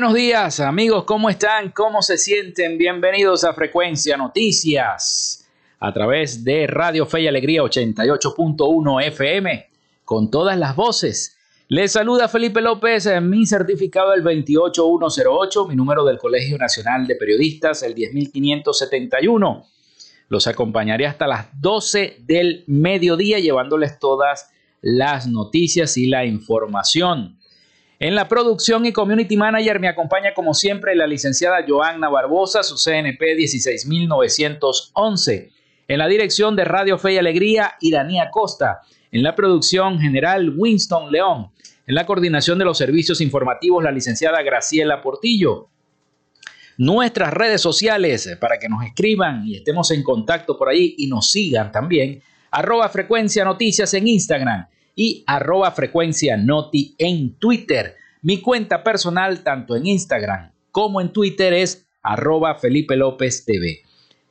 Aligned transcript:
Buenos 0.00 0.14
días 0.14 0.60
amigos, 0.60 1.04
¿cómo 1.04 1.28
están? 1.28 1.72
¿Cómo 1.72 2.00
se 2.00 2.16
sienten? 2.16 2.78
Bienvenidos 2.78 3.44
a 3.44 3.52
Frecuencia 3.52 4.16
Noticias 4.16 5.46
a 5.78 5.92
través 5.92 6.42
de 6.42 6.66
Radio 6.66 7.04
Fe 7.04 7.20
y 7.20 7.28
Alegría 7.28 7.60
88.1 7.60 9.04
FM 9.08 9.68
con 10.06 10.30
todas 10.30 10.56
las 10.56 10.74
voces. 10.74 11.36
Les 11.68 11.92
saluda 11.92 12.28
Felipe 12.28 12.62
López, 12.62 13.10
mi 13.20 13.44
certificado 13.44 14.14
el 14.14 14.22
28108, 14.22 15.66
mi 15.66 15.76
número 15.76 16.02
del 16.06 16.16
Colegio 16.16 16.56
Nacional 16.56 17.06
de 17.06 17.16
Periodistas 17.16 17.82
el 17.82 17.94
10571. 17.94 19.66
Los 20.30 20.46
acompañaré 20.46 21.08
hasta 21.08 21.26
las 21.26 21.60
12 21.60 22.20
del 22.20 22.64
mediodía 22.68 23.38
llevándoles 23.38 23.98
todas 23.98 24.50
las 24.80 25.26
noticias 25.26 25.98
y 25.98 26.06
la 26.06 26.24
información. 26.24 27.39
En 28.02 28.14
la 28.14 28.28
producción 28.28 28.86
y 28.86 28.94
community 28.94 29.36
manager 29.36 29.78
me 29.78 29.86
acompaña 29.86 30.32
como 30.32 30.54
siempre 30.54 30.96
la 30.96 31.06
licenciada 31.06 31.62
Joanna 31.68 32.08
Barbosa, 32.08 32.62
su 32.62 32.76
CNP 32.76 33.36
16911. 33.36 35.50
En 35.86 35.98
la 35.98 36.08
dirección 36.08 36.56
de 36.56 36.64
Radio 36.64 36.96
Fe 36.96 37.12
y 37.12 37.18
Alegría, 37.18 37.74
Iranía 37.78 38.30
Costa. 38.30 38.80
En 39.12 39.22
la 39.22 39.36
producción 39.36 40.00
general, 40.00 40.54
Winston 40.56 41.12
León. 41.12 41.50
En 41.86 41.94
la 41.94 42.06
coordinación 42.06 42.58
de 42.58 42.64
los 42.64 42.78
servicios 42.78 43.20
informativos, 43.20 43.84
la 43.84 43.92
licenciada 43.92 44.40
Graciela 44.40 45.02
Portillo. 45.02 45.68
Nuestras 46.78 47.34
redes 47.34 47.60
sociales 47.60 48.34
para 48.40 48.58
que 48.58 48.70
nos 48.70 48.82
escriban 48.82 49.46
y 49.46 49.56
estemos 49.56 49.90
en 49.90 50.02
contacto 50.02 50.56
por 50.56 50.70
ahí 50.70 50.94
y 50.96 51.06
nos 51.06 51.30
sigan 51.30 51.70
también. 51.70 52.22
Arroba 52.50 52.88
frecuencia 52.88 53.44
noticias 53.44 53.92
en 53.92 54.08
Instagram 54.08 54.68
y 55.00 55.24
arroba 55.26 55.70
frecuencia 55.70 56.36
noti 56.36 56.94
en 56.98 57.38
Twitter. 57.38 57.96
Mi 58.20 58.42
cuenta 58.42 58.84
personal 58.84 59.42
tanto 59.42 59.74
en 59.74 59.86
Instagram 59.86 60.52
como 60.72 61.00
en 61.00 61.10
Twitter 61.10 61.54
es 61.54 61.86
arroba 62.02 62.56
Felipe 62.56 62.96
López 62.96 63.46
TV. 63.46 63.80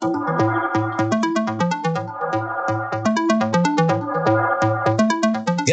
Thank 0.00 0.14
you. 0.42 0.47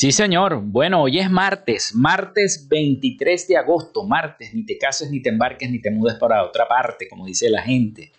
Sí, 0.00 0.12
señor. 0.12 0.60
Bueno, 0.62 1.02
hoy 1.02 1.18
es 1.18 1.28
martes, 1.28 1.92
martes 1.92 2.68
23 2.68 3.48
de 3.48 3.56
agosto, 3.56 4.04
martes, 4.04 4.54
ni 4.54 4.64
te 4.64 4.78
cases, 4.78 5.10
ni 5.10 5.20
te 5.20 5.28
embarques, 5.28 5.68
ni 5.68 5.80
te 5.80 5.90
mudes 5.90 6.14
para 6.14 6.44
otra 6.44 6.68
parte, 6.68 7.08
como 7.08 7.26
dice 7.26 7.50
la 7.50 7.62
gente. 7.62 8.12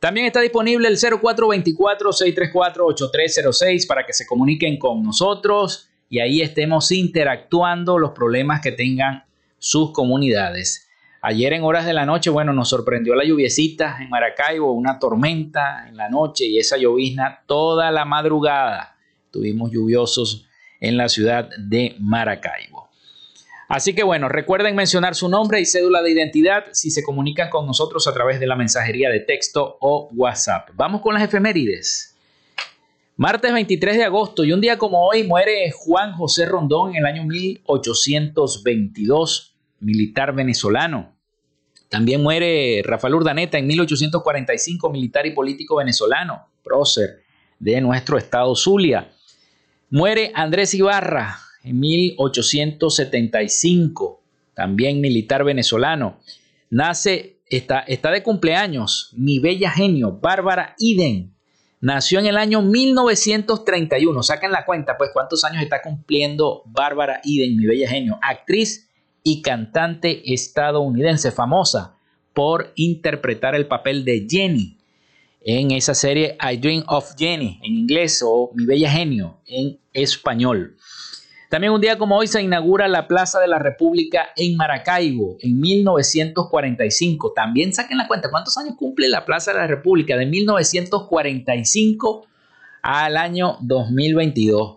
También 0.00 0.26
está 0.26 0.42
disponible 0.42 0.86
el 0.86 0.98
0424-634-8306 0.98 3.86
para 3.86 4.04
que 4.04 4.12
se 4.12 4.26
comuniquen 4.26 4.78
con 4.78 5.02
nosotros 5.02 5.88
y 6.10 6.20
ahí 6.20 6.42
estemos 6.42 6.92
interactuando 6.92 7.96
los 7.96 8.10
problemas 8.10 8.60
que 8.60 8.72
tengan 8.72 9.24
sus 9.56 9.92
comunidades. 9.92 10.90
Ayer 11.22 11.54
en 11.54 11.64
horas 11.64 11.86
de 11.86 11.94
la 11.94 12.04
noche, 12.04 12.28
bueno, 12.28 12.52
nos 12.52 12.68
sorprendió 12.68 13.14
la 13.14 13.24
lluviecita 13.24 13.96
en 13.98 14.10
Maracaibo, 14.10 14.72
una 14.72 14.98
tormenta 14.98 15.88
en 15.88 15.96
la 15.96 16.10
noche 16.10 16.44
y 16.44 16.58
esa 16.58 16.76
llovizna 16.76 17.44
toda 17.46 17.90
la 17.92 18.04
madrugada. 18.04 18.98
Tuvimos 19.30 19.70
lluviosos 19.70 20.44
en 20.80 20.96
la 20.96 21.08
ciudad 21.08 21.48
de 21.58 21.96
Maracaibo. 21.98 22.88
Así 23.68 23.94
que 23.94 24.02
bueno, 24.02 24.28
recuerden 24.30 24.74
mencionar 24.74 25.14
su 25.14 25.28
nombre 25.28 25.60
y 25.60 25.66
cédula 25.66 26.00
de 26.02 26.10
identidad 26.10 26.64
si 26.72 26.90
se 26.90 27.02
comunican 27.02 27.50
con 27.50 27.66
nosotros 27.66 28.08
a 28.08 28.14
través 28.14 28.40
de 28.40 28.46
la 28.46 28.56
mensajería 28.56 29.10
de 29.10 29.20
texto 29.20 29.76
o 29.80 30.08
WhatsApp. 30.14 30.70
Vamos 30.74 31.02
con 31.02 31.12
las 31.12 31.22
efemérides. 31.22 32.14
Martes 33.16 33.52
23 33.52 33.98
de 33.98 34.04
agosto 34.04 34.44
y 34.44 34.52
un 34.52 34.60
día 34.60 34.78
como 34.78 35.04
hoy 35.06 35.24
muere 35.24 35.70
Juan 35.72 36.12
José 36.12 36.46
Rondón 36.46 36.90
en 36.90 36.98
el 36.98 37.04
año 37.04 37.24
1822, 37.24 39.56
militar 39.80 40.32
venezolano. 40.34 41.18
También 41.88 42.22
muere 42.22 42.80
Rafael 42.84 43.16
Urdaneta 43.16 43.58
en 43.58 43.66
1845, 43.66 44.88
militar 44.90 45.26
y 45.26 45.32
político 45.32 45.74
venezolano, 45.76 46.46
prócer 46.62 47.24
de 47.58 47.80
nuestro 47.80 48.18
estado 48.18 48.54
Zulia. 48.54 49.10
Muere 49.90 50.32
Andrés 50.34 50.74
Ibarra 50.74 51.38
en 51.64 51.80
1875, 51.80 54.20
también 54.52 55.00
militar 55.00 55.44
venezolano. 55.44 56.18
Nace, 56.68 57.38
está, 57.48 57.78
está 57.80 58.10
de 58.10 58.22
cumpleaños, 58.22 59.14
mi 59.16 59.38
bella 59.38 59.70
genio, 59.70 60.18
Bárbara 60.20 60.74
Iden. 60.78 61.32
Nació 61.80 62.18
en 62.18 62.26
el 62.26 62.36
año 62.36 62.60
1931. 62.60 64.22
Saquen 64.22 64.52
la 64.52 64.66
cuenta, 64.66 64.98
pues, 64.98 65.08
cuántos 65.14 65.42
años 65.44 65.62
está 65.62 65.80
cumpliendo 65.80 66.64
Bárbara 66.66 67.22
Iden, 67.24 67.56
mi 67.56 67.64
bella 67.64 67.88
genio. 67.88 68.18
Actriz 68.20 68.90
y 69.22 69.40
cantante 69.40 70.34
estadounidense, 70.34 71.32
famosa 71.32 71.94
por 72.34 72.72
interpretar 72.74 73.54
el 73.54 73.66
papel 73.66 74.04
de 74.04 74.26
Jenny 74.28 74.77
en 75.40 75.70
esa 75.70 75.94
serie 75.94 76.36
I 76.40 76.56
Dream 76.56 76.82
of 76.86 77.14
Jenny 77.16 77.60
en 77.62 77.74
inglés 77.74 78.22
o 78.24 78.50
Mi 78.54 78.66
Bella 78.66 78.90
Genio 78.90 79.38
en 79.46 79.78
español. 79.92 80.76
También 81.48 81.72
un 81.72 81.80
día 81.80 81.96
como 81.96 82.18
hoy 82.18 82.26
se 82.26 82.42
inaugura 82.42 82.88
la 82.88 83.08
Plaza 83.08 83.40
de 83.40 83.48
la 83.48 83.58
República 83.58 84.28
en 84.36 84.56
Maracaibo 84.56 85.38
en 85.40 85.58
1945. 85.58 87.32
También 87.32 87.72
saquen 87.72 87.96
la 87.96 88.06
cuenta, 88.06 88.30
¿cuántos 88.30 88.58
años 88.58 88.74
cumple 88.76 89.08
la 89.08 89.24
Plaza 89.24 89.52
de 89.52 89.58
la 89.58 89.66
República 89.66 90.18
de 90.18 90.26
1945 90.26 92.26
al 92.82 93.16
año 93.16 93.56
2022? 93.62 94.76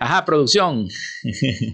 Ajá, 0.00 0.24
producción. 0.24 0.88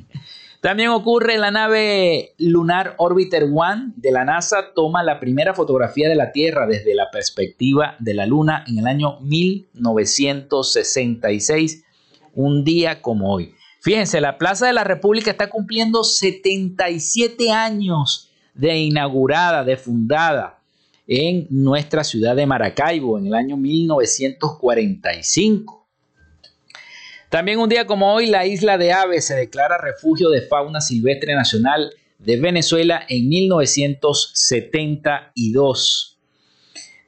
También 0.60 0.90
ocurre 0.90 1.38
la 1.38 1.50
nave 1.50 2.34
Lunar 2.38 2.94
Orbiter 2.98 3.44
One 3.44 3.92
de 3.96 4.10
la 4.10 4.24
NASA 4.24 4.72
toma 4.74 5.02
la 5.02 5.18
primera 5.20 5.52
fotografía 5.54 6.08
de 6.08 6.14
la 6.14 6.32
Tierra 6.32 6.66
desde 6.66 6.94
la 6.94 7.10
perspectiva 7.10 7.96
de 7.98 8.14
la 8.14 8.24
Luna 8.26 8.64
en 8.66 8.78
el 8.78 8.86
año 8.86 9.20
1966, 9.20 11.84
un 12.34 12.64
día 12.64 13.02
como 13.02 13.30
hoy. 13.32 13.54
Fíjense, 13.80 14.20
la 14.20 14.38
Plaza 14.38 14.66
de 14.66 14.72
la 14.72 14.84
República 14.84 15.30
está 15.30 15.48
cumpliendo 15.48 16.02
77 16.02 17.52
años 17.52 18.32
de 18.54 18.76
inaugurada, 18.78 19.62
de 19.62 19.76
fundada 19.76 20.58
en 21.06 21.46
nuestra 21.50 22.02
ciudad 22.02 22.34
de 22.34 22.46
Maracaibo 22.46 23.16
en 23.18 23.28
el 23.28 23.34
año 23.34 23.56
1945. 23.56 25.85
También 27.28 27.58
un 27.58 27.68
día 27.68 27.86
como 27.86 28.14
hoy, 28.14 28.28
la 28.28 28.46
isla 28.46 28.78
de 28.78 28.92
Aves 28.92 29.26
se 29.26 29.34
declara 29.34 29.78
refugio 29.78 30.30
de 30.30 30.42
fauna 30.42 30.80
silvestre 30.80 31.34
nacional 31.34 31.92
de 32.18 32.40
Venezuela 32.40 33.02
en 33.08 33.28
1972. 33.28 36.18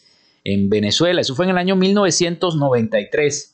en 0.44 0.70
Venezuela. 0.70 1.22
Eso 1.22 1.36
fue 1.36 1.46
en 1.46 1.52
el 1.52 1.58
año 1.58 1.76
1993. 1.76 3.53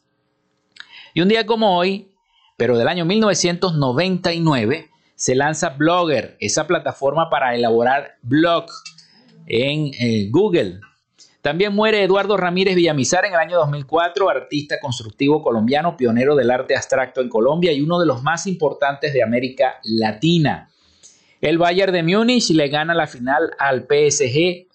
Y 1.14 1.22
un 1.22 1.28
día 1.28 1.46
como 1.46 1.78
hoy, 1.78 2.12
pero 2.58 2.78
del 2.78 2.88
año 2.88 3.06
1999, 3.06 4.90
se 5.16 5.36
lanza 5.36 5.70
Blogger, 5.70 6.38
esa 6.40 6.68
plataforma 6.68 7.30
para 7.30 7.56
elaborar 7.56 8.18
blog 8.22 8.66
en 9.48 9.92
eh, 10.00 10.30
Google. 10.30 10.80
También 11.42 11.74
muere 11.74 12.04
Eduardo 12.04 12.38
Ramírez 12.38 12.76
Villamizar 12.76 13.26
en 13.26 13.34
el 13.34 13.40
año 13.40 13.58
2004, 13.58 14.30
artista 14.30 14.80
constructivo 14.80 15.42
colombiano, 15.42 15.98
pionero 15.98 16.36
del 16.36 16.52
arte 16.52 16.76
abstracto 16.76 17.22
en 17.22 17.30
Colombia 17.30 17.72
y 17.72 17.82
uno 17.82 18.00
de 18.00 18.06
los 18.06 18.24
más 18.24 18.46
importantes 18.46 19.14
de 19.14 19.24
América 19.24 19.80
Latina. 19.84 20.70
El 21.42 21.58
Bayern 21.58 21.94
de 21.94 22.04
Múnich 22.04 22.50
le 22.50 22.68
gana 22.68 22.94
la 22.94 23.08
final 23.08 23.52
al 23.58 23.88
PSG 23.88 24.69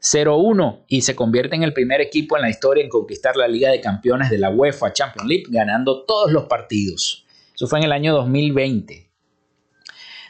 0-1 0.00 0.84
y 0.88 1.02
se 1.02 1.14
convierte 1.14 1.56
en 1.56 1.62
el 1.62 1.74
primer 1.74 2.00
equipo 2.00 2.36
en 2.36 2.42
la 2.42 2.50
historia 2.50 2.82
en 2.82 2.88
conquistar 2.88 3.36
la 3.36 3.48
Liga 3.48 3.70
de 3.70 3.80
Campeones 3.80 4.30
de 4.30 4.38
la 4.38 4.50
UEFA 4.50 4.92
Champions 4.92 5.28
League, 5.28 5.44
ganando 5.48 6.04
todos 6.04 6.32
los 6.32 6.44
partidos. 6.44 7.26
Eso 7.54 7.66
fue 7.66 7.80
en 7.80 7.84
el 7.84 7.92
año 7.92 8.14
2020. 8.14 9.10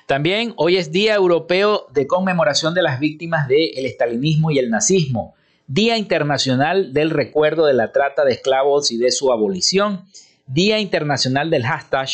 También 0.07 0.55
hoy 0.57 0.77
es 0.77 0.91
Día 0.91 1.15
Europeo 1.15 1.87
de 1.93 2.09
Conmemoración 2.09 2.75
de 2.75 2.83
las 2.83 2.99
Víctimas 2.99 3.47
del 3.47 3.87
Estalinismo 3.87 4.51
y 4.51 4.59
el 4.59 4.69
Nazismo, 4.69 5.35
Día 5.69 5.97
Internacional 5.97 6.93
del 6.93 7.11
Recuerdo 7.11 7.67
de 7.67 7.75
la 7.75 7.93
Trata 7.93 8.25
de 8.25 8.33
Esclavos 8.33 8.91
y 8.91 8.99
de 8.99 9.13
su 9.13 9.33
abolición, 9.33 10.07
Día 10.49 10.81
Internacional 10.81 11.49
del 11.49 11.63
Hashtag 11.63 12.09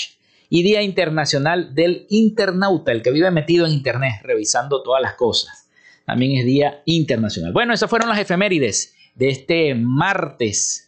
y 0.50 0.62
Día 0.62 0.82
Internacional 0.82 1.75
del 1.75 2.06
Internauta, 2.10 2.92
el 2.92 3.00
que 3.00 3.12
vive 3.12 3.30
metido 3.30 3.64
en 3.64 3.72
Internet 3.72 4.16
revisando 4.25 4.82
todas 4.82 5.00
las 5.00 5.14
cosas 5.14 5.65
también 6.06 6.38
es 6.38 6.46
Día 6.46 6.82
Internacional. 6.84 7.52
Bueno, 7.52 7.75
esas 7.75 7.90
fueron 7.90 8.08
las 8.08 8.20
efemérides 8.20 8.94
de 9.16 9.28
este 9.28 9.75
martes, 9.75 10.86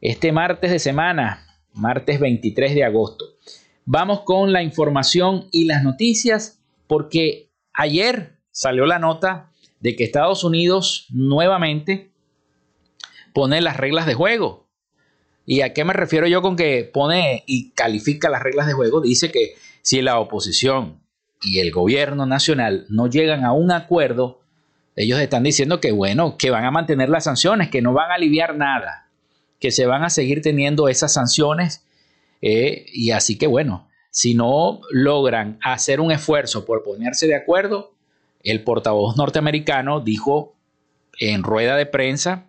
este 0.00 0.32
martes 0.32 0.70
de 0.70 0.78
semana, 0.78 1.46
martes 1.74 2.18
23 2.18 2.74
de 2.74 2.84
agosto. 2.84 3.26
Vamos 3.84 4.22
con 4.22 4.52
la 4.52 4.62
información 4.62 5.48
y 5.52 5.64
las 5.64 5.82
noticias 5.82 6.60
porque 6.86 7.50
ayer 7.74 8.38
salió 8.50 8.86
la 8.86 8.98
nota 8.98 9.52
de 9.80 9.94
que 9.94 10.04
Estados 10.04 10.42
Unidos 10.44 11.06
nuevamente 11.10 12.10
pone 13.34 13.60
las 13.60 13.76
reglas 13.76 14.06
de 14.06 14.14
juego. 14.14 14.66
¿Y 15.44 15.60
a 15.60 15.72
qué 15.72 15.84
me 15.84 15.92
refiero 15.92 16.26
yo 16.26 16.42
con 16.42 16.56
que 16.56 16.84
pone 16.84 17.44
y 17.46 17.70
califica 17.72 18.30
las 18.30 18.42
reglas 18.42 18.66
de 18.66 18.72
juego? 18.72 19.00
Dice 19.00 19.30
que 19.30 19.54
si 19.82 20.00
la 20.02 20.18
oposición 20.18 21.02
y 21.42 21.60
el 21.60 21.70
gobierno 21.70 22.26
nacional 22.26 22.86
no 22.88 23.06
llegan 23.06 23.44
a 23.44 23.52
un 23.52 23.70
acuerdo, 23.70 24.40
ellos 24.96 25.20
están 25.20 25.44
diciendo 25.44 25.80
que 25.80 25.92
bueno, 25.92 26.36
que 26.36 26.50
van 26.50 26.64
a 26.64 26.70
mantener 26.70 27.08
las 27.08 27.24
sanciones, 27.24 27.70
que 27.70 27.82
no 27.82 27.92
van 27.92 28.10
a 28.10 28.14
aliviar 28.14 28.56
nada, 28.56 29.08
que 29.60 29.70
se 29.70 29.86
van 29.86 30.04
a 30.04 30.10
seguir 30.10 30.42
teniendo 30.42 30.88
esas 30.88 31.12
sanciones 31.12 31.84
eh, 32.42 32.86
y 32.92 33.10
así 33.10 33.38
que 33.38 33.46
bueno, 33.46 33.88
si 34.10 34.34
no 34.34 34.80
logran 34.90 35.58
hacer 35.62 36.00
un 36.00 36.10
esfuerzo 36.10 36.64
por 36.64 36.82
ponerse 36.82 37.26
de 37.26 37.36
acuerdo, 37.36 37.94
el 38.42 38.64
portavoz 38.64 39.16
norteamericano 39.16 40.00
dijo 40.00 40.54
en 41.18 41.42
rueda 41.42 41.76
de 41.76 41.86
prensa 41.86 42.46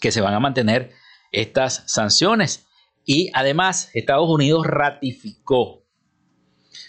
que 0.00 0.10
se 0.10 0.20
van 0.20 0.34
a 0.34 0.40
mantener 0.40 0.90
estas 1.30 1.84
sanciones. 1.86 2.66
Y 3.04 3.30
además 3.34 3.90
Estados 3.94 4.28
Unidos 4.28 4.66
ratificó 4.66 5.81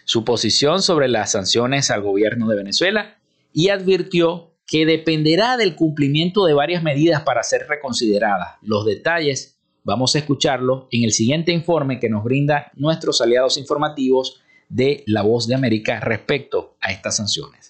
su 0.05 0.25
posición 0.25 0.81
sobre 0.81 1.07
las 1.07 1.31
sanciones 1.31 1.91
al 1.91 2.01
gobierno 2.01 2.47
de 2.47 2.57
Venezuela 2.57 3.17
y 3.53 3.69
advirtió 3.69 4.51
que 4.65 4.85
dependerá 4.85 5.57
del 5.57 5.75
cumplimiento 5.75 6.45
de 6.45 6.53
varias 6.53 6.83
medidas 6.83 7.21
para 7.23 7.43
ser 7.43 7.67
reconsideradas. 7.67 8.57
Los 8.61 8.85
detalles 8.85 9.57
vamos 9.83 10.15
a 10.15 10.19
escucharlo 10.19 10.87
en 10.91 11.03
el 11.03 11.11
siguiente 11.11 11.51
informe 11.51 11.99
que 11.99 12.09
nos 12.09 12.23
brinda 12.23 12.71
nuestros 12.75 13.21
aliados 13.21 13.57
informativos 13.57 14.41
de 14.69 15.03
La 15.05 15.21
Voz 15.21 15.47
de 15.47 15.55
América 15.55 15.99
respecto 15.99 16.75
a 16.81 16.91
estas 16.91 17.17
sanciones. 17.17 17.62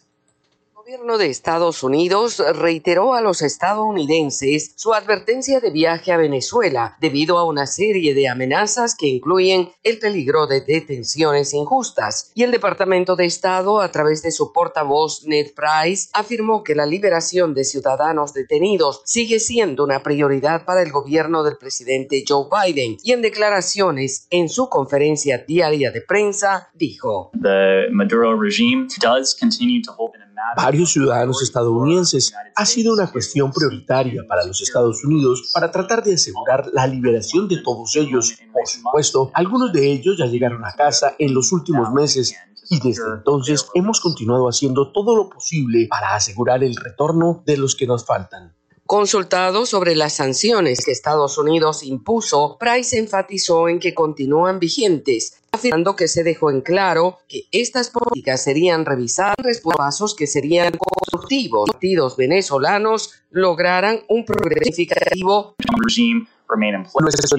Gobierno 0.94 1.18
de 1.18 1.32
Estados 1.32 1.82
Unidos 1.82 2.38
reiteró 2.54 3.16
a 3.16 3.22
los 3.22 3.42
estadounidenses 3.42 4.74
su 4.76 4.94
advertencia 4.94 5.60
de 5.60 5.72
viaje 5.72 6.12
a 6.12 6.18
Venezuela 6.18 6.98
debido 7.02 7.40
a 7.40 7.46
una 7.46 7.66
serie 7.66 8.14
de 8.14 8.28
amenazas 8.28 8.96
que 8.96 9.08
incluyen 9.08 9.72
el 9.82 9.98
peligro 9.98 10.46
de 10.46 10.62
detenciones 10.62 11.56
injustas. 11.56 12.32
Y 12.36 12.44
el 12.44 12.52
Departamento 12.52 13.16
de 13.16 13.26
Estado, 13.26 13.82
a 13.82 13.90
través 13.90 14.22
de 14.22 14.30
su 14.30 14.54
portavoz 14.54 15.24
Ned 15.26 15.48
Price, 15.56 16.10
afirmó 16.14 16.64
que 16.64 16.76
la 16.76 16.86
liberación 16.86 17.56
de 17.56 17.64
ciudadanos 17.64 18.32
detenidos 18.32 19.02
sigue 19.04 19.40
siendo 19.40 19.86
una 19.86 20.04
prioridad 20.04 20.64
para 20.64 20.84
el 20.84 20.92
gobierno 20.92 21.42
del 21.42 21.58
presidente 21.58 22.24
Joe 22.28 22.46
Biden. 22.52 22.98
Y 23.02 23.14
en 23.14 23.24
declaraciones 23.24 24.28
en 24.30 24.48
su 24.48 24.70
conferencia 24.70 25.40
diaria 25.40 25.90
de 25.90 26.02
prensa, 26.02 26.70
dijo: 26.76 27.32
The 27.42 27.90
Maduro 27.90 28.40
regime 28.40 28.86
does 29.02 29.36
continue 29.36 29.82
to 29.82 29.92
hold 29.98 30.14
varios 30.56 30.92
ciudadanos 30.92 31.42
estadounidenses 31.42 32.34
ha 32.56 32.66
sido 32.66 32.94
una 32.94 33.12
cuestión 33.12 33.52
prioritaria 33.52 34.24
para 34.28 34.46
los 34.46 34.62
Estados 34.62 35.04
Unidos 35.04 35.52
para 35.54 35.72
tratar 35.72 36.04
de 36.04 36.16
asegurar 36.16 36.70
la 36.74 36.88
liberación 36.88 37.48
de 37.48 37.58
todos 37.64 37.96
ellos. 37.96 38.34
Por 38.52 38.68
supuesto, 38.68 39.32
algunos 39.34 39.74
de 39.74 39.92
ellos 39.92 40.18
ya 40.18 40.26
llegaron 40.26 40.64
a 40.66 40.74
casa 40.74 41.16
en 41.20 41.34
los 41.34 41.52
últimos 41.52 41.92
meses 41.92 42.36
y 42.70 42.80
desde 42.80 43.04
entonces 43.18 43.68
hemos 43.74 44.00
continuado 44.00 44.48
haciendo 44.48 44.92
todo 44.92 45.16
lo 45.16 45.30
posible 45.30 45.88
para 45.90 46.16
asegurar 46.16 46.64
el 46.64 46.76
retorno 46.76 47.44
de 47.46 47.58
los 47.58 47.76
que 47.76 47.88
nos 47.88 48.06
faltan. 48.06 48.56
Consultado 48.94 49.66
sobre 49.66 49.96
las 49.96 50.14
sanciones 50.14 50.86
que 50.86 50.92
Estados 50.92 51.40
Unidos 51.40 51.82
impuso, 51.82 52.58
Price 52.60 52.96
enfatizó 52.96 53.68
en 53.68 53.80
que 53.80 53.96
continúan 53.96 54.60
vigentes, 54.60 55.42
afirmando 55.52 55.96
que 55.96 56.08
se 56.08 56.24
dejó 56.24 56.52
en 56.52 56.62
claro 56.62 57.18
que 57.28 57.46
estas 57.52 57.90
políticas 57.90 58.44
serían 58.44 58.86
revisadas 58.86 59.62
por 59.64 59.78
pasos 59.78 60.14
que 60.14 60.28
serían 60.28 60.74
constructivos. 60.78 61.70
Los 61.70 61.74
partidos 61.74 62.18
venezolanos 62.18 63.14
lograran 63.32 64.02
un 64.10 64.26
progreso 64.26 64.66
significativo 64.66 65.56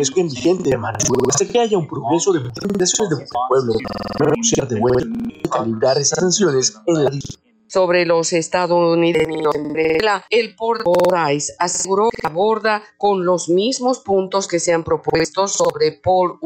es 0.01 0.35
vigente 0.35 0.71
de 0.71 0.79
hasta 1.29 1.47
que 1.47 1.61
haya 1.61 1.79
un 1.79 1.87
progreso 1.87 2.33
de 2.33 2.41
beneficios 2.41 3.09
del 3.11 3.29
pueblo, 3.49 3.75
no 4.19 4.67
de 4.67 5.49
calibrar 5.49 5.99
esas 5.99 6.19
sanciones 6.19 6.77
en 6.85 7.05
la 7.05 7.11
sobre 7.75 8.07
los 8.07 8.33
estadounidenses 8.33 9.25
el 10.31 10.55
portavoz 10.55 11.51
aseguró 11.59 12.09
que 12.11 12.25
aborda 12.25 12.85
con 12.97 13.25
los 13.25 13.49
mismos 13.49 13.99
puntos 13.99 14.47
que 14.47 14.61
se 14.61 14.73
han 14.73 14.85
propuesto 14.85 15.49
sobre 15.49 15.91
Paul 15.91 16.39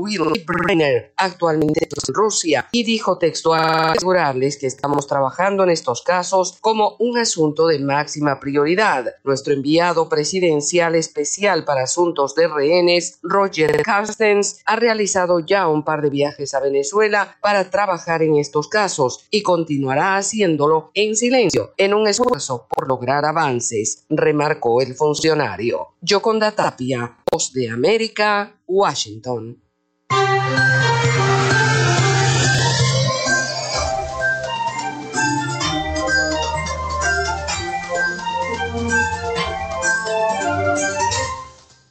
Brenner, 0.46 1.12
actualmente 1.18 1.84
en 1.84 2.14
Rusia, 2.14 2.66
y 2.72 2.82
dijo 2.82 3.18
textual 3.18 3.92
asegurarles 3.94 4.56
que 4.56 4.66
estamos 4.66 5.06
trabajando 5.06 5.64
en 5.64 5.70
estos 5.70 6.00
casos 6.00 6.56
como 6.62 6.96
un 6.98 7.18
asunto 7.18 7.66
de 7.66 7.78
máxima 7.78 8.40
prioridad. 8.40 9.04
Nuestro 9.22 9.52
enviado 9.52 10.08
presidencial 10.08 10.94
especial 10.94 11.66
para 11.66 11.82
asuntos 11.82 12.34
de 12.34 12.48
rehenes, 12.48 13.18
Roger 13.22 13.82
Carstens, 13.82 14.62
ha 14.64 14.76
realizado 14.76 15.40
ya 15.40 15.68
un 15.68 15.84
par 15.84 16.00
de 16.00 16.08
viajes 16.08 16.54
a 16.54 16.60
Venezuela 16.60 17.36
para 17.42 17.68
trabajar 17.68 18.22
en 18.22 18.36
estos 18.36 18.68
casos 18.68 19.26
y 19.30 19.42
continuará 19.42 20.16
haciéndolo 20.16 20.90
en 20.94 21.17
silencio 21.18 21.74
en 21.76 21.92
un 21.92 22.06
esfuerzo 22.06 22.66
por 22.70 22.88
lograr 22.88 23.24
avances, 23.24 24.06
remarcó 24.08 24.80
el 24.80 24.94
funcionario. 24.94 25.88
Yoconda 26.00 26.52
Tapia, 26.52 27.18
Voz 27.30 27.52
de 27.52 27.68
América, 27.68 28.54
Washington. 28.66 29.60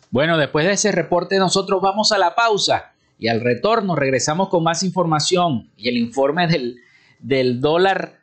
Bueno, 0.09 0.37
después 0.37 0.65
de 0.65 0.71
ese 0.71 0.91
reporte 0.91 1.37
nosotros 1.37 1.81
vamos 1.81 2.11
a 2.11 2.17
la 2.17 2.33
pausa 2.33 2.93
y 3.19 3.27
al 3.27 3.41
retorno 3.41 3.95
regresamos 3.95 4.47
con 4.49 4.63
más 4.63 4.81
información 4.81 5.69
y 5.75 5.89
el 5.89 5.97
informe 5.97 6.47
del, 6.47 6.77
del 7.19 7.59
dólar 7.59 8.16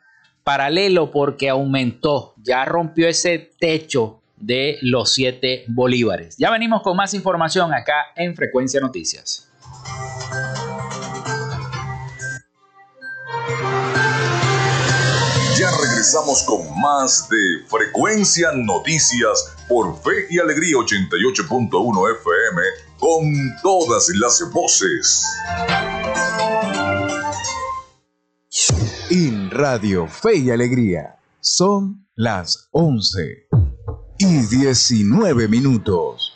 paralelo 0.45 1.09
porque 1.09 1.49
aumentó, 1.49 2.35
ya 2.37 2.65
rompió 2.65 3.09
ese 3.09 3.51
techo 3.59 4.21
de 4.37 4.77
los 4.81 5.11
7 5.15 5.65
bolívares. 5.69 6.37
Ya 6.37 6.51
venimos 6.51 6.83
con 6.83 6.95
más 6.95 7.15
información 7.15 7.73
acá 7.73 8.13
en 8.15 8.35
Frecuencia 8.35 8.79
Noticias. 8.79 9.49
Ya 15.57 15.71
regresamos 15.81 16.43
con 16.43 16.79
más 16.79 17.27
de 17.27 17.67
Frecuencia 17.67 18.51
Noticias 18.53 19.55
por 19.67 19.99
Fe 20.03 20.27
y 20.29 20.37
Alegría 20.37 20.75
88.1 20.75 22.19
FM 22.19 22.61
con 22.99 23.33
todas 23.63 24.09
las 24.19 24.43
voces. 24.53 25.25
En 29.11 29.51
Radio 29.51 30.07
Fe 30.07 30.37
y 30.37 30.49
Alegría 30.49 31.19
son 31.39 32.07
las 32.15 32.69
11 32.71 33.47
y 34.17 34.37
19 34.47 35.47
minutos. 35.47 36.33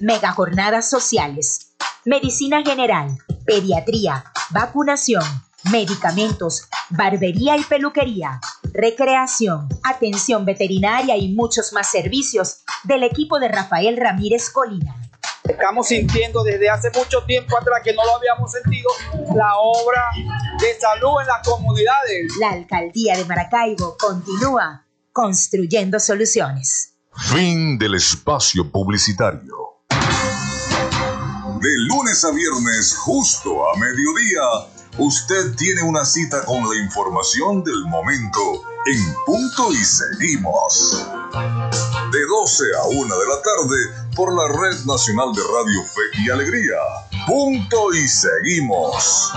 Mega 0.00 0.32
jornadas 0.32 0.90
sociales. 0.90 1.74
Medicina 2.04 2.62
general, 2.62 3.16
pediatría, 3.46 4.24
vacunación 4.50 5.24
medicamentos, 5.70 6.68
barbería 6.90 7.56
y 7.56 7.64
peluquería, 7.64 8.40
recreación, 8.74 9.68
atención 9.84 10.44
veterinaria 10.44 11.16
y 11.16 11.32
muchos 11.32 11.72
más 11.72 11.90
servicios 11.90 12.64
del 12.82 13.04
equipo 13.04 13.38
de 13.38 13.48
Rafael 13.48 13.96
Ramírez 13.96 14.50
Colina. 14.50 14.96
Estamos 15.44 15.88
sintiendo 15.88 16.42
desde 16.42 16.68
hace 16.68 16.90
mucho 16.90 17.22
tiempo 17.24 17.56
atrás 17.56 17.80
que 17.84 17.92
no 17.92 18.04
lo 18.04 18.16
habíamos 18.16 18.50
sentido 18.50 18.90
la 19.34 19.56
obra 19.56 20.02
de 20.58 20.80
salud 20.80 21.20
en 21.20 21.26
las 21.28 21.46
comunidades. 21.46 22.32
La 22.40 22.50
alcaldía 22.50 23.16
de 23.16 23.24
Maracaibo 23.26 23.96
continúa 23.96 24.84
construyendo 25.12 26.00
soluciones. 26.00 26.94
Fin 27.14 27.78
del 27.78 27.94
espacio 27.94 28.70
publicitario. 28.70 29.54
De 31.60 31.78
lunes 31.88 32.24
a 32.24 32.30
viernes, 32.32 32.96
justo 32.96 33.70
a 33.70 33.78
mediodía 33.78 34.73
Usted 34.96 35.56
tiene 35.56 35.82
una 35.82 36.04
cita 36.04 36.44
con 36.44 36.68
la 36.68 36.76
información 36.76 37.64
del 37.64 37.84
momento 37.86 38.40
en 38.86 39.14
punto 39.26 39.72
y 39.72 39.84
seguimos. 39.84 41.04
De 42.12 42.20
12 42.24 42.64
a 42.80 42.86
1 42.86 43.18
de 43.18 43.26
la 43.26 43.42
tarde 43.42 44.12
por 44.14 44.32
la 44.32 44.46
Red 44.46 44.84
Nacional 44.86 45.32
de 45.34 45.40
Radio 45.42 45.82
Fe 45.82 46.22
y 46.24 46.30
Alegría. 46.30 46.76
Punto 47.26 47.92
y 47.92 48.06
seguimos. 48.06 49.32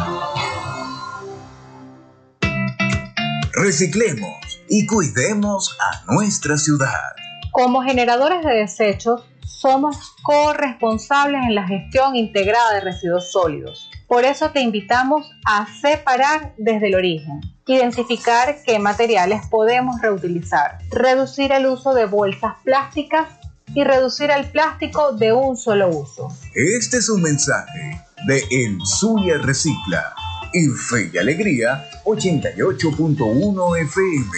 Reciclemos 3.54 4.62
y 4.70 4.86
cuidemos 4.86 5.76
a 5.80 6.14
nuestra 6.14 6.60
ciudad. 6.60 7.16
Como 7.52 7.82
generadores 7.82 8.46
de 8.46 8.58
desechos, 8.58 9.24
somos 9.44 10.14
corresponsables 10.22 11.42
en 11.48 11.56
la 11.56 11.66
gestión 11.66 12.16
integrada 12.16 12.76
de 12.76 12.82
residuos 12.82 13.32
sólidos 13.32 13.90
por 14.08 14.24
eso 14.24 14.52
te 14.52 14.62
invitamos 14.62 15.30
a 15.46 15.68
separar 15.82 16.54
desde 16.58 16.88
el 16.88 16.96
origen. 16.96 17.42
identificar 17.68 18.58
qué 18.66 18.80
materiales 18.80 19.42
podemos 19.50 20.02
reutilizar, 20.02 20.78
reducir 20.90 21.52
el 21.52 21.66
uso 21.66 21.94
de 21.94 22.06
bolsas 22.06 22.54
plásticas 22.64 23.28
y 23.74 23.84
reducir 23.84 24.32
el 24.32 24.50
plástico 24.50 25.12
de 25.12 25.34
un 25.34 25.58
solo 25.58 25.90
uso. 25.90 26.30
Este 26.56 26.98
es 26.98 27.10
un 27.10 27.22
mensaje 27.22 28.02
de 28.26 28.44
El 28.50 28.80
Zulia 28.86 29.38
Recicla 29.40 30.16
y 30.54 30.68
Fe 30.70 31.12
y 31.14 31.18
Alegría 31.18 31.90
88.1 32.06 33.82
FM. 33.82 34.32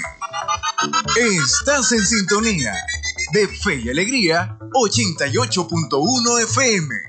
Estás 1.46 1.92
en 1.92 2.00
sintonía 2.00 2.74
de 3.34 3.48
Fe 3.48 3.76
y 3.76 3.90
Alegría 3.90 4.58
88.1 4.72 6.44
FM. 6.44 7.09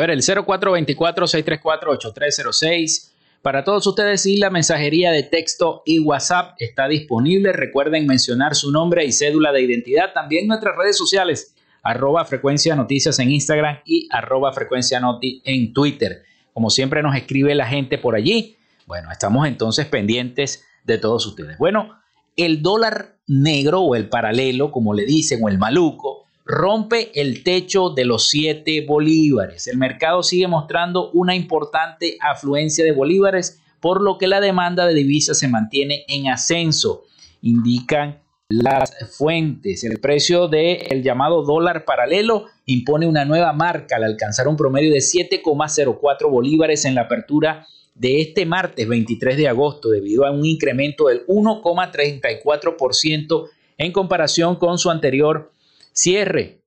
Ver, 0.00 0.10
el 0.10 0.22
0424-634-8306. 0.22 3.12
Para 3.42 3.64
todos 3.64 3.86
ustedes 3.86 4.26
y 4.26 4.36
la 4.36 4.50
mensajería 4.50 5.12
de 5.12 5.22
texto 5.22 5.82
y 5.86 6.00
WhatsApp 6.00 6.56
está 6.58 6.88
disponible. 6.88 7.54
Recuerden 7.54 8.06
mencionar 8.06 8.54
su 8.54 8.70
nombre 8.70 9.06
y 9.06 9.12
cédula 9.12 9.50
de 9.52 9.62
identidad. 9.62 10.12
También 10.12 10.46
nuestras 10.46 10.76
redes 10.76 10.98
sociales, 10.98 11.54
arroba 11.82 12.26
frecuencia 12.26 12.76
noticias 12.76 13.18
en 13.18 13.30
Instagram 13.30 13.78
y 13.86 14.08
arroba 14.10 14.52
frecuencia 14.52 15.00
noti 15.00 15.40
en 15.44 15.72
Twitter. 15.72 16.24
Como 16.52 16.68
siempre 16.68 17.02
nos 17.02 17.16
escribe 17.16 17.54
la 17.54 17.66
gente 17.66 17.96
por 17.96 18.14
allí. 18.14 18.58
Bueno, 18.86 19.10
estamos 19.10 19.46
entonces 19.46 19.86
pendientes 19.86 20.66
de 20.84 20.98
todos 20.98 21.24
ustedes. 21.24 21.56
Bueno, 21.56 21.98
el 22.36 22.62
dólar 22.62 23.16
negro 23.26 23.80
o 23.80 23.94
el 23.94 24.08
paralelo, 24.08 24.70
como 24.70 24.92
le 24.92 25.06
dicen, 25.06 25.40
o 25.42 25.48
el 25.48 25.58
maluco, 25.58 26.26
rompe 26.50 27.10
el 27.14 27.42
techo 27.44 27.90
de 27.90 28.04
los 28.04 28.28
7 28.28 28.84
bolívares. 28.86 29.68
El 29.68 29.78
mercado 29.78 30.24
sigue 30.24 30.48
mostrando 30.48 31.10
una 31.12 31.36
importante 31.36 32.18
afluencia 32.20 32.84
de 32.84 32.90
bolívares, 32.92 33.62
por 33.80 34.02
lo 34.02 34.18
que 34.18 34.26
la 34.26 34.40
demanda 34.40 34.84
de 34.86 34.94
divisas 34.94 35.38
se 35.38 35.46
mantiene 35.48 36.04
en 36.08 36.28
ascenso, 36.28 37.04
indican 37.40 38.18
las 38.48 38.96
fuentes. 39.16 39.84
El 39.84 40.00
precio 40.00 40.48
del 40.48 41.04
llamado 41.04 41.44
dólar 41.44 41.84
paralelo 41.84 42.46
impone 42.66 43.06
una 43.06 43.24
nueva 43.24 43.52
marca 43.52 43.94
al 43.96 44.02
alcanzar 44.02 44.48
un 44.48 44.56
promedio 44.56 44.92
de 44.92 44.98
7,04 44.98 46.28
bolívares 46.28 46.84
en 46.84 46.96
la 46.96 47.02
apertura 47.02 47.68
de 47.94 48.20
este 48.20 48.44
martes 48.44 48.88
23 48.88 49.36
de 49.36 49.46
agosto, 49.46 49.90
debido 49.90 50.26
a 50.26 50.32
un 50.32 50.44
incremento 50.44 51.06
del 51.06 51.24
1,34% 51.26 53.48
en 53.78 53.92
comparación 53.92 54.56
con 54.56 54.78
su 54.78 54.90
anterior 54.90 55.52
cierre, 55.92 56.62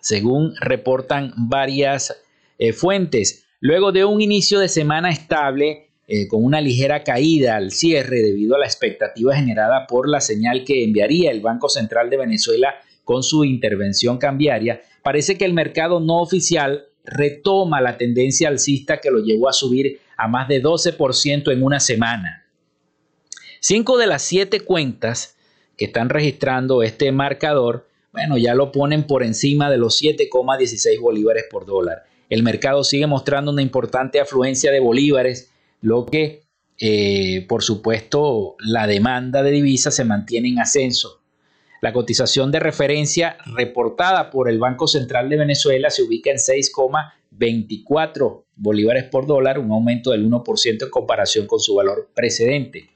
según 0.00 0.54
reportan 0.60 1.32
varias 1.36 2.16
eh, 2.58 2.72
fuentes. 2.72 3.44
Luego 3.60 3.92
de 3.92 4.04
un 4.04 4.20
inicio 4.20 4.58
de 4.58 4.68
semana 4.68 5.10
estable, 5.10 5.92
eh, 6.08 6.26
con 6.26 6.44
una 6.44 6.60
ligera 6.60 7.04
caída 7.04 7.56
al 7.56 7.70
cierre 7.70 8.22
debido 8.22 8.56
a 8.56 8.58
la 8.58 8.66
expectativa 8.66 9.36
generada 9.36 9.86
por 9.86 10.08
la 10.08 10.20
señal 10.20 10.64
que 10.64 10.84
enviaría 10.84 11.30
el 11.30 11.40
Banco 11.40 11.68
Central 11.68 12.10
de 12.10 12.16
Venezuela 12.16 12.74
con 13.04 13.22
su 13.22 13.44
intervención 13.44 14.18
cambiaria, 14.18 14.82
parece 15.02 15.38
que 15.38 15.44
el 15.44 15.54
mercado 15.54 16.00
no 16.00 16.20
oficial 16.20 16.86
retoma 17.04 17.80
la 17.80 17.96
tendencia 17.96 18.48
alcista 18.48 18.98
que 18.98 19.10
lo 19.10 19.20
llevó 19.20 19.48
a 19.48 19.52
subir 19.52 20.00
a 20.16 20.28
más 20.28 20.48
de 20.48 20.62
12% 20.62 21.52
en 21.52 21.62
una 21.62 21.80
semana. 21.80 22.46
Cinco 23.60 23.96
de 23.96 24.06
las 24.06 24.22
siete 24.22 24.60
cuentas 24.60 25.36
que 25.76 25.86
están 25.86 26.08
registrando 26.08 26.82
este 26.82 27.12
marcador 27.12 27.88
bueno, 28.12 28.36
ya 28.36 28.54
lo 28.54 28.72
ponen 28.72 29.06
por 29.06 29.22
encima 29.22 29.70
de 29.70 29.78
los 29.78 30.02
7,16 30.02 31.00
bolívares 31.00 31.44
por 31.50 31.64
dólar. 31.64 32.04
El 32.28 32.42
mercado 32.42 32.84
sigue 32.84 33.06
mostrando 33.06 33.50
una 33.50 33.62
importante 33.62 34.20
afluencia 34.20 34.70
de 34.70 34.80
bolívares, 34.80 35.50
lo 35.80 36.04
que, 36.06 36.42
eh, 36.78 37.46
por 37.48 37.62
supuesto, 37.62 38.56
la 38.58 38.86
demanda 38.86 39.42
de 39.42 39.50
divisas 39.50 39.94
se 39.94 40.04
mantiene 40.04 40.48
en 40.48 40.60
ascenso. 40.60 41.20
La 41.80 41.92
cotización 41.92 42.52
de 42.52 42.60
referencia 42.60 43.36
reportada 43.46 44.30
por 44.30 44.48
el 44.48 44.58
Banco 44.58 44.86
Central 44.86 45.28
de 45.28 45.38
Venezuela 45.38 45.90
se 45.90 46.02
ubica 46.02 46.30
en 46.30 46.36
6,24 46.36 48.44
bolívares 48.54 49.04
por 49.04 49.26
dólar, 49.26 49.58
un 49.58 49.72
aumento 49.72 50.12
del 50.12 50.30
1% 50.30 50.84
en 50.84 50.90
comparación 50.90 51.46
con 51.46 51.60
su 51.60 51.74
valor 51.74 52.10
precedente. 52.14 52.91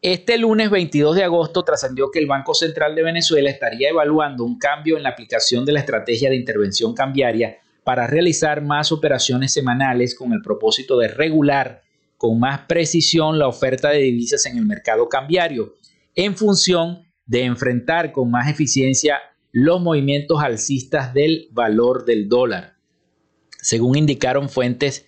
Este 0.00 0.38
lunes 0.38 0.70
22 0.70 1.16
de 1.16 1.24
agosto 1.24 1.64
trascendió 1.64 2.12
que 2.12 2.20
el 2.20 2.28
Banco 2.28 2.54
Central 2.54 2.94
de 2.94 3.02
Venezuela 3.02 3.50
estaría 3.50 3.88
evaluando 3.88 4.44
un 4.44 4.56
cambio 4.56 4.96
en 4.96 5.02
la 5.02 5.08
aplicación 5.08 5.64
de 5.64 5.72
la 5.72 5.80
estrategia 5.80 6.30
de 6.30 6.36
intervención 6.36 6.94
cambiaria 6.94 7.58
para 7.82 8.06
realizar 8.06 8.62
más 8.62 8.92
operaciones 8.92 9.52
semanales 9.52 10.14
con 10.14 10.32
el 10.32 10.40
propósito 10.40 10.98
de 10.98 11.08
regular 11.08 11.82
con 12.16 12.38
más 12.38 12.60
precisión 12.68 13.38
la 13.38 13.48
oferta 13.48 13.90
de 13.90 13.98
divisas 13.98 14.44
en 14.46 14.58
el 14.58 14.66
mercado 14.66 15.08
cambiario, 15.08 15.74
en 16.14 16.36
función 16.36 17.04
de 17.26 17.44
enfrentar 17.44 18.12
con 18.12 18.30
más 18.30 18.48
eficiencia 18.48 19.20
los 19.52 19.80
movimientos 19.80 20.42
alcistas 20.42 21.14
del 21.14 21.48
valor 21.52 22.04
del 22.04 22.28
dólar. 22.28 22.76
Según 23.60 23.96
indicaron 23.96 24.48
fuentes 24.48 25.06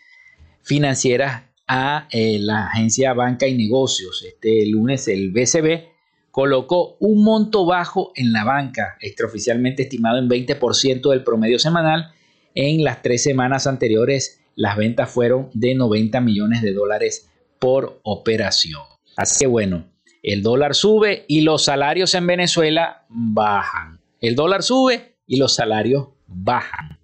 financieras 0.63 1.50
a 1.73 2.09
eh, 2.11 2.41
la 2.41 2.67
agencia 2.67 3.15
Banca 3.15 3.47
y 3.47 3.55
Negocios. 3.55 4.25
Este 4.27 4.67
lunes 4.67 5.07
el 5.07 5.31
BCB 5.31 5.85
colocó 6.33 6.97
un 6.99 7.23
monto 7.23 7.65
bajo 7.65 8.11
en 8.17 8.33
la 8.33 8.43
banca, 8.43 8.97
extraoficialmente 9.01 9.85
estimado 9.85 10.19
en 10.19 10.29
20% 10.29 11.11
del 11.11 11.23
promedio 11.23 11.61
semanal. 11.61 12.13
En 12.57 12.83
las 12.83 13.03
tres 13.03 13.23
semanas 13.23 13.69
anteriores 13.69 14.41
las 14.57 14.77
ventas 14.77 15.11
fueron 15.11 15.49
de 15.55 15.77
90 15.77 16.21
millones 16.21 16.61
de 16.63 16.73
dólares 16.73 17.31
por 17.61 18.01
operación. 18.03 18.83
Así 19.17 19.45
que 19.45 19.47
bueno, 19.47 19.87
el 20.25 20.43
dólar 20.43 20.75
sube 20.75 21.25
y 21.29 21.43
los 21.43 21.65
salarios 21.67 22.17
en 22.17 22.27
Venezuela 22.27 23.07
bajan. 23.09 24.01
El 24.21 24.35
dólar 24.35 24.65
sube 24.65 25.15
y 25.25 25.37
los 25.37 25.55
salarios 25.55 26.09
bajan. 26.27 26.99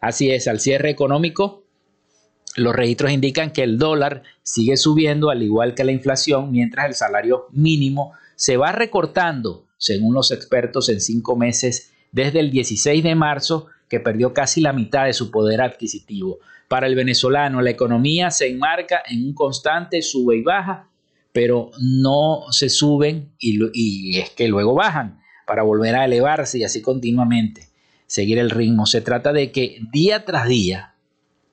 Así 0.00 0.30
es, 0.30 0.46
al 0.46 0.60
cierre 0.60 0.90
económico 0.90 1.63
los 2.56 2.74
registros 2.74 3.10
indican 3.10 3.50
que 3.50 3.62
el 3.62 3.78
dólar 3.78 4.22
sigue 4.42 4.76
subiendo 4.76 5.30
al 5.30 5.42
igual 5.42 5.74
que 5.74 5.84
la 5.84 5.92
inflación, 5.92 6.50
mientras 6.52 6.86
el 6.86 6.94
salario 6.94 7.46
mínimo 7.50 8.12
se 8.36 8.56
va 8.56 8.72
recortando, 8.72 9.66
según 9.76 10.14
los 10.14 10.30
expertos, 10.30 10.88
en 10.88 11.00
cinco 11.00 11.36
meses 11.36 11.92
desde 12.12 12.40
el 12.40 12.50
16 12.50 13.02
de 13.02 13.14
marzo, 13.14 13.66
que 13.88 14.00
perdió 14.00 14.32
casi 14.32 14.60
la 14.60 14.72
mitad 14.72 15.06
de 15.06 15.12
su 15.12 15.30
poder 15.30 15.60
adquisitivo. 15.60 16.38
Para 16.68 16.86
el 16.86 16.94
venezolano, 16.94 17.60
la 17.60 17.70
economía 17.70 18.30
se 18.30 18.48
enmarca 18.48 19.02
en 19.08 19.24
un 19.24 19.34
constante 19.34 20.00
sube 20.00 20.36
y 20.36 20.42
baja, 20.42 20.88
pero 21.32 21.70
no 21.80 22.44
se 22.50 22.68
suben 22.68 23.32
y, 23.38 23.58
y 23.74 24.18
es 24.18 24.30
que 24.30 24.48
luego 24.48 24.74
bajan 24.74 25.20
para 25.46 25.62
volver 25.62 25.94
a 25.96 26.04
elevarse 26.04 26.58
y 26.58 26.64
así 26.64 26.80
continuamente 26.80 27.68
seguir 28.06 28.38
el 28.38 28.50
ritmo. 28.50 28.86
Se 28.86 29.00
trata 29.00 29.32
de 29.32 29.50
que 29.50 29.80
día 29.92 30.24
tras 30.24 30.48
día 30.48 30.93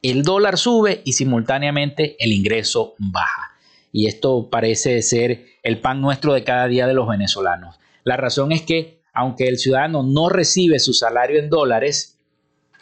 el 0.01 0.23
dólar 0.23 0.57
sube 0.57 1.01
y 1.05 1.13
simultáneamente 1.13 2.15
el 2.19 2.33
ingreso 2.33 2.95
baja. 2.97 3.51
Y 3.91 4.07
esto 4.07 4.49
parece 4.49 5.01
ser 5.01 5.45
el 5.63 5.79
pan 5.79 6.01
nuestro 6.01 6.33
de 6.33 6.43
cada 6.43 6.67
día 6.67 6.87
de 6.87 6.93
los 6.93 7.07
venezolanos. 7.07 7.79
La 8.03 8.17
razón 8.17 8.51
es 8.51 8.61
que, 8.63 9.01
aunque 9.13 9.47
el 9.47 9.57
ciudadano 9.57 10.03
no 10.03 10.29
recibe 10.29 10.79
su 10.79 10.93
salario 10.93 11.39
en 11.39 11.49
dólares, 11.49 12.17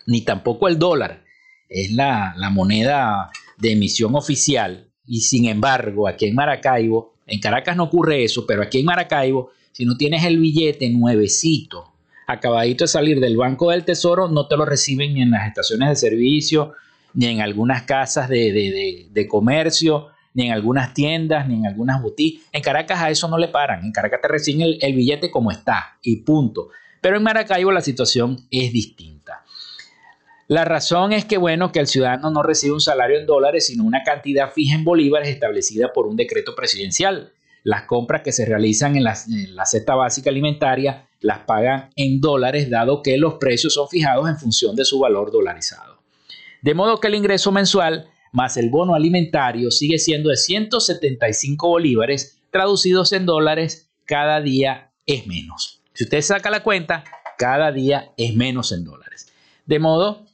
ni 0.06 0.22
tampoco 0.22 0.68
el 0.68 0.80
dólar 0.80 1.24
es 1.68 1.92
la, 1.92 2.34
moneda 2.52 3.30
de 3.58 3.74
emisión 3.74 4.16
oficial, 4.16 4.88
y 5.06 5.22
sin 5.22 5.46
embargo, 5.46 6.08
aquí 6.08 6.28
en 6.28 6.36
Maracaibo, 6.36 7.16
en 7.28 7.40
Caracas 7.40 7.76
no 7.76 7.84
ocurre 7.84 8.24
eso, 8.24 8.46
pero 8.48 8.62
aquí 8.62 8.80
en 8.80 8.86
Maracaibo, 8.86 9.52
si 9.72 9.86
no 9.86 9.98
tienes 9.98 10.24
el 10.24 10.40
billete 10.40 10.90
nuevecito, 10.90 11.94
acabadito 12.28 12.86
de 12.86 12.90
salir 12.90 13.20
del 13.20 13.38
Banco 13.38 13.72
del 13.72 13.86
Tesoro, 13.86 14.30
no 14.30 14.48
te 14.48 14.56
lo 14.56 14.66
reciben 14.66 15.14
ni 15.14 15.22
en 15.22 15.32
las 15.32 15.48
estaciones 15.48 15.90
de 15.90 15.96
servicio, 15.96 16.74
ni 17.14 17.28
en 17.28 17.42
algunas 17.42 17.84
casas 17.84 18.30
de, 18.30 19.28
comercio, 19.30 20.08
ni 20.34 20.48
en 20.48 20.54
algunas 20.54 20.94
tiendas, 20.94 21.48
ni 21.48 21.56
en 21.56 21.66
algunas 21.66 22.02
boutiques. 22.02 22.48
En 22.52 22.62
Caracas 22.62 23.00
a 23.02 23.10
eso 23.10 23.28
no 23.28 23.38
le 23.38 23.48
paran. 23.48 23.84
En 23.84 23.92
Caracas 23.92 24.22
te 24.22 24.28
reciben 24.28 24.62
el, 24.62 24.78
el, 24.82 24.94
billete 24.94 25.32
como 25.32 25.52
está 25.52 25.98
y 26.02 26.18
punto. 26.18 26.70
Pero 27.02 27.18
en 27.18 27.24
Maracaibo 27.24 27.72
la 27.72 27.82
situación 27.82 28.38
es 28.52 28.72
distinta. 28.72 29.44
La 30.48 30.66
razón 30.66 31.14
es 31.14 31.26
que, 31.26 31.38
bueno, 31.38 31.72
que 31.72 31.80
el 31.80 31.88
ciudadano 31.88 32.32
no 32.32 32.42
recibe 32.42 32.74
un 32.74 32.82
salario 32.82 33.20
en 33.20 33.28
dólares, 33.28 33.68
sino 33.68 33.84
una 33.84 34.04
cantidad 34.04 34.52
fija 34.52 34.76
en 34.76 34.84
bolívares 34.84 35.30
establecida 35.30 35.94
por 35.94 36.08
un 36.08 36.16
decreto 36.16 36.56
presidencial. 36.56 37.34
Las 37.64 37.84
compras 37.84 38.24
que 38.24 38.32
se 38.32 38.46
realizan 38.46 38.96
en 38.96 39.04
la, 39.04 39.16
en 39.28 39.56
la 39.56 39.66
cesta 39.66 39.94
básica 39.94 40.30
alimentaria 40.30 41.08
las 41.22 41.40
pagan 41.40 41.90
en 41.96 42.22
dólares, 42.22 42.70
dado 42.70 43.04
que 43.04 43.18
los 43.18 43.36
precios 43.36 43.74
son 43.74 43.90
fijados 43.90 44.30
en 44.30 44.38
función 44.38 44.76
de 44.76 44.86
su 44.86 45.00
valor 45.00 45.32
dolarizado. 45.32 45.89
De 46.62 46.74
modo 46.74 47.00
que 47.00 47.08
el 47.08 47.16
ingreso 47.16 47.52
mensual 47.52 48.10
más 48.32 48.58
el 48.58 48.70
bono 48.70 48.96
alimentario 48.96 49.72
sigue 49.72 49.98
siendo 49.98 50.30
de 50.30 50.38
175 50.38 51.68
bolívares, 51.68 52.40
traducidos 52.52 53.14
en 53.14 53.26
dólares, 53.26 53.90
cada 54.06 54.42
día 54.42 54.92
es 55.06 55.26
menos. 55.28 55.82
Si 55.94 56.04
usted 56.04 56.22
saca 56.22 56.50
la 56.50 56.64
cuenta, 56.64 57.04
cada 57.38 57.72
día 57.72 58.12
es 58.18 58.36
menos 58.36 58.72
en 58.72 58.84
dólares. 58.84 59.32
De 59.66 59.80
modo 59.80 60.26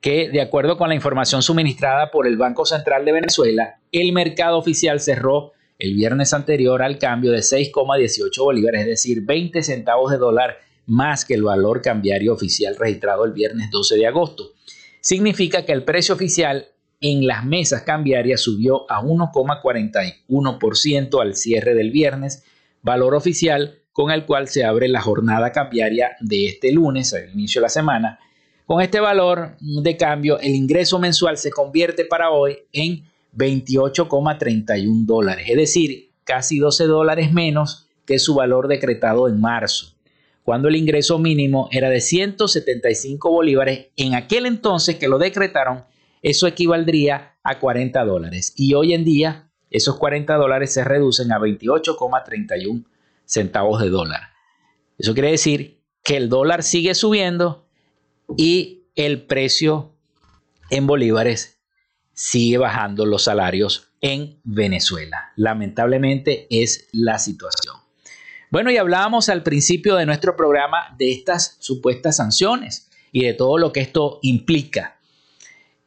que, 0.00 0.28
de 0.28 0.40
acuerdo 0.40 0.76
con 0.76 0.88
la 0.88 0.94
información 0.94 1.42
suministrada 1.42 2.10
por 2.10 2.26
el 2.26 2.36
Banco 2.36 2.64
Central 2.64 3.04
de 3.04 3.12
Venezuela, 3.12 3.80
el 3.92 4.12
mercado 4.12 4.58
oficial 4.58 5.00
cerró 5.00 5.52
el 5.78 5.94
viernes 5.94 6.32
anterior 6.32 6.82
al 6.82 6.98
cambio 6.98 7.32
de 7.32 7.38
6,18 7.38 8.42
bolívares, 8.42 8.82
es 8.82 8.86
decir, 8.86 9.22
20 9.22 9.62
centavos 9.62 10.10
de 10.10 10.18
dólar 10.18 10.58
más 10.86 11.24
que 11.24 11.34
el 11.34 11.42
valor 11.42 11.82
cambiario 11.82 12.32
oficial 12.32 12.76
registrado 12.76 13.24
el 13.24 13.32
viernes 13.32 13.70
12 13.70 13.96
de 13.96 14.06
agosto. 14.06 14.52
Significa 15.00 15.64
que 15.64 15.72
el 15.72 15.84
precio 15.84 16.14
oficial 16.14 16.68
en 17.00 17.26
las 17.26 17.44
mesas 17.44 17.82
cambiarias 17.82 18.40
subió 18.40 18.90
a 18.90 19.02
1,41% 19.02 21.20
al 21.20 21.34
cierre 21.34 21.74
del 21.74 21.90
viernes, 21.90 22.44
valor 22.82 23.14
oficial 23.14 23.78
con 23.92 24.10
el 24.10 24.26
cual 24.26 24.48
se 24.48 24.64
abre 24.64 24.88
la 24.88 25.00
jornada 25.00 25.52
cambiaria 25.52 26.16
de 26.20 26.46
este 26.46 26.72
lunes, 26.72 27.14
al 27.14 27.30
inicio 27.32 27.60
de 27.60 27.64
la 27.64 27.68
semana. 27.68 28.18
Con 28.64 28.80
este 28.80 29.00
valor 29.00 29.56
de 29.60 29.96
cambio, 29.96 30.38
el 30.38 30.54
ingreso 30.54 30.98
mensual 30.98 31.36
se 31.36 31.50
convierte 31.50 32.04
para 32.04 32.30
hoy 32.30 32.58
en 32.72 33.04
28,31 33.36 35.06
dólares, 35.06 35.46
es 35.48 35.56
decir, 35.56 36.10
casi 36.24 36.58
12 36.58 36.84
dólares 36.84 37.32
menos 37.32 37.86
que 38.04 38.18
su 38.18 38.34
valor 38.34 38.68
decretado 38.68 39.28
en 39.28 39.40
marzo, 39.40 39.94
cuando 40.48 40.68
el 40.68 40.76
ingreso 40.76 41.18
mínimo 41.18 41.68
era 41.72 41.90
de 41.90 42.00
175 42.00 43.30
bolívares. 43.30 43.88
En 43.96 44.14
aquel 44.14 44.46
entonces 44.46 44.96
que 44.96 45.06
lo 45.06 45.18
decretaron, 45.18 45.84
eso 46.22 46.46
equivaldría 46.46 47.36
a 47.42 47.58
40 47.58 48.02
dólares. 48.06 48.54
Y 48.56 48.72
hoy 48.72 48.94
en 48.94 49.04
día, 49.04 49.50
esos 49.68 49.98
40 49.98 50.36
dólares 50.36 50.72
se 50.72 50.84
reducen 50.84 51.32
a 51.32 51.38
28,31 51.38 52.86
centavos 53.26 53.82
de 53.82 53.90
dólar. 53.90 54.22
Eso 54.96 55.12
quiere 55.12 55.32
decir 55.32 55.82
que 56.02 56.16
el 56.16 56.30
dólar 56.30 56.62
sigue 56.62 56.94
subiendo 56.94 57.68
y 58.34 58.84
el 58.94 59.26
precio 59.26 59.92
en 60.70 60.86
bolívares 60.86 61.60
sigue 62.14 62.56
bajando 62.56 63.04
los 63.04 63.24
salarios 63.24 63.90
en 64.00 64.40
Venezuela. 64.44 65.30
Lamentablemente 65.36 66.46
es 66.48 66.88
la 66.92 67.18
situación. 67.18 67.87
Bueno, 68.50 68.70
y 68.70 68.78
hablábamos 68.78 69.28
al 69.28 69.42
principio 69.42 69.96
de 69.96 70.06
nuestro 70.06 70.34
programa 70.34 70.94
de 70.96 71.12
estas 71.12 71.56
supuestas 71.58 72.16
sanciones 72.16 72.88
y 73.12 73.24
de 73.24 73.34
todo 73.34 73.58
lo 73.58 73.72
que 73.72 73.80
esto 73.80 74.20
implica. 74.22 74.98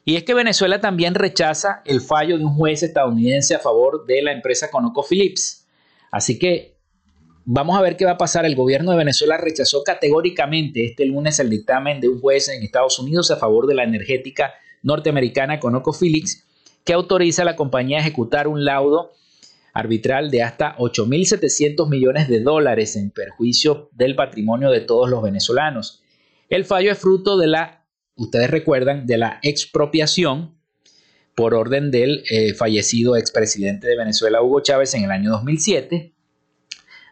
Y 0.06 0.16
es 0.16 0.24
que 0.24 0.36
Venezuela 0.36 0.80
también 0.80 1.16
rechaza 1.16 1.82
el 1.86 2.02
fallo 2.02 2.38
de 2.38 2.46
un 2.46 2.56
juez 2.56 2.84
estadounidense 2.84 3.56
a 3.56 3.60
favor 3.60 4.06
de 4.06 4.22
la 4.22 4.32
empresa 4.32 4.70
ConocoPhillips. 4.70 5.66
Así 6.12 6.38
que 6.38 6.76
vamos 7.46 7.78
a 7.78 7.82
ver 7.82 7.98
qué 7.98 8.06
va 8.06 8.12
a 8.12 8.18
pasar. 8.18 8.46
El 8.46 8.56
gobierno 8.56 8.92
de 8.92 8.98
Venezuela 8.98 9.38
rechazó 9.38 9.84
categóricamente 9.84 10.86
este 10.86 11.06
lunes 11.06 11.40
el 11.40 11.50
dictamen 11.50 12.00
de 12.00 12.10
un 12.10 12.22
juez 12.22 12.48
en 12.50 12.62
Estados 12.62 13.00
Unidos 13.00 13.32
a 13.32 13.38
favor 13.38 13.66
de 13.66 13.74
la 13.74 13.84
energética 13.84 14.54
norteamericana 14.84 15.60
ConocoPhillips, 15.60 16.44
que 16.84 16.94
autoriza 16.94 17.42
a 17.42 17.46
la 17.46 17.56
compañía 17.56 17.98
a 17.98 18.02
ejecutar 18.02 18.48
un 18.48 18.66
laudo 18.66 19.14
arbitral 19.74 20.32
de 20.32 20.44
hasta 20.44 20.76
8.700 20.78 21.88
millones 21.90 22.28
de 22.28 22.42
dólares 22.42 22.96
en 22.96 23.12
perjuicio 23.12 23.90
del 23.94 24.16
patrimonio 24.16 24.70
de 24.70 24.82
todos 24.82 25.10
los 25.10 25.22
venezolanos. 25.24 26.02
El 26.50 26.66
fallo 26.66 26.92
es 26.92 26.98
fruto 26.98 27.38
de 27.38 27.48
la, 27.48 27.86
ustedes 28.16 28.50
recuerdan, 28.50 29.06
de 29.06 29.18
la 29.18 29.40
expropiación 29.42 30.58
por 31.36 31.54
orden 31.54 31.92
del 31.92 32.24
eh, 32.30 32.54
fallecido 32.54 33.16
expresidente 33.16 33.88
de 33.88 33.98
Venezuela, 33.98 34.42
Hugo 34.42 34.62
Chávez, 34.62 34.94
en 34.94 35.06
el 35.06 35.12
año 35.12 35.32
2007, 35.32 36.14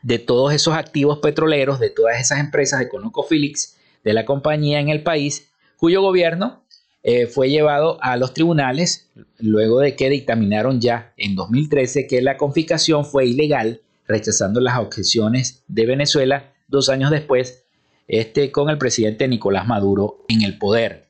de 0.03 0.19
todos 0.19 0.53
esos 0.53 0.73
activos 0.73 1.19
petroleros, 1.19 1.79
de 1.79 1.89
todas 1.89 2.19
esas 2.19 2.39
empresas 2.39 2.79
de 2.79 2.89
ConocoPhillips, 2.89 3.77
de 4.03 4.13
la 4.13 4.25
compañía 4.25 4.79
en 4.79 4.89
el 4.89 5.03
país, 5.03 5.49
cuyo 5.77 6.01
gobierno 6.01 6.65
eh, 7.01 7.27
fue 7.27 7.49
llevado 7.49 7.97
a 8.01 8.17
los 8.17 8.33
tribunales 8.33 9.09
luego 9.39 9.79
de 9.79 9.95
que 9.95 10.09
dictaminaron 10.09 10.81
ya 10.81 11.13
en 11.17 11.35
2013 11.35 12.07
que 12.07 12.21
la 12.21 12.37
confiscación 12.37 13.05
fue 13.05 13.25
ilegal, 13.25 13.81
rechazando 14.07 14.59
las 14.59 14.79
objeciones 14.79 15.63
de 15.67 15.85
Venezuela 15.85 16.53
dos 16.67 16.89
años 16.89 17.11
después, 17.11 17.63
este, 18.07 18.51
con 18.51 18.69
el 18.69 18.77
presidente 18.77 19.27
Nicolás 19.27 19.67
Maduro 19.67 20.25
en 20.27 20.41
el 20.41 20.57
poder. 20.57 21.07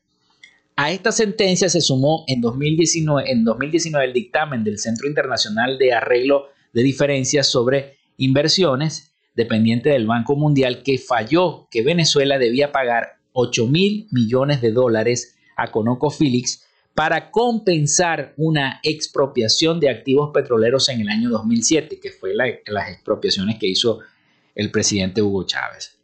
A 0.75 0.91
esta 0.91 1.11
sentencia 1.11 1.69
se 1.69 1.81
sumó 1.81 2.23
en 2.27 2.39
2019, 2.39 3.31
en 3.31 3.43
2019 3.43 4.05
el 4.05 4.13
dictamen 4.13 4.63
del 4.63 4.79
Centro 4.79 5.07
Internacional 5.07 5.77
de 5.77 5.93
Arreglo 5.93 6.47
de 6.71 6.83
Diferencias 6.83 7.47
sobre 7.47 7.97
Inversiones, 8.17 9.11
dependiente 9.35 9.89
del 9.89 10.07
Banco 10.07 10.35
Mundial, 10.35 10.83
que 10.83 10.97
falló 10.97 11.67
que 11.71 11.81
Venezuela 11.83 12.37
debía 12.37 12.71
pagar 12.71 13.17
8 13.33 13.67
mil 13.67 14.07
millones 14.11 14.61
de 14.61 14.71
dólares 14.71 15.35
a 15.61 15.71
ConocoPhillips 15.71 16.65
para 16.93 17.31
compensar 17.31 18.33
una 18.37 18.79
expropiación 18.83 19.79
de 19.79 19.89
activos 19.89 20.31
petroleros 20.33 20.89
en 20.89 21.01
el 21.01 21.09
año 21.09 21.29
2007, 21.29 21.99
que 21.99 22.11
fue 22.11 22.33
las 22.35 22.89
expropiaciones 22.89 23.57
que 23.57 23.67
hizo 23.67 23.99
el 24.55 24.71
presidente 24.71 25.21
Hugo 25.21 25.45
Chávez. 25.45 25.97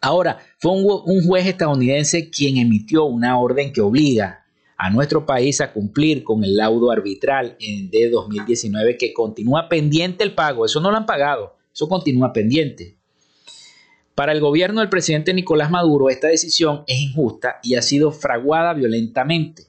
Ahora, 0.00 0.38
fue 0.58 0.72
un, 0.72 1.26
juez 1.26 1.46
estadounidense 1.46 2.30
quien 2.30 2.56
emitió 2.56 3.04
una 3.04 3.38
orden 3.38 3.72
que 3.72 3.82
obliga 3.82 4.46
a 4.76 4.88
nuestro 4.88 5.26
país 5.26 5.60
a 5.60 5.72
cumplir 5.72 6.24
con 6.24 6.42
el 6.42 6.56
laudo 6.56 6.90
arbitral 6.90 7.56
de 7.60 8.10
2019 8.10 8.96
que 8.96 9.12
continúa 9.12 9.68
pendiente 9.68 10.24
el 10.24 10.34
pago. 10.34 10.64
Eso 10.64 10.80
no 10.80 10.90
lo 10.90 10.96
han 10.96 11.04
pagado, 11.04 11.56
eso 11.72 11.86
continúa 11.86 12.32
pendiente. 12.32 12.99
Para 14.20 14.32
el 14.32 14.40
gobierno 14.40 14.80
del 14.80 14.90
presidente 14.90 15.32
Nicolás 15.32 15.70
Maduro, 15.70 16.10
esta 16.10 16.28
decisión 16.28 16.84
es 16.86 17.00
injusta 17.00 17.58
y 17.62 17.76
ha 17.76 17.80
sido 17.80 18.12
fraguada 18.12 18.74
violentamente 18.74 19.62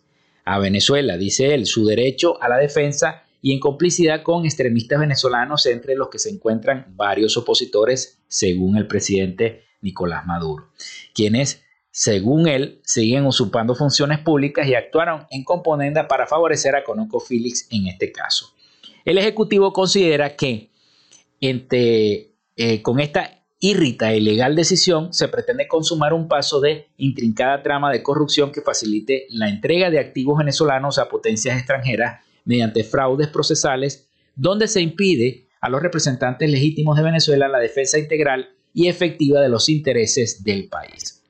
a 0.43 0.59
Venezuela, 0.59 1.15
dice 1.15 1.53
él, 1.53 1.65
su 1.65 1.85
derecho 1.85 2.37
a 2.43 2.49
la 2.49 2.57
defensa 2.57 3.23
y 3.41 3.53
en 3.53 3.61
complicidad 3.61 4.23
con 4.23 4.43
extremistas 4.43 4.99
venezolanos 4.99 5.65
entre 5.67 5.95
los 5.95 6.09
que 6.09 6.19
se 6.19 6.31
encuentran 6.31 6.87
varios 6.97 7.37
opositores, 7.37 8.19
según 8.27 8.75
el 8.75 8.87
presidente 8.87 9.63
Nicolás 9.79 10.25
Maduro, 10.25 10.67
quienes, 11.13 11.63
según 11.89 12.49
él, 12.49 12.81
siguen 12.83 13.25
usurpando 13.25 13.73
funciones 13.73 14.19
públicas 14.19 14.67
y 14.67 14.75
actuaron 14.75 15.27
en 15.29 15.45
componenda 15.45 16.09
para 16.09 16.27
favorecer 16.27 16.75
a 16.75 16.83
ConocoPhillips 16.83 17.67
en 17.71 17.87
este 17.87 18.11
caso. 18.11 18.53
El 19.05 19.17
Ejecutivo 19.17 19.71
considera 19.71 20.35
que 20.35 20.71
entre, 21.39 22.33
eh, 22.57 22.81
con 22.81 22.99
esta 22.99 23.40
irrita 23.61 24.13
ilegal 24.13 24.55
decisión, 24.55 25.13
se 25.13 25.27
pretende 25.27 25.67
consumar 25.67 26.13
un 26.13 26.27
paso 26.27 26.59
de 26.59 26.87
intrincada 26.97 27.61
trama 27.61 27.91
de 27.91 28.01
corrupción 28.01 28.51
que 28.51 28.61
facilite 28.61 29.27
la 29.29 29.49
entrega 29.49 29.91
de 29.91 29.99
activos 29.99 30.39
venezolanos 30.39 30.97
a 30.97 31.07
potencias 31.07 31.57
extranjeras 31.57 32.25
mediante 32.43 32.83
fraudes 32.83 33.27
procesales, 33.27 34.09
donde 34.35 34.67
se 34.67 34.81
impide 34.81 35.45
a 35.61 35.69
los 35.69 35.79
representantes 35.79 36.49
legítimos 36.49 36.97
de 36.97 37.03
Venezuela 37.03 37.47
la 37.47 37.59
defensa 37.59 37.99
integral 37.99 38.49
y 38.73 38.87
efectiva 38.87 39.39
de 39.41 39.49
los 39.49 39.69
intereses 39.69 40.43
del 40.43 40.67
país. 40.67 41.21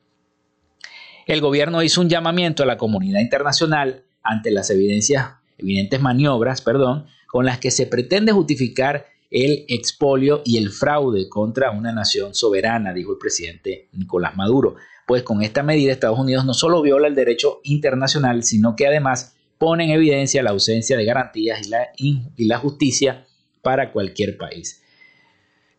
El 1.27 1.41
gobierno 1.41 1.83
hizo 1.83 1.99
un 1.99 2.09
llamamiento 2.09 2.63
a 2.63 2.65
la 2.65 2.77
comunidad 2.77 3.19
internacional 3.19 4.05
ante 4.23 4.51
las 4.51 4.69
evidencias, 4.69 5.33
evidentes 5.57 5.99
maniobras 5.99 6.61
perdón, 6.61 7.07
con 7.27 7.45
las 7.45 7.59
que 7.59 7.71
se 7.71 7.87
pretende 7.87 8.31
justificar 8.31 9.07
el 9.31 9.63
expolio 9.69 10.41
y 10.43 10.57
el 10.57 10.69
fraude 10.69 11.29
contra 11.29 11.71
una 11.71 11.93
nación 11.93 12.35
soberana, 12.35 12.93
dijo 12.93 13.13
el 13.13 13.17
presidente 13.17 13.87
Nicolás 13.93 14.35
Maduro. 14.35 14.75
Pues 15.07 15.23
con 15.23 15.41
esta 15.41 15.63
medida 15.63 15.91
Estados 15.91 16.19
Unidos 16.19 16.45
no 16.45 16.53
solo 16.53 16.81
viola 16.81 17.07
el 17.07 17.15
derecho 17.15 17.61
internacional, 17.63 18.43
sino 18.43 18.75
que 18.75 18.87
además 18.87 19.35
pone 19.57 19.85
en 19.85 19.91
evidencia 19.91 20.43
la 20.43 20.51
ausencia 20.51 20.97
de 20.97 21.05
garantías 21.05 21.61
y 21.97 22.45
la, 22.45 22.57
justicia 22.57 23.25
para 23.61 23.91
cualquier 23.91 24.37
país. 24.37 24.83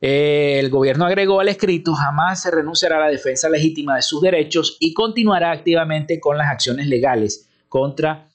El 0.00 0.68
gobierno 0.70 1.04
agregó 1.04 1.40
al 1.40 1.48
escrito, 1.48 1.92
jamás 1.94 2.42
se 2.42 2.50
renunciará 2.50 2.96
a 2.96 3.00
la 3.00 3.08
defensa 3.08 3.48
legítima 3.48 3.96
de 3.96 4.02
sus 4.02 4.20
derechos 4.20 4.76
y 4.80 4.94
continuará 4.94 5.52
activamente 5.52 6.18
con 6.20 6.38
las 6.38 6.48
acciones 6.48 6.86
legales 6.86 7.48
contra 7.68 8.31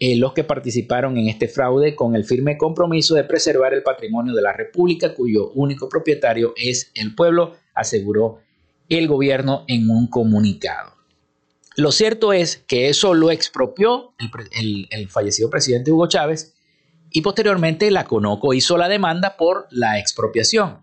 eh, 0.00 0.16
los 0.16 0.32
que 0.32 0.44
participaron 0.44 1.16
en 1.18 1.28
este 1.28 1.48
fraude 1.48 1.96
con 1.96 2.14
el 2.14 2.24
firme 2.24 2.56
compromiso 2.56 3.16
de 3.16 3.24
preservar 3.24 3.74
el 3.74 3.82
patrimonio 3.82 4.32
de 4.32 4.42
la 4.42 4.52
República, 4.52 5.12
cuyo 5.12 5.50
único 5.50 5.88
propietario 5.88 6.54
es 6.56 6.92
el 6.94 7.16
pueblo, 7.16 7.56
aseguró 7.74 8.38
el 8.88 9.08
gobierno 9.08 9.64
en 9.66 9.90
un 9.90 10.06
comunicado. 10.06 10.92
Lo 11.76 11.90
cierto 11.90 12.32
es 12.32 12.56
que 12.56 12.88
eso 12.88 13.12
lo 13.14 13.30
expropió 13.30 14.14
el, 14.52 15.08
fallecido 15.08 15.50
presidente 15.50 15.90
Hugo 15.90 16.08
Chávez 16.08 16.54
y 17.10 17.22
posteriormente 17.22 17.90
la 17.90 18.04
Conoco 18.04 18.54
hizo 18.54 18.76
la 18.78 18.88
demanda 18.88 19.36
por 19.36 19.66
la 19.70 19.98
expropiación 19.98 20.78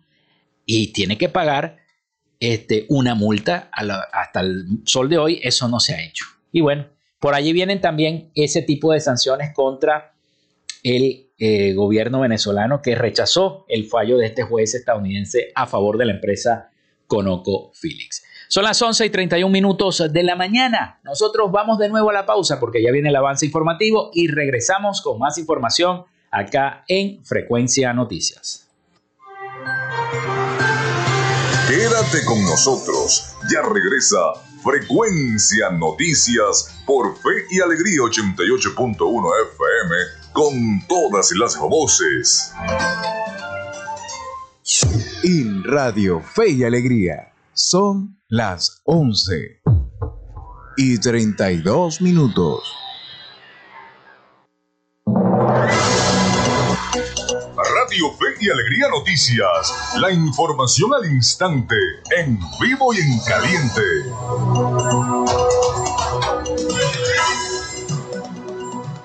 y 0.65 0.93
tiene 0.93 1.17
que 1.17 1.29
pagar 1.29 1.77
este, 2.39 2.85
una 2.89 3.15
multa 3.15 3.69
hasta 3.71 4.41
el 4.41 4.65
sol 4.85 5.07
de 5.09 5.17
hoy, 5.17 5.39
eso 5.41 5.69
no 5.69 5.79
se 5.79 5.95
ha 5.95 6.03
hecho. 6.03 6.25
Y 6.51 6.61
bueno, 6.61 6.87
por 7.25 7.33
allí 7.33 7.53
vienen 7.53 7.81
también 7.81 8.29
ese 8.35 8.61
tipo 8.61 8.93
de 8.93 8.99
sanciones 8.99 9.51
contra 9.51 10.13
el 10.83 11.31
eh, 11.39 11.73
gobierno 11.73 12.19
venezolano 12.19 12.83
que 12.83 12.93
rechazó 12.93 13.65
el 13.67 13.85
fallo 13.87 14.19
de 14.19 14.27
este 14.27 14.43
juez 14.43 14.75
estadounidense 14.75 15.51
a 15.55 15.65
favor 15.65 15.97
de 15.97 16.05
la 16.05 16.11
empresa 16.11 16.69
Conoco 17.07 17.71
Felix. 17.73 18.23
Son 18.47 18.63
las 18.63 18.79
11 18.79 19.07
y 19.07 19.09
31 19.09 19.51
minutos 19.51 20.03
de 20.13 20.21
la 20.21 20.35
mañana. 20.35 20.99
Nosotros 21.03 21.51
vamos 21.51 21.79
de 21.79 21.89
nuevo 21.89 22.11
a 22.11 22.13
la 22.13 22.27
pausa 22.27 22.59
porque 22.59 22.83
ya 22.83 22.91
viene 22.91 23.09
el 23.09 23.15
avance 23.15 23.43
informativo 23.43 24.11
y 24.13 24.27
regresamos 24.27 25.01
con 25.01 25.17
más 25.17 25.39
información 25.39 26.03
acá 26.29 26.83
en 26.87 27.25
Frecuencia 27.25 27.91
Noticias. 27.91 28.69
Quédate 31.67 32.23
con 32.27 32.43
nosotros. 32.43 33.35
Ya 33.51 33.63
regresa 33.63 34.44
Frecuencia 34.65 35.69
Noticias 35.69 36.81
por 36.87 37.15
Fe 37.17 37.45
y 37.51 37.61
Alegría 37.61 37.99
88.1 37.99 39.31
FM 39.53 39.95
con 40.33 40.87
todas 40.87 41.31
las 41.33 41.55
voces. 41.59 42.51
En 45.23 45.63
Radio 45.65 46.19
Fe 46.19 46.49
y 46.49 46.63
Alegría 46.63 47.31
son 47.53 48.19
las 48.27 48.81
11 48.85 49.61
y 50.77 50.97
32 50.97 52.01
minutos. 52.01 52.84
Fe 57.95 58.25
y 58.41 58.49
Alegría 58.49 58.89
Noticias. 58.89 59.73
La 59.99 60.11
información 60.11 60.93
al 60.93 61.05
instante, 61.09 61.75
en 62.17 62.37
vivo 62.59 62.93
y 62.93 62.97
en 62.97 63.19
caliente. 63.25 63.81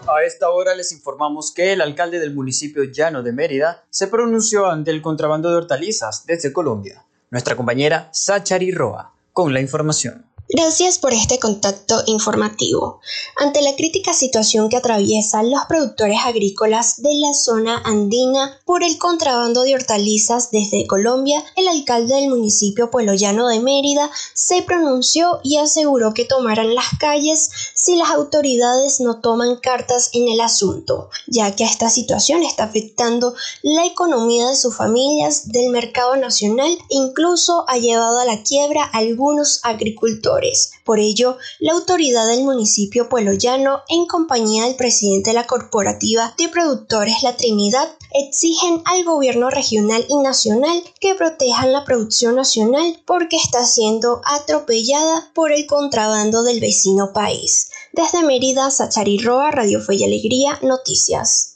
A 0.09 0.25
esta 0.25 0.51
hora 0.51 0.75
les 0.75 0.91
informamos 0.91 1.53
que 1.53 1.73
el 1.73 1.81
alcalde 1.81 2.19
del 2.19 2.35
municipio 2.35 2.83
llano 2.83 3.23
de 3.23 3.33
Mérida 3.33 3.85
se 3.91 4.09
pronunció 4.09 4.67
ante 4.67 4.91
el 4.91 5.03
contrabando 5.03 5.51
de 5.51 5.57
hortalizas 5.57 6.27
desde 6.27 6.53
Colombia. 6.53 7.05
Nuestra 7.31 7.55
compañera 7.57 8.11
Sachari 8.13 8.73
Roa 8.73 9.13
con 9.33 9.55
la 9.55 9.61
información. 9.61 10.27
Gracias 10.53 10.99
por 10.99 11.13
este 11.13 11.39
contacto 11.39 12.03
informativo. 12.07 12.99
Ante 13.37 13.63
la 13.63 13.77
crítica 13.77 14.13
situación 14.13 14.69
que 14.69 14.77
atraviesan 14.77 15.49
los 15.49 15.61
productores 15.69 16.19
agrícolas 16.25 17.01
de 17.01 17.15
la 17.15 17.33
zona 17.35 17.81
andina 17.85 18.59
por 18.65 18.83
el 18.83 18.99
contrabando 18.99 19.63
de 19.63 19.77
hortalizas 19.77 20.51
desde 20.51 20.89
Colombia, 20.89 21.45
el 21.55 21.69
alcalde 21.69 22.17
del 22.17 22.31
municipio 22.31 22.91
Pueblo 22.91 23.15
Llano 23.15 23.47
de 23.47 23.61
Mérida 23.61 24.11
se 24.35 24.63
pronunció 24.63 25.39
y 25.45 25.59
aseguró 25.59 26.15
que 26.15 26.25
tomarán 26.25 26.75
las 26.75 26.99
calles 26.99 27.49
si 27.77 27.95
las 27.95 28.11
autoridades 28.11 28.99
no 28.99 29.21
toman 29.21 29.55
cartas 29.55 30.11
en 30.15 30.29
el 30.29 30.41
asunto, 30.41 31.11
ya 31.29 31.55
que 31.55 31.63
esta 31.63 31.91
situación 31.91 32.43
está 32.43 32.65
afectando 32.65 33.35
la 33.63 33.87
economía 33.87 34.49
de 34.49 34.57
sus 34.57 34.77
familias, 34.77 35.53
del 35.53 35.71
mercado 35.71 36.17
nacional 36.17 36.73
e 36.73 36.97
incluso 36.97 37.65
ha 37.69 37.79
llevado 37.79 38.19
a 38.19 38.25
la 38.25 38.43
quiebra 38.43 38.83
a 38.83 38.99
algunos 38.99 39.61
agricultores. 39.63 40.40
Por 40.85 40.99
ello, 40.99 41.37
la 41.59 41.73
autoridad 41.73 42.27
del 42.27 42.45
municipio 42.45 43.09
Pueblo 43.09 43.33
Llano, 43.33 43.81
en 43.89 44.07
compañía 44.07 44.65
del 44.65 44.77
presidente 44.77 45.31
de 45.31 45.35
la 45.35 45.47
Corporativa 45.47 46.35
de 46.39 46.49
Productores 46.49 47.23
La 47.23 47.37
Trinidad, 47.37 47.89
exigen 48.13 48.83
al 48.87 49.05
gobierno 49.05 49.51
regional 49.51 50.05
y 50.09 50.17
nacional 50.17 50.83
que 51.01 51.15
protejan 51.15 51.73
la 51.73 51.85
producción 51.85 52.35
nacional 52.37 53.01
porque 53.07 53.37
está 53.37 53.65
siendo 53.65 54.21
atropellada 54.25 55.31
por 55.35 55.53
el 55.53 55.67
contrabando 55.67 56.43
del 56.43 56.61
vecino 56.61 57.13
país. 57.13 57.71
Desde 57.93 58.23
Mérida, 58.23 58.71
Sachari 58.71 59.19
Roa, 59.19 59.51
Radio 59.51 59.81
Fe 59.81 59.97
y 59.97 60.05
Alegría, 60.05 60.59
Noticias. 60.63 61.55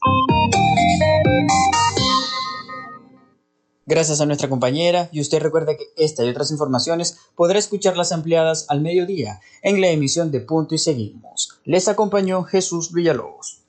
Gracias 3.87 4.21
a 4.21 4.27
nuestra 4.27 4.49
compañera 4.49 5.11
y 5.13 5.21
usted 5.21 5.41
recuerda 5.41 5.77
que 5.77 5.85
esta 5.97 6.25
y 6.25 6.31
otras 6.31 6.51
informaciones 6.51 7.19
podrá 7.35 7.59
escucharlas 7.59 8.13
ampliadas 8.13 8.65
al 8.71 8.81
mediodía 8.81 9.41
en 9.63 9.81
la 9.81 9.89
emisión 9.89 10.31
de 10.31 10.41
Punto 10.41 10.75
y 10.75 10.79
Seguimos. 10.79 11.61
Les 11.65 11.87
acompañó 11.89 12.45
Jesús 12.45 12.93
Villalobos. 12.93 13.61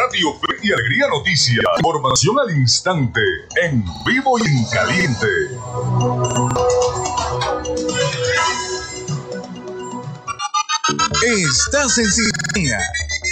Radio 0.00 0.32
Fe 0.40 0.56
y 0.62 0.72
Alegría 0.72 1.08
Noticias. 1.08 1.64
Información 1.78 2.36
al 2.40 2.56
instante, 2.56 3.20
en 3.62 3.84
vivo 4.06 4.38
y 4.38 4.42
en 4.42 4.64
caliente. 4.72 5.26
Estás 11.22 11.98
en 11.98 12.10
sintonía 12.10 12.78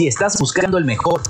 Si 0.00 0.06
estás 0.06 0.38
buscando 0.38 0.78
el 0.78 0.86
mejor 0.86 1.20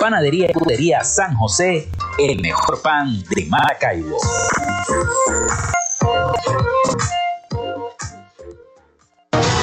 Panadería 0.00 0.50
y 0.50 0.52
Pudería 0.52 1.04
San 1.04 1.36
José, 1.36 1.88
el 2.18 2.40
mejor 2.40 2.82
pan 2.82 3.22
de 3.30 3.46
Maracaibo. 3.46 4.18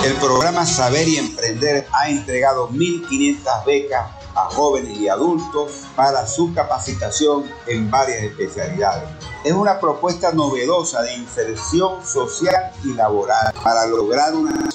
El 0.05 0.13
programa 0.15 0.65
Saber 0.65 1.07
y 1.07 1.17
Emprender 1.17 1.85
ha 1.91 2.09
entregado 2.09 2.69
1.500 2.69 3.65
becas 3.65 4.14
a 4.35 4.49
jóvenes 4.49 4.97
y 4.97 5.07
adultos 5.07 5.71
para 5.95 6.27
su 6.27 6.53
capacitación 6.53 7.45
en 7.67 7.89
varias 7.89 8.23
especialidades. 8.23 9.09
Es 9.43 9.53
una 9.53 9.79
propuesta 9.79 10.31
novedosa 10.31 11.01
de 11.03 11.15
inserción 11.15 12.05
social 12.05 12.71
y 12.83 12.93
laboral 12.93 13.53
para 13.63 13.85
lograr 13.87 14.33
una 14.35 14.69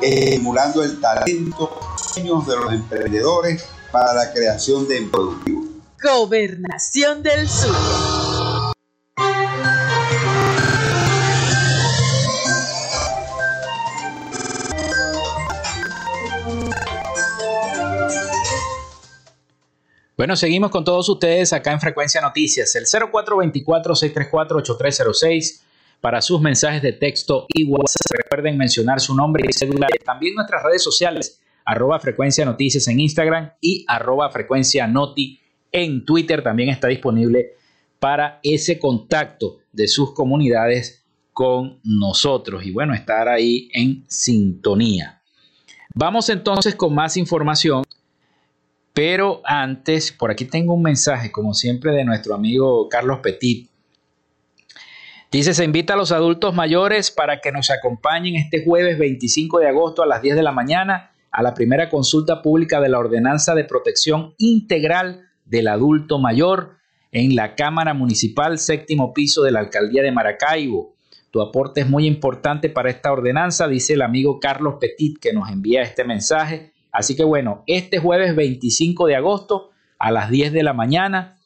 estimulando 0.00 0.82
el 0.82 1.00
talento 1.00 1.70
sueños 1.96 2.46
de 2.46 2.56
los 2.56 2.72
emprendedores 2.72 3.64
para 3.90 4.14
la 4.14 4.32
creación 4.32 4.86
de 4.88 4.98
empleo 4.98 5.34
Gobernación 6.02 7.22
del 7.22 7.48
Sur. 7.48 8.25
Bueno, 20.16 20.34
seguimos 20.34 20.70
con 20.70 20.82
todos 20.82 21.06
ustedes 21.10 21.52
acá 21.52 21.72
en 21.72 21.80
Frecuencia 21.80 22.22
Noticias, 22.22 22.74
el 22.74 22.86
0424-634-8306 22.86 25.60
para 26.00 26.22
sus 26.22 26.40
mensajes 26.40 26.80
de 26.80 26.94
texto 26.94 27.46
y 27.52 27.64
WhatsApp. 27.64 28.22
Recuerden 28.24 28.56
mencionar 28.56 28.98
su 28.98 29.14
nombre 29.14 29.44
y 29.46 29.52
cédula. 29.52 29.88
También 30.06 30.34
nuestras 30.34 30.62
redes 30.62 30.82
sociales, 30.82 31.42
arroba 31.66 32.00
frecuencia 32.00 32.46
noticias 32.46 32.88
en 32.88 33.00
Instagram 33.00 33.50
y 33.60 33.84
arroba 33.86 34.30
frecuencia 34.30 34.86
noti 34.86 35.38
en 35.70 36.06
Twitter. 36.06 36.42
También 36.42 36.70
está 36.70 36.88
disponible 36.88 37.50
para 37.98 38.40
ese 38.42 38.78
contacto 38.78 39.58
de 39.70 39.86
sus 39.86 40.14
comunidades 40.14 41.04
con 41.34 41.78
nosotros 41.84 42.64
y 42.64 42.70
bueno, 42.70 42.94
estar 42.94 43.28
ahí 43.28 43.68
en 43.74 44.06
sintonía. 44.08 45.20
Vamos 45.98 46.28
entonces 46.30 46.74
con 46.74 46.94
más 46.94 47.18
información, 47.18 47.84
pero 48.96 49.42
antes, 49.44 50.10
por 50.10 50.30
aquí 50.30 50.46
tengo 50.46 50.72
un 50.72 50.80
mensaje, 50.80 51.30
como 51.30 51.52
siempre, 51.52 51.92
de 51.92 52.02
nuestro 52.02 52.34
amigo 52.34 52.88
Carlos 52.88 53.18
Petit. 53.22 53.68
Dice, 55.30 55.52
se 55.52 55.64
invita 55.64 55.92
a 55.92 55.96
los 55.98 56.12
adultos 56.12 56.54
mayores 56.54 57.10
para 57.10 57.42
que 57.42 57.52
nos 57.52 57.68
acompañen 57.68 58.36
este 58.36 58.64
jueves 58.64 58.98
25 58.98 59.58
de 59.58 59.68
agosto 59.68 60.02
a 60.02 60.06
las 60.06 60.22
10 60.22 60.36
de 60.36 60.42
la 60.42 60.52
mañana 60.52 61.10
a 61.30 61.42
la 61.42 61.52
primera 61.52 61.90
consulta 61.90 62.40
pública 62.40 62.80
de 62.80 62.88
la 62.88 62.98
Ordenanza 62.98 63.54
de 63.54 63.64
Protección 63.64 64.32
Integral 64.38 65.28
del 65.44 65.68
Adulto 65.68 66.18
Mayor 66.18 66.78
en 67.12 67.36
la 67.36 67.54
Cámara 67.54 67.92
Municipal 67.92 68.58
séptimo 68.58 69.12
piso 69.12 69.42
de 69.42 69.50
la 69.50 69.60
Alcaldía 69.60 70.02
de 70.02 70.12
Maracaibo. 70.12 70.94
Tu 71.30 71.42
aporte 71.42 71.82
es 71.82 71.86
muy 71.90 72.06
importante 72.06 72.70
para 72.70 72.88
esta 72.88 73.12
ordenanza, 73.12 73.68
dice 73.68 73.92
el 73.92 74.00
amigo 74.00 74.40
Carlos 74.40 74.76
Petit 74.80 75.18
que 75.20 75.34
nos 75.34 75.50
envía 75.50 75.82
este 75.82 76.02
mensaje. 76.04 76.72
Así 76.96 77.14
que 77.14 77.24
bueno, 77.24 77.62
este 77.66 77.98
jueves 77.98 78.34
25 78.34 79.06
de 79.06 79.16
agosto 79.16 79.68
a 79.98 80.10
las 80.10 80.30
10 80.30 80.50
de 80.54 80.62
la 80.62 80.72
mañana, 80.72 81.36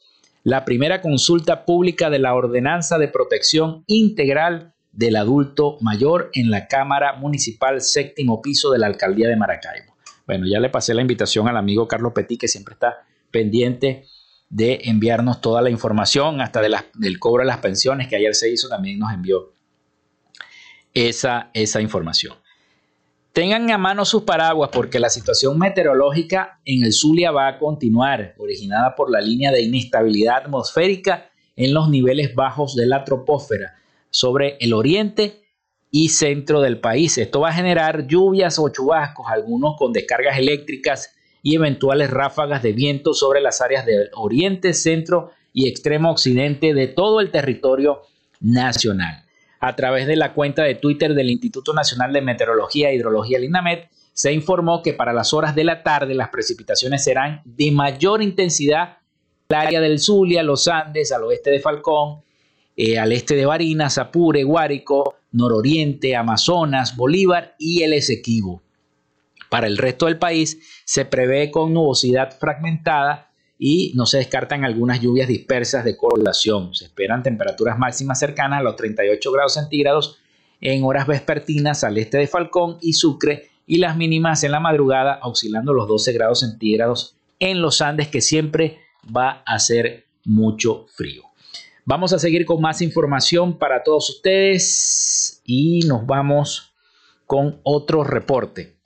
la 0.44 0.64
primera 0.64 1.02
consulta 1.02 1.64
pública 1.64 2.08
de 2.08 2.20
la 2.20 2.36
ordenanza 2.36 2.98
de 2.98 3.08
protección 3.08 3.82
integral 3.88 4.74
del 4.92 5.16
adulto 5.16 5.76
mayor 5.80 6.30
en 6.34 6.52
la 6.52 6.68
Cámara 6.68 7.14
Municipal 7.14 7.80
séptimo 7.80 8.40
piso 8.40 8.70
de 8.70 8.78
la 8.78 8.86
Alcaldía 8.86 9.26
de 9.26 9.34
Maracaibo. 9.34 9.96
Bueno, 10.24 10.46
ya 10.46 10.60
le 10.60 10.70
pasé 10.70 10.94
la 10.94 11.02
invitación 11.02 11.48
al 11.48 11.56
amigo 11.56 11.88
Carlos 11.88 12.12
Petit 12.14 12.42
que 12.42 12.46
siempre 12.46 12.74
está 12.74 13.04
pendiente 13.32 14.04
de 14.50 14.82
enviarnos 14.84 15.40
toda 15.40 15.62
la 15.62 15.70
información, 15.70 16.40
hasta 16.40 16.62
de 16.62 16.72
del 16.94 17.18
cobro 17.18 17.42
de 17.42 17.48
las 17.48 17.58
pensiones 17.58 18.06
que 18.06 18.14
ayer 18.14 18.36
se 18.36 18.52
hizo, 18.52 18.68
también 18.68 19.00
nos 19.00 19.12
envió 19.12 19.52
esa, 20.94 21.50
esa 21.54 21.80
información. 21.80 22.36
Tengan 23.32 23.70
a 23.70 23.78
mano 23.78 24.04
sus 24.04 24.24
paraguas 24.24 24.70
porque 24.72 24.98
la 24.98 25.08
situación 25.08 25.56
meteorológica 25.56 26.60
en 26.64 26.82
el 26.84 26.92
Zulia 26.92 27.30
va 27.30 27.46
a 27.46 27.58
continuar, 27.58 28.34
originada 28.38 28.96
por 28.96 29.08
la 29.08 29.20
línea 29.20 29.52
de 29.52 29.62
inestabilidad 29.62 30.38
atmosférica 30.38 31.30
en 31.54 31.72
los 31.72 31.88
niveles 31.88 32.34
bajos 32.34 32.74
de 32.74 32.86
la 32.86 33.04
troposfera 33.04 33.76
sobre 34.10 34.56
el 34.58 34.72
oriente 34.72 35.44
y 35.92 36.08
centro 36.08 36.60
del 36.60 36.80
país. 36.80 37.18
Esto 37.18 37.40
va 37.40 37.50
a 37.50 37.54
generar 37.54 38.08
lluvias 38.08 38.58
o 38.58 38.68
chubascos, 38.68 39.26
algunos 39.28 39.76
con 39.78 39.92
descargas 39.92 40.36
eléctricas 40.36 41.14
y 41.40 41.54
eventuales 41.54 42.10
ráfagas 42.10 42.64
de 42.64 42.72
viento 42.72 43.14
sobre 43.14 43.40
las 43.40 43.60
áreas 43.60 43.86
del 43.86 44.10
oriente, 44.14 44.74
centro 44.74 45.30
y 45.52 45.68
extremo 45.68 46.10
occidente 46.10 46.74
de 46.74 46.88
todo 46.88 47.20
el 47.20 47.30
territorio 47.30 48.02
nacional 48.40 49.24
a 49.60 49.76
través 49.76 50.06
de 50.06 50.16
la 50.16 50.32
cuenta 50.32 50.62
de 50.62 50.74
Twitter 50.74 51.14
del 51.14 51.30
Instituto 51.30 51.74
Nacional 51.74 52.12
de 52.12 52.22
Meteorología 52.22 52.90
e 52.90 52.96
Hidrología, 52.96 53.38
el 53.38 53.50
se 54.12 54.32
informó 54.32 54.82
que 54.82 54.94
para 54.94 55.12
las 55.12 55.32
horas 55.32 55.54
de 55.54 55.64
la 55.64 55.82
tarde 55.82 56.14
las 56.14 56.30
precipitaciones 56.30 57.04
serán 57.04 57.42
de 57.44 57.70
mayor 57.70 58.22
intensidad 58.22 58.98
en 59.48 59.56
el 59.56 59.66
área 59.66 59.80
del 59.80 59.98
Zulia, 59.98 60.42
los 60.42 60.66
Andes, 60.66 61.12
al 61.12 61.24
oeste 61.24 61.50
de 61.50 61.60
Falcón, 61.60 62.22
eh, 62.76 62.98
al 62.98 63.12
este 63.12 63.34
de 63.34 63.46
Barinas, 63.46 63.98
Apure, 63.98 64.42
Guárico, 64.42 65.16
nororiente, 65.32 66.16
Amazonas, 66.16 66.96
Bolívar 66.96 67.54
y 67.58 67.82
el 67.82 67.92
Esequibo. 67.92 68.62
Para 69.48 69.66
el 69.66 69.76
resto 69.76 70.06
del 70.06 70.18
país 70.18 70.82
se 70.84 71.04
prevé 71.04 71.50
con 71.50 71.74
nubosidad 71.74 72.36
fragmentada 72.38 73.29
y 73.62 73.92
no 73.94 74.06
se 74.06 74.16
descartan 74.16 74.64
algunas 74.64 75.02
lluvias 75.02 75.28
dispersas 75.28 75.84
de 75.84 75.94
correlación. 75.94 76.74
Se 76.74 76.86
esperan 76.86 77.22
temperaturas 77.22 77.78
máximas 77.78 78.18
cercanas 78.18 78.60
a 78.60 78.62
los 78.62 78.74
38 78.74 79.30
grados 79.30 79.52
centígrados 79.52 80.16
en 80.62 80.82
horas 80.82 81.06
vespertinas 81.06 81.84
al 81.84 81.98
este 81.98 82.16
de 82.16 82.26
Falcón 82.26 82.78
y 82.80 82.94
Sucre 82.94 83.50
y 83.66 83.76
las 83.76 83.98
mínimas 83.98 84.44
en 84.44 84.52
la 84.52 84.60
madrugada 84.60 85.20
oscilando 85.22 85.74
los 85.74 85.86
12 85.88 86.12
grados 86.14 86.40
centígrados 86.40 87.16
en 87.38 87.60
los 87.60 87.82
Andes 87.82 88.08
que 88.08 88.22
siempre 88.22 88.78
va 89.14 89.42
a 89.44 89.58
ser 89.58 90.06
mucho 90.24 90.86
frío. 90.94 91.24
Vamos 91.84 92.14
a 92.14 92.18
seguir 92.18 92.46
con 92.46 92.62
más 92.62 92.80
información 92.80 93.58
para 93.58 93.82
todos 93.82 94.08
ustedes 94.08 95.42
y 95.44 95.80
nos 95.80 96.06
vamos 96.06 96.72
con 97.26 97.60
otro 97.62 98.04
reporte. 98.04 98.78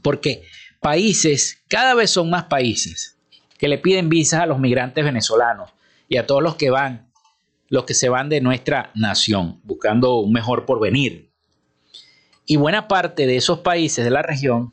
Porque 0.00 0.44
países, 0.78 1.64
cada 1.68 1.94
vez 1.94 2.10
son 2.10 2.30
más 2.30 2.44
países 2.44 3.15
que 3.58 3.68
le 3.68 3.78
piden 3.78 4.08
visas 4.08 4.40
a 4.40 4.46
los 4.46 4.58
migrantes 4.58 5.04
venezolanos 5.04 5.70
y 6.08 6.18
a 6.18 6.26
todos 6.26 6.42
los 6.42 6.56
que 6.56 6.70
van, 6.70 7.10
los 7.68 7.84
que 7.84 7.94
se 7.94 8.08
van 8.08 8.28
de 8.28 8.40
nuestra 8.40 8.90
nación, 8.94 9.60
buscando 9.64 10.18
un 10.18 10.32
mejor 10.32 10.66
porvenir. 10.66 11.30
Y 12.44 12.56
buena 12.56 12.86
parte 12.86 13.26
de 13.26 13.36
esos 13.36 13.60
países 13.60 14.04
de 14.04 14.10
la 14.10 14.22
región 14.22 14.72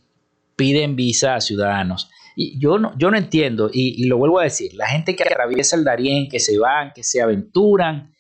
piden 0.56 0.96
visa 0.96 1.36
a 1.36 1.42
ciudadanos. 1.42 2.10
Y 2.36 2.60
yo 2.60 2.78
no, 2.78 2.96
yo 2.98 3.10
no 3.10 3.18
entiendo, 3.18 3.70
y, 3.72 4.06
lo 4.06 4.18
vuelvo 4.18 4.40
a 4.40 4.44
decir, 4.44 4.74
la 4.74 4.88
gente 4.88 5.16
que 5.16 5.24
atraviesa 5.24 5.76
el 5.76 5.84
Darién, 5.84 6.30
que 6.30 6.40
se 6.40 6.58
van, 6.58 6.92
que 6.94 7.04
se 7.04 7.22
aventuran, 7.22 8.14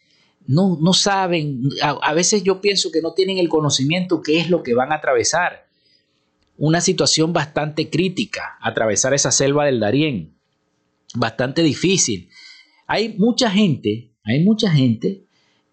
no, 0.45 0.77
no 0.79 0.93
saben, 0.93 1.61
a, 1.81 1.91
a 1.91 2.13
veces 2.13 2.43
yo 2.43 2.61
pienso 2.61 2.91
que 2.91 3.01
no 3.01 3.13
tienen 3.13 3.37
el 3.37 3.49
conocimiento 3.49 4.21
qué 4.21 4.39
es 4.39 4.49
lo 4.49 4.61
que 4.61 4.73
van 4.73 4.91
a 4.91 4.95
atravesar. 4.95 5.67
Una 6.57 6.81
situación 6.81 7.33
bastante 7.33 7.89
crítica, 7.89 8.57
atravesar 8.61 9.13
esa 9.13 9.31
selva 9.31 9.65
del 9.65 9.79
Darién 9.79 10.35
bastante 11.13 11.61
difícil. 11.61 12.29
Hay 12.87 13.15
mucha 13.17 13.49
gente, 13.49 14.11
hay 14.23 14.43
mucha 14.43 14.71
gente 14.71 15.23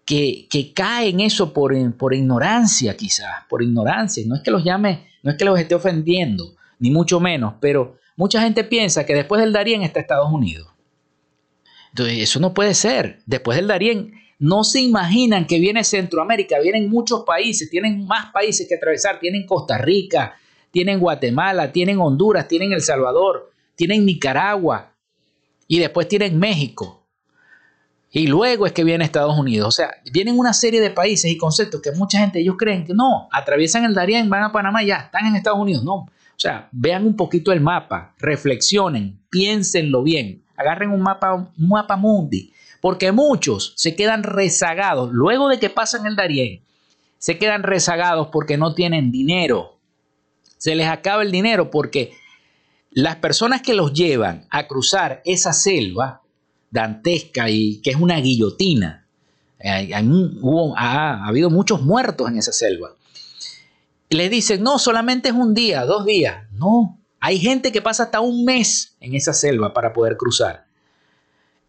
que, 0.05 0.73
cae 0.75 1.09
en 1.09 1.19
eso 1.21 1.53
por, 1.53 1.73
por 1.95 2.13
ignorancia 2.13 2.95
quizás, 2.97 3.45
por 3.49 3.63
ignorancia. 3.63 4.23
No 4.27 4.35
es 4.35 4.41
que 4.41 4.51
los 4.51 4.63
llame, 4.63 5.07
no 5.23 5.31
es 5.31 5.37
que 5.37 5.45
los 5.45 5.59
esté 5.59 5.75
ofendiendo, 5.75 6.55
ni 6.79 6.91
mucho 6.91 7.19
menos, 7.19 7.55
pero 7.59 7.97
mucha 8.15 8.41
gente 8.41 8.63
piensa 8.63 9.05
que 9.05 9.13
después 9.13 9.41
del 9.41 9.53
Darién 9.53 9.83
está 9.83 9.99
Estados 9.99 10.31
Unidos. 10.31 10.67
Entonces, 11.89 12.19
eso 12.19 12.39
no 12.39 12.53
puede 12.53 12.73
ser. 12.73 13.19
Después 13.25 13.57
del 13.57 13.67
Darién, 13.67 14.13
no 14.39 14.63
se 14.63 14.79
imaginan 14.79 15.45
que 15.45 15.59
viene 15.59 15.83
Centroamérica, 15.83 16.59
vienen 16.59 16.89
muchos 16.89 17.23
países, 17.25 17.69
tienen 17.69 18.05
más 18.07 18.31
países 18.31 18.67
que 18.67 18.75
atravesar, 18.75 19.19
tienen 19.19 19.45
Costa 19.45 19.77
Rica, 19.77 20.35
tienen 20.71 20.99
Guatemala, 20.99 21.71
tienen 21.71 21.99
Honduras, 21.99 22.47
tienen 22.47 22.71
El 22.71 22.81
Salvador, 22.81 23.51
tienen 23.75 24.05
Nicaragua, 24.05 24.90
y 25.71 25.79
después 25.79 26.09
tienen 26.09 26.37
México. 26.37 27.07
Y 28.11 28.27
luego 28.27 28.65
es 28.65 28.73
que 28.73 28.83
viene 28.83 29.05
Estados 29.05 29.39
Unidos. 29.39 29.69
O 29.69 29.71
sea, 29.71 29.89
vienen 30.11 30.37
una 30.37 30.51
serie 30.51 30.81
de 30.81 30.89
países 30.89 31.31
y 31.31 31.37
conceptos 31.37 31.81
que 31.81 31.93
mucha 31.93 32.19
gente, 32.19 32.41
ellos 32.41 32.55
creen 32.59 32.83
que 32.83 32.93
no, 32.93 33.29
atraviesan 33.31 33.85
el 33.85 33.93
Darién, 33.93 34.29
van 34.29 34.43
a 34.43 34.51
Panamá 34.51 34.83
y 34.83 34.87
ya, 34.87 34.97
están 34.97 35.27
en 35.27 35.37
Estados 35.37 35.61
Unidos. 35.61 35.85
No. 35.85 35.93
O 35.93 36.09
sea, 36.35 36.67
vean 36.73 37.05
un 37.05 37.15
poquito 37.15 37.53
el 37.53 37.61
mapa, 37.61 38.13
reflexionen, 38.19 39.21
piénsenlo 39.29 40.03
bien, 40.03 40.43
agarren 40.57 40.89
un 40.89 41.01
mapa, 41.01 41.35
un 41.35 41.69
mapa 41.69 41.95
mundi, 41.95 42.51
porque 42.81 43.13
muchos 43.13 43.71
se 43.77 43.95
quedan 43.95 44.23
rezagados 44.23 45.09
luego 45.13 45.47
de 45.47 45.57
que 45.57 45.69
pasan 45.69 46.05
el 46.05 46.17
Darién. 46.17 46.65
Se 47.17 47.37
quedan 47.37 47.63
rezagados 47.63 48.27
porque 48.29 48.57
no 48.57 48.73
tienen 48.73 49.09
dinero. 49.09 49.77
Se 50.57 50.75
les 50.75 50.87
acaba 50.87 51.23
el 51.23 51.31
dinero 51.31 51.71
porque 51.71 52.11
las 52.91 53.15
personas 53.17 53.61
que 53.61 53.73
los 53.73 53.93
llevan 53.93 54.47
a 54.49 54.67
cruzar 54.67 55.21
esa 55.25 55.53
selva 55.53 56.21
dantesca 56.69 57.49
y 57.49 57.81
que 57.81 57.91
es 57.91 57.95
una 57.95 58.17
guillotina, 58.17 59.07
ha, 59.63 61.27
habido 61.27 61.49
muchos 61.49 61.81
muertos 61.81 62.29
en 62.29 62.37
esa 62.37 62.51
selva, 62.51 62.95
les 64.09 64.29
dicen, 64.29 64.61
no, 64.61 64.77
solamente 64.77 65.29
es 65.29 65.35
un 65.35 65.53
día, 65.53 65.85
dos 65.85 66.05
días. 66.05 66.45
No, 66.51 66.99
hay 67.19 67.39
gente 67.39 67.71
que 67.71 67.81
pasa 67.81 68.03
hasta 68.03 68.19
un 68.19 68.43
mes 68.43 68.95
en 68.99 69.15
esa 69.15 69.33
selva 69.33 69.73
para 69.73 69.93
poder 69.93 70.17
cruzar. 70.17 70.65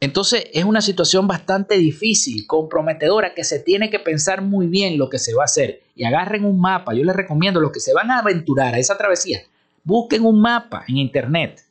Entonces 0.00 0.46
es 0.52 0.64
una 0.64 0.80
situación 0.80 1.28
bastante 1.28 1.76
difícil, 1.76 2.44
comprometedora, 2.48 3.34
que 3.34 3.44
se 3.44 3.60
tiene 3.60 3.88
que 3.88 4.00
pensar 4.00 4.42
muy 4.42 4.66
bien 4.66 4.98
lo 4.98 5.08
que 5.08 5.20
se 5.20 5.32
va 5.34 5.42
a 5.42 5.44
hacer. 5.44 5.82
Y 5.94 6.02
agarren 6.02 6.44
un 6.44 6.60
mapa, 6.60 6.94
yo 6.94 7.04
les 7.04 7.14
recomiendo 7.14 7.60
los 7.60 7.70
que 7.70 7.78
se 7.78 7.94
van 7.94 8.10
a 8.10 8.18
aventurar 8.18 8.74
a 8.74 8.78
esa 8.78 8.98
travesía, 8.98 9.42
Busquen 9.84 10.24
un 10.24 10.40
mapa 10.40 10.84
en 10.86 10.98
internet, 10.98 11.64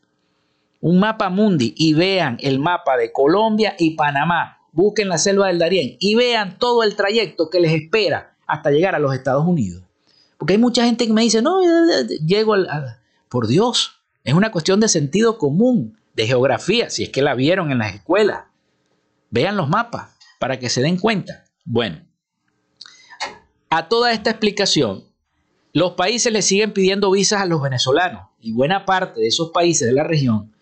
un 0.81 0.99
mapa 0.99 1.29
mundi 1.29 1.73
y 1.77 1.93
vean 1.93 2.37
el 2.41 2.59
mapa 2.59 2.97
de 2.97 3.11
Colombia 3.11 3.75
y 3.77 3.95
Panamá. 3.95 4.57
Busquen 4.73 5.09
la 5.09 5.17
selva 5.17 5.47
del 5.47 5.59
Darién 5.59 5.97
y 5.99 6.15
vean 6.15 6.57
todo 6.57 6.83
el 6.83 6.95
trayecto 6.95 7.49
que 7.49 7.59
les 7.59 7.73
espera 7.73 8.37
hasta 8.47 8.71
llegar 8.71 8.95
a 8.95 8.99
los 8.99 9.13
Estados 9.13 9.45
Unidos. 9.45 9.83
Porque 10.37 10.53
hay 10.53 10.59
mucha 10.59 10.83
gente 10.85 11.05
que 11.05 11.13
me 11.13 11.21
dice, 11.21 11.41
no, 11.41 11.59
llego 12.25 12.53
al... 12.53 12.67
Por 13.29 13.47
Dios, 13.47 14.01
es 14.23 14.33
una 14.33 14.51
cuestión 14.51 14.79
de 14.79 14.89
sentido 14.89 15.37
común, 15.37 15.97
de 16.15 16.27
geografía, 16.27 16.89
si 16.89 17.03
es 17.03 17.09
que 17.09 17.21
la 17.21 17.35
vieron 17.35 17.71
en 17.71 17.77
las 17.77 17.95
escuelas. 17.95 18.45
Vean 19.29 19.55
los 19.55 19.69
mapas 19.69 20.09
para 20.39 20.59
que 20.59 20.69
se 20.69 20.81
den 20.81 20.97
cuenta. 20.97 21.45
Bueno, 21.63 22.01
A 23.69 23.87
toda 23.87 24.11
esta 24.11 24.31
explicación, 24.31 25.05
los 25.73 25.93
países 25.93 26.33
le 26.33 26.41
siguen 26.41 26.73
pidiendo 26.73 27.11
visas 27.11 27.41
a 27.41 27.45
los 27.45 27.61
venezolanos 27.61 28.27
y 28.41 28.51
buena 28.51 28.85
parte 28.85 29.21
de 29.21 29.27
esos 29.27 29.51
países 29.51 29.87
de 29.87 29.93
la 29.93 30.03
región 30.03 30.53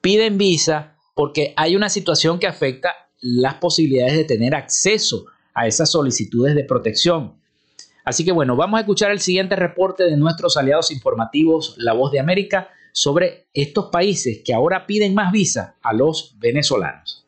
piden 0.00 0.38
visa 0.38 0.96
porque 1.14 1.54
hay 1.56 1.76
una 1.76 1.88
situación 1.88 2.38
que 2.38 2.46
afecta 2.46 2.92
las 3.20 3.54
posibilidades 3.54 4.16
de 4.16 4.24
tener 4.24 4.54
acceso 4.54 5.26
a 5.54 5.66
esas 5.66 5.90
solicitudes 5.90 6.54
de 6.54 6.64
protección. 6.64 7.34
Así 8.04 8.24
que 8.24 8.32
bueno, 8.32 8.54
vamos 8.54 8.78
a 8.78 8.82
escuchar 8.82 9.10
el 9.10 9.20
siguiente 9.20 9.56
reporte 9.56 10.04
de 10.04 10.16
nuestros 10.16 10.56
aliados 10.56 10.90
informativos, 10.90 11.74
La 11.78 11.92
Voz 11.92 12.12
de 12.12 12.20
América, 12.20 12.68
sobre 12.92 13.48
estos 13.52 13.86
países 13.86 14.42
que 14.44 14.54
ahora 14.54 14.86
piden 14.86 15.14
más 15.14 15.32
visa 15.32 15.76
a 15.82 15.92
los 15.92 16.36
venezolanos. 16.38 17.25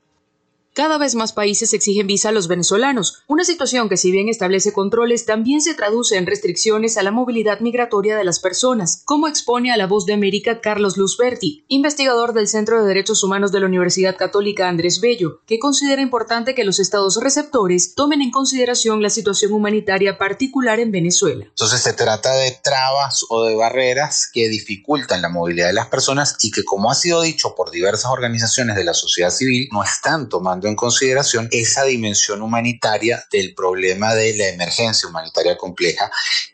Cada 0.79 0.97
vez 0.97 1.16
más 1.16 1.33
países 1.33 1.74
exigen 1.74 2.07
visa 2.07 2.29
a 2.29 2.33
los 2.33 2.47
venezolanos, 2.47 3.24
una 3.26 3.43
situación 3.43 3.89
que 3.89 3.97
si 3.97 4.12
bien 4.12 4.29
establece 4.29 4.72
controles, 4.72 5.26
también 5.26 5.61
se 5.61 5.74
traduce 5.74 6.16
en 6.16 6.24
restricciones 6.24 6.97
a 6.97 7.03
la 7.03 7.11
movilidad 7.11 7.59
migratoria 7.59 8.16
de 8.16 8.22
las 8.22 8.39
personas, 8.39 9.03
como 9.05 9.26
expone 9.26 9.72
a 9.72 9.76
la 9.76 9.89
voz 9.89 10.07
de 10.07 10.12
América 10.12 10.61
Carlos 10.61 10.97
Luzberti, 10.97 11.64
investigador 11.66 12.33
del 12.33 12.47
Centro 12.47 12.81
de 12.81 12.87
Derechos 12.87 13.24
Humanos 13.24 13.51
de 13.51 13.59
la 13.59 13.66
Universidad 13.66 14.16
Católica 14.16 14.68
Andrés 14.68 15.01
Bello, 15.01 15.41
que 15.47 15.59
considera 15.59 16.01
importante 16.01 16.55
que 16.55 16.62
los 16.62 16.79
estados 16.79 17.20
receptores 17.20 17.97
tomen 17.97 18.22
en 18.22 18.31
consideración 18.31 19.03
la 19.03 19.11
situación 19.11 19.55
humanitaria 19.55 20.16
particular 20.16 20.79
en 20.79 20.93
Venezuela. 20.93 21.45
Entonces 21.45 21.81
se 21.81 21.93
trata 21.93 22.33
de 22.35 22.53
trabas 22.62 23.26
o 23.31 23.43
de 23.43 23.57
barreras 23.57 24.31
que 24.33 24.49
dificultan 24.49 25.22
la 25.22 25.29
movilidad 25.29 25.66
de 25.66 25.72
las 25.72 25.89
personas 25.89 26.37
y 26.41 26.53
que, 26.53 26.62
como 26.62 26.89
ha 26.89 26.95
sido 26.95 27.22
dicho 27.22 27.57
por 27.57 27.72
diversas 27.72 28.12
organizaciones 28.12 28.76
de 28.76 28.85
la 28.85 28.95
sociedad 28.95 29.31
civil, 29.31 29.68
no 29.72 29.83
están 29.83 30.29
tomando 30.29 30.68
en 30.69 30.77
consideración 30.77 31.49
esa 31.51 31.85
dimensión 31.85 32.43
humanitaria 32.43 33.25
del 33.33 33.55
problema 33.55 34.14
de 34.14 34.37
la 34.37 34.49
emergencia 34.49 35.09
humanitaria 35.09 35.57
compleja 35.57 36.11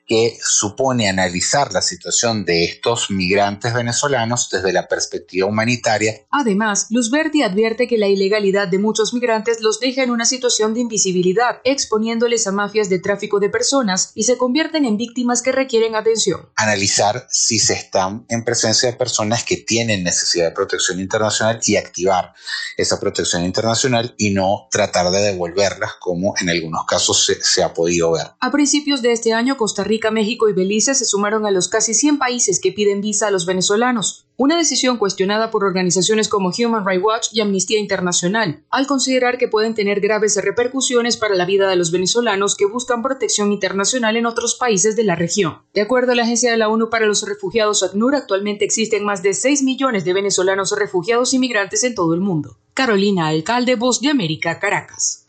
que 0.07 0.37
supone 0.43 1.09
analizar 1.09 1.73
la 1.73 1.81
situación 1.81 2.45
de 2.45 2.65
estos 2.65 3.11
migrantes 3.11 3.73
venezolanos 3.73 4.49
desde 4.51 4.73
la 4.73 4.87
perspectiva 4.87 5.47
humanitaria. 5.47 6.21
Además, 6.31 6.89
Luzberti 6.91 7.43
advierte 7.43 7.89
que 7.89 7.97
la 7.97 8.09
ilegalidad 8.09 8.69
de 8.69 8.79
muchos 8.79 9.15
migrantes 9.15 9.61
los 9.61 9.81
deja 9.81 10.03
en 10.03 10.11
una 10.11 10.27
situación 10.27 10.75
de 10.75 10.81
invisibilidad, 10.81 11.61
exponiéndoles 11.65 12.47
a 12.47 12.53
mafias 12.53 12.89
de 12.91 12.99
tráfico 12.99 13.41
de 13.41 13.49
personas 13.49 14.12
y 14.15 14.25
se 14.25 14.37
convierten 14.37 14.85
en 14.85 14.99
víctimas 14.99 15.43
que 15.43 15.53
requieren 15.53 15.95
atención. 15.95 16.51
Analizar 16.57 17.27
si 17.31 17.59
se 17.59 17.75
están 17.75 18.27
en 18.29 18.45
presencia 18.45 18.91
de 18.91 18.97
personas 18.97 19.45
que 19.45 19.57
tienen 19.57 20.05
necesidad 20.05 20.47
de 20.47 20.55
protección 20.55 21.01
internacional 21.01 21.61
y 21.65 21.77
activar 21.77 22.33
esa 22.77 23.01
protección 23.01 23.45
internacional 23.45 23.93
y 24.18 24.30
no 24.30 24.68
tratar 24.70 25.11
de 25.11 25.20
devolverlas 25.20 25.92
como 26.01 26.34
en 26.40 26.51
algunos 26.51 26.84
casos 26.86 27.24
se, 27.24 27.42
se 27.42 27.62
ha 27.62 27.72
podido 27.74 28.12
ver. 28.12 28.26
A 28.40 28.51
principios 28.51 29.03
de 29.03 29.12
este 29.12 29.32
año, 29.32 29.57
Costa 29.57 29.84
Rica 29.84 30.11
México 30.11 30.49
y 30.49 30.53
Belice 30.53 30.95
se 30.95 31.05
sumaron 31.05 31.47
a 31.47 31.51
los 31.51 31.68
casi 31.68 31.95
100 31.95 32.18
países 32.18 32.61
que 32.61 32.72
piden 32.72 33.01
visa 33.01 33.28
a 33.28 33.30
los 33.30 33.47
venezolanos, 33.47 34.26
una 34.37 34.57
decisión 34.57 34.97
cuestionada 34.97 35.51
por 35.51 35.64
organizaciones 35.64 36.28
como 36.28 36.51
Human 36.51 36.85
Rights 36.85 37.05
Watch 37.05 37.26
y 37.32 37.41
Amnistía 37.41 37.78
Internacional, 37.78 38.64
al 38.70 38.87
considerar 38.87 39.39
que 39.39 39.49
pueden 39.49 39.74
tener 39.74 40.01
graves 40.01 40.37
repercusiones 40.43 41.16
para 41.16 41.37
la 41.37 41.45
vida 41.45 41.68
de 41.68 41.76
los 41.76 41.93
venezolanos 41.93 42.57
que 42.57 42.66
buscan 42.66 43.03
protección 43.03 43.53
internacional 43.53 44.16
en 44.16 44.26
otros 44.26 44.57
países 44.57 44.97
de 44.97 45.05
la 45.05 45.14
región. 45.14 45.59
De 45.72 45.82
acuerdo 45.82 46.12
a 46.12 46.14
la 46.14 46.24
Agencia 46.24 46.51
de 46.51 46.57
la 46.57 46.68
ONU 46.68 46.91
para 46.91 47.07
los 47.07 47.22
Refugiados 47.22 47.82
ACNUR, 47.82 48.16
actualmente 48.16 48.64
existen 48.64 49.05
más 49.05 49.22
de 49.22 49.35
6 49.35 49.62
millones 49.62 50.05
de 50.05 50.12
venezolanos 50.12 50.74
refugiados 50.76 51.32
y 51.32 51.39
migrantes 51.39 51.85
en 51.85 51.95
todo 51.95 52.14
el 52.14 52.20
mundo. 52.20 52.59
Carolina 52.74 53.28
Alcalde, 53.28 53.76
Voz 53.76 54.01
de 54.01 54.09
América, 54.09 54.59
Caracas. 54.59 55.28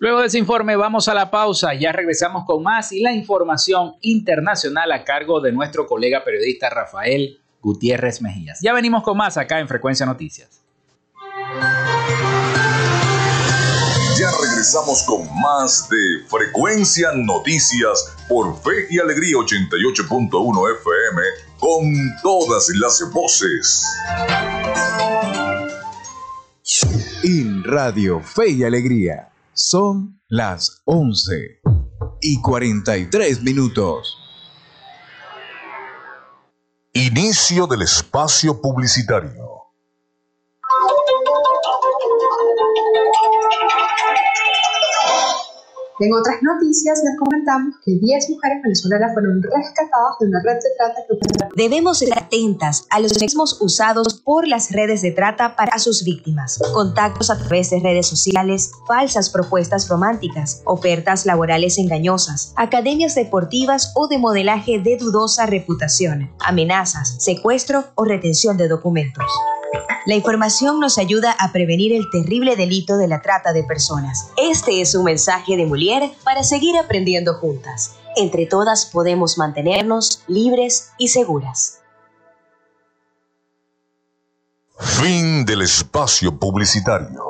Luego 0.00 0.20
de 0.20 0.28
ese 0.28 0.38
informe 0.38 0.76
vamos 0.76 1.08
a 1.08 1.14
la 1.14 1.30
pausa, 1.30 1.74
ya 1.74 1.92
regresamos 1.92 2.46
con 2.46 2.62
más 2.62 2.90
y 2.90 3.00
la 3.00 3.12
información 3.12 3.96
internacional 4.00 4.90
a 4.92 5.04
cargo 5.04 5.42
de 5.42 5.52
nuestro 5.52 5.86
colega 5.86 6.24
periodista 6.24 6.70
Rafael 6.70 7.38
Gutiérrez 7.60 8.22
Mejías. 8.22 8.60
Ya 8.62 8.72
venimos 8.72 9.02
con 9.02 9.18
más 9.18 9.36
acá 9.36 9.60
en 9.60 9.68
Frecuencia 9.68 10.06
Noticias. 10.06 10.62
Ya 14.18 14.30
regresamos 14.40 15.02
con 15.02 15.20
más 15.38 15.86
de 15.90 16.26
Frecuencia 16.28 17.10
Noticias 17.14 18.16
por 18.26 18.56
Fe 18.56 18.86
y 18.88 18.98
Alegría 18.98 19.36
88.1 19.36 20.76
FM 20.78 21.22
con 21.58 21.92
todas 22.22 22.70
las 22.74 23.02
voces. 23.12 23.86
En 27.22 27.62
Radio 27.64 28.20
Fe 28.20 28.48
y 28.48 28.64
Alegría 28.64 29.29
son 29.52 30.20
las 30.28 30.82
11 30.84 31.60
y 32.20 32.40
43 32.40 33.42
minutos. 33.42 34.16
Inicio 36.92 37.66
del 37.66 37.82
espacio 37.82 38.60
publicitario. 38.60 39.59
En 46.00 46.14
otras 46.14 46.36
noticias 46.40 46.98
les 47.04 47.18
comentamos 47.18 47.74
que 47.84 47.92
10 47.92 48.30
mujeres 48.30 48.62
venezolanas 48.62 49.12
fueron 49.12 49.42
rescatadas 49.42 50.16
de 50.18 50.28
una 50.28 50.40
red 50.42 50.54
de 50.54 50.70
trata 50.78 51.00
que 51.06 51.62
Debemos 51.62 52.00
estar 52.00 52.22
atentas 52.24 52.86
a 52.88 53.00
los 53.00 53.12
mecanismos 53.12 53.60
usados 53.60 54.14
por 54.14 54.48
las 54.48 54.70
redes 54.70 55.02
de 55.02 55.10
trata 55.10 55.56
para 55.56 55.78
sus 55.78 56.02
víctimas. 56.02 56.58
Contactos 56.72 57.28
a 57.28 57.36
través 57.36 57.68
de 57.68 57.80
redes 57.80 58.06
sociales, 58.06 58.72
falsas 58.86 59.28
propuestas 59.28 59.90
románticas, 59.90 60.62
ofertas 60.64 61.26
laborales 61.26 61.76
engañosas, 61.76 62.54
academias 62.56 63.14
deportivas 63.14 63.92
o 63.94 64.08
de 64.08 64.16
modelaje 64.16 64.78
de 64.78 64.96
dudosa 64.96 65.44
reputación, 65.44 66.30
amenazas, 66.40 67.22
secuestro 67.22 67.84
o 67.94 68.04
retención 68.04 68.56
de 68.56 68.68
documentos. 68.68 69.26
La 70.06 70.14
información 70.14 70.80
nos 70.80 70.98
ayuda 70.98 71.36
a 71.38 71.52
prevenir 71.52 71.92
el 71.92 72.10
terrible 72.10 72.56
delito 72.56 72.96
de 72.96 73.06
la 73.06 73.22
trata 73.22 73.52
de 73.52 73.64
personas. 73.64 74.30
Este 74.36 74.80
es 74.80 74.94
un 74.94 75.04
mensaje 75.04 75.56
de 75.56 75.66
Molière 75.66 76.12
para 76.24 76.42
seguir 76.42 76.76
aprendiendo 76.76 77.34
juntas. 77.34 77.96
Entre 78.16 78.46
todas 78.46 78.86
podemos 78.86 79.38
mantenernos 79.38 80.22
libres 80.26 80.90
y 80.98 81.08
seguras. 81.08 81.80
Fin 84.78 85.44
del 85.44 85.62
espacio 85.62 86.38
publicitario. 86.38 87.29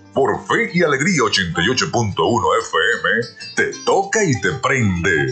por 0.13 0.45
Fe 0.45 0.69
y 0.73 0.83
Alegría 0.83 1.21
88.1 1.21 2.43
FM, 2.61 3.55
te 3.55 3.71
toca 3.85 4.23
y 4.23 4.39
te 4.41 4.51
prende. 4.53 5.27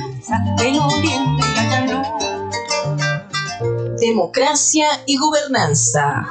Democracia 3.99 4.87
y 5.05 5.17
gobernanza. 5.17 6.25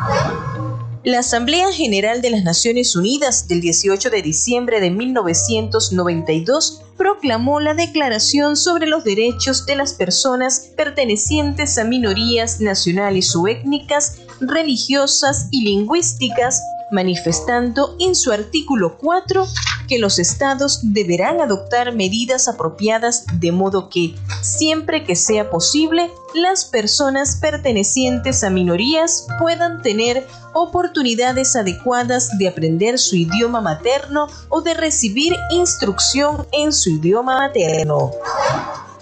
La 1.05 1.21
Asamblea 1.21 1.73
General 1.73 2.21
de 2.21 2.31
las 2.31 2.43
Naciones 2.43 2.97
Unidas 2.97 3.49
del 3.49 3.61
18 3.61 4.11
de 4.11 4.21
diciembre 4.21 4.81
de 4.81 4.91
1992 4.91 6.83
proclamó 6.97 7.61
la 7.61 7.75
Declaración 7.75 8.57
sobre 8.57 8.89
los 8.89 9.05
Derechos 9.05 9.65
de 9.65 9.77
las 9.77 9.95
Personas 9.95 10.71
pertenecientes 10.77 11.79
a 11.79 11.85
minorías 11.85 12.61
nacionales 12.61 13.35
o 13.37 13.47
étnicas, 13.47 14.19
religiosas 14.41 15.47
y 15.51 15.63
lingüísticas 15.63 16.61
manifestando 16.91 17.97
en 17.99 18.15
su 18.15 18.33
artículo 18.33 18.97
4 18.99 19.47
que 19.89 19.99
los 19.99 20.19
estados 20.19 20.81
deberán 20.83 21.41
adoptar 21.41 21.95
medidas 21.95 22.47
apropiadas 22.47 23.25
de 23.33 23.53
modo 23.53 23.89
que, 23.89 24.15
siempre 24.43 25.05
que 25.05 25.17
sea 25.17 25.51
posible, 25.51 26.11
las 26.35 26.67
personas 26.67 27.37
pertenecientes 27.37 28.45
a 28.45 28.51
minorías 28.51 29.27
puedan 29.39 29.83
tener 29.83 30.27
oportunidades 30.53 31.57
adecuadas 31.57 32.37
de 32.39 32.49
aprender 32.49 32.99
su 32.99 33.17
idioma 33.17 33.61
materno 33.61 34.29
o 34.51 34.61
de 34.61 34.75
recibir 34.75 35.35
instrucción 35.51 36.47
en 36.53 36.73
su 36.73 36.91
idioma 36.91 37.39
materno. 37.39 38.13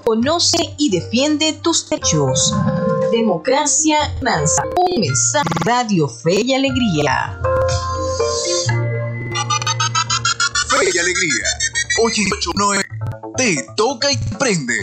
Conoce 0.04 0.74
y 0.78 0.90
defiende 0.90 1.52
tus 1.52 1.88
derechos. 1.88 2.54
Democracia 3.10 4.14
Mansa. 4.22 4.62
Un 4.76 5.00
mensaje 5.00 5.48
Radio 5.64 6.08
Fe 6.08 6.40
y 6.40 6.54
Alegría. 6.54 7.40
y 10.94 10.98
alegría. 10.98 11.46
889 12.04 12.84
te 13.36 13.66
toca 13.76 14.12
y 14.12 14.16
prende. 14.38 14.74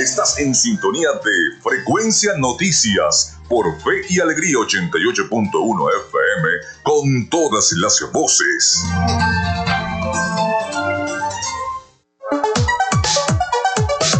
Estás 0.00 0.38
en 0.38 0.54
sintonía 0.54 1.08
de 1.24 1.62
Frecuencia 1.62 2.32
Noticias 2.38 3.38
por 3.48 3.66
Fe 3.80 4.02
y 4.08 4.20
Alegría 4.20 4.56
88.1 4.58 5.88
FM 6.08 6.48
con 6.82 7.30
todas 7.30 7.72
las 7.72 8.00
voces. 8.12 8.84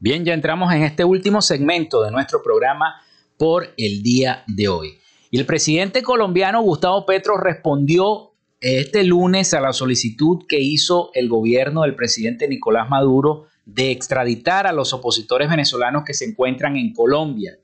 Bien, 0.00 0.24
ya 0.24 0.32
entramos 0.32 0.72
en 0.72 0.84
este 0.84 1.04
último 1.04 1.42
segmento 1.42 2.02
de 2.02 2.12
nuestro 2.12 2.40
programa 2.40 3.02
por 3.36 3.74
el 3.76 4.02
día 4.04 4.44
de 4.46 4.68
hoy. 4.68 4.98
Y 5.32 5.38
el 5.38 5.46
presidente 5.46 6.02
colombiano 6.02 6.62
Gustavo 6.62 7.04
Petro 7.04 7.36
respondió 7.36 8.30
este 8.60 9.02
lunes 9.02 9.54
a 9.54 9.60
la 9.60 9.72
solicitud 9.72 10.46
que 10.48 10.60
hizo 10.60 11.10
el 11.14 11.28
gobierno 11.28 11.82
del 11.82 11.96
presidente 11.96 12.46
Nicolás 12.46 12.88
Maduro 12.88 13.46
de 13.66 13.90
extraditar 13.90 14.68
a 14.68 14.72
los 14.72 14.92
opositores 14.92 15.50
venezolanos 15.50 16.04
que 16.06 16.14
se 16.14 16.26
encuentran 16.26 16.76
en 16.76 16.92
Colombia. 16.92 17.58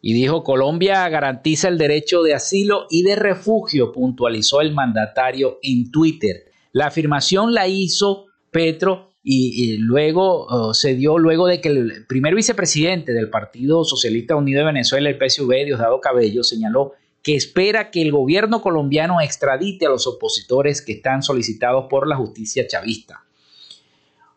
Y 0.00 0.14
dijo, 0.14 0.42
Colombia 0.42 1.06
garantiza 1.10 1.68
el 1.68 1.76
derecho 1.76 2.22
de 2.22 2.32
asilo 2.32 2.86
y 2.88 3.02
de 3.02 3.16
refugio, 3.16 3.92
puntualizó 3.92 4.62
el 4.62 4.72
mandatario 4.72 5.58
en 5.62 5.90
Twitter. 5.90 6.50
La 6.72 6.86
afirmación 6.86 7.52
la 7.52 7.68
hizo 7.68 8.26
Petro 8.50 9.05
y, 9.28 9.78
luego 9.78 10.72
se 10.72 10.94
dio 10.94 11.18
luego 11.18 11.48
de 11.48 11.60
que 11.60 11.68
el 11.68 12.06
primer 12.06 12.36
vicepresidente 12.36 13.12
del 13.12 13.28
Partido 13.28 13.82
Socialista 13.82 14.36
Unido 14.36 14.60
de 14.60 14.66
Venezuela, 14.66 15.08
el 15.08 15.18
PSV, 15.18 15.64
Diosdado 15.64 16.00
Cabello, 16.00 16.44
señaló 16.44 16.92
que 17.24 17.34
espera 17.34 17.90
que 17.90 18.02
el 18.02 18.12
gobierno 18.12 18.62
colombiano 18.62 19.20
extradite 19.20 19.86
a 19.86 19.88
los 19.88 20.06
opositores 20.06 20.80
que 20.80 20.92
están 20.92 21.24
solicitados 21.24 21.86
por 21.90 22.06
la 22.06 22.14
justicia 22.14 22.68
chavista. 22.68 23.24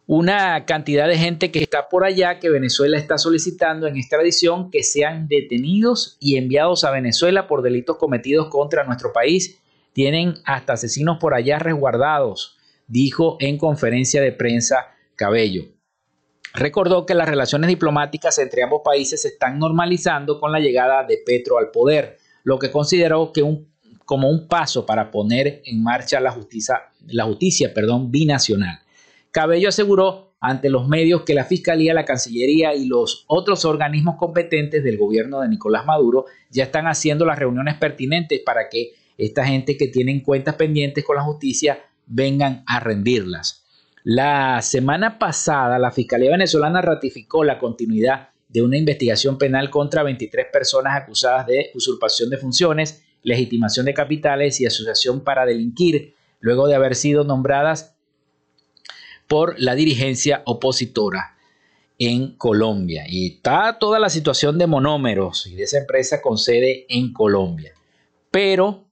Una 0.08 0.66
cantidad 0.66 1.08
de 1.08 1.20
gente 1.20 1.52
que 1.52 1.62
está 1.62 1.88
por 1.88 2.04
allá 2.04 2.40
que 2.40 2.50
Venezuela 2.50 2.98
está 2.98 3.20
solicitando 3.20 3.86
en 3.86 3.96
extradición 3.96 4.72
que 4.72 4.82
sean 4.82 5.28
detenidos 5.28 6.18
y 6.20 6.38
enviados 6.38 6.84
a 6.84 6.90
Venezuela 6.90 7.48
por 7.48 7.62
delitos 7.62 7.98
cometidos 7.98 8.48
contra 8.48 8.86
nuestro 8.86 9.14
país. 9.14 9.60
Tienen 9.94 10.34
hasta 10.46 10.74
asesinos 10.74 11.20
por 11.20 11.36
allá 11.36 11.60
resguardados 11.60 12.59
dijo 12.90 13.38
en 13.40 13.58
conferencia 13.58 14.22
de 14.22 14.34
prensa 14.34 14.88
Cabello. 15.16 15.64
Recordó 16.54 17.06
que 17.06 17.14
las 17.14 17.30
relaciones 17.30 17.68
diplomáticas 17.68 18.38
entre 18.40 18.64
ambos 18.64 18.82
países 18.84 19.22
se 19.22 19.30
están 19.30 19.60
normalizando 19.60 20.40
con 20.40 20.52
la 20.52 20.60
llegada 20.60 21.04
de 21.04 21.20
Petro 21.24 21.60
al 21.60 21.70
poder, 21.70 22.18
lo 22.44 22.58
que 22.58 22.72
consideró 22.72 23.32
que 23.32 23.44
un, 23.44 23.72
como 24.04 24.30
un 24.30 24.48
paso 24.48 24.86
para 24.86 25.12
poner 25.12 25.62
en 25.66 25.84
marcha 25.84 26.20
la 26.20 26.32
justicia, 26.32 26.92
la 27.08 27.26
justicia 27.26 27.72
binacional. 28.08 28.80
Cabello 29.30 29.70
aseguró 29.70 30.34
ante 30.42 30.70
los 30.70 30.88
medios 30.88 31.22
que 31.22 31.36
la 31.36 31.44
Fiscalía, 31.44 31.94
la 31.94 32.06
Cancillería 32.06 32.74
y 32.74 32.86
los 32.86 33.26
otros 33.28 33.66
organismos 33.66 34.16
competentes 34.18 34.84
del 34.84 34.98
gobierno 34.98 35.42
de 35.42 35.50
Nicolás 35.50 35.86
Maduro 35.86 36.26
ya 36.50 36.64
están 36.64 36.88
haciendo 36.88 37.26
las 37.26 37.38
reuniones 37.38 37.76
pertinentes 37.76 38.42
para 38.44 38.70
que 38.70 38.94
esta 39.18 39.46
gente 39.46 39.78
que 39.78 39.88
tiene 39.90 40.24
cuentas 40.24 40.56
pendientes 40.56 41.04
con 41.04 41.18
la 41.18 41.24
justicia 41.24 41.78
vengan 42.10 42.64
a 42.68 42.82
rendirlas. 42.82 43.64
La 44.04 44.62
semana 44.62 45.20
pasada, 45.20 45.80
la 45.80 45.92
Fiscalía 45.92 46.32
venezolana 46.32 46.82
ratificó 46.82 47.44
la 47.44 47.60
continuidad 47.60 48.30
de 48.50 48.64
una 48.64 48.78
investigación 48.78 49.38
penal 49.38 49.70
contra 49.70 50.04
23 50.04 50.48
personas 50.52 51.02
acusadas 51.02 51.46
de 51.48 51.72
usurpación 51.76 52.30
de 52.30 52.38
funciones, 52.38 53.04
legitimación 53.24 53.86
de 53.86 53.94
capitales 53.94 54.60
y 54.60 54.66
asociación 54.66 55.24
para 55.24 55.46
delinquir, 55.46 56.16
luego 56.40 56.68
de 56.68 56.76
haber 56.76 56.96
sido 56.96 57.24
nombradas 57.24 57.96
por 59.28 59.60
la 59.60 59.76
dirigencia 59.76 60.42
opositora 60.46 61.36
en 62.00 62.36
Colombia. 62.38 63.04
Y 63.08 63.36
está 63.36 63.78
toda 63.78 64.00
la 64.00 64.10
situación 64.10 64.58
de 64.58 64.66
monómeros 64.66 65.46
y 65.46 65.56
de 65.56 65.64
esa 65.64 65.78
empresa 65.78 66.22
con 66.22 66.38
sede 66.38 66.86
en 66.90 67.14
Colombia. 67.14 67.74
Pero 68.32 68.89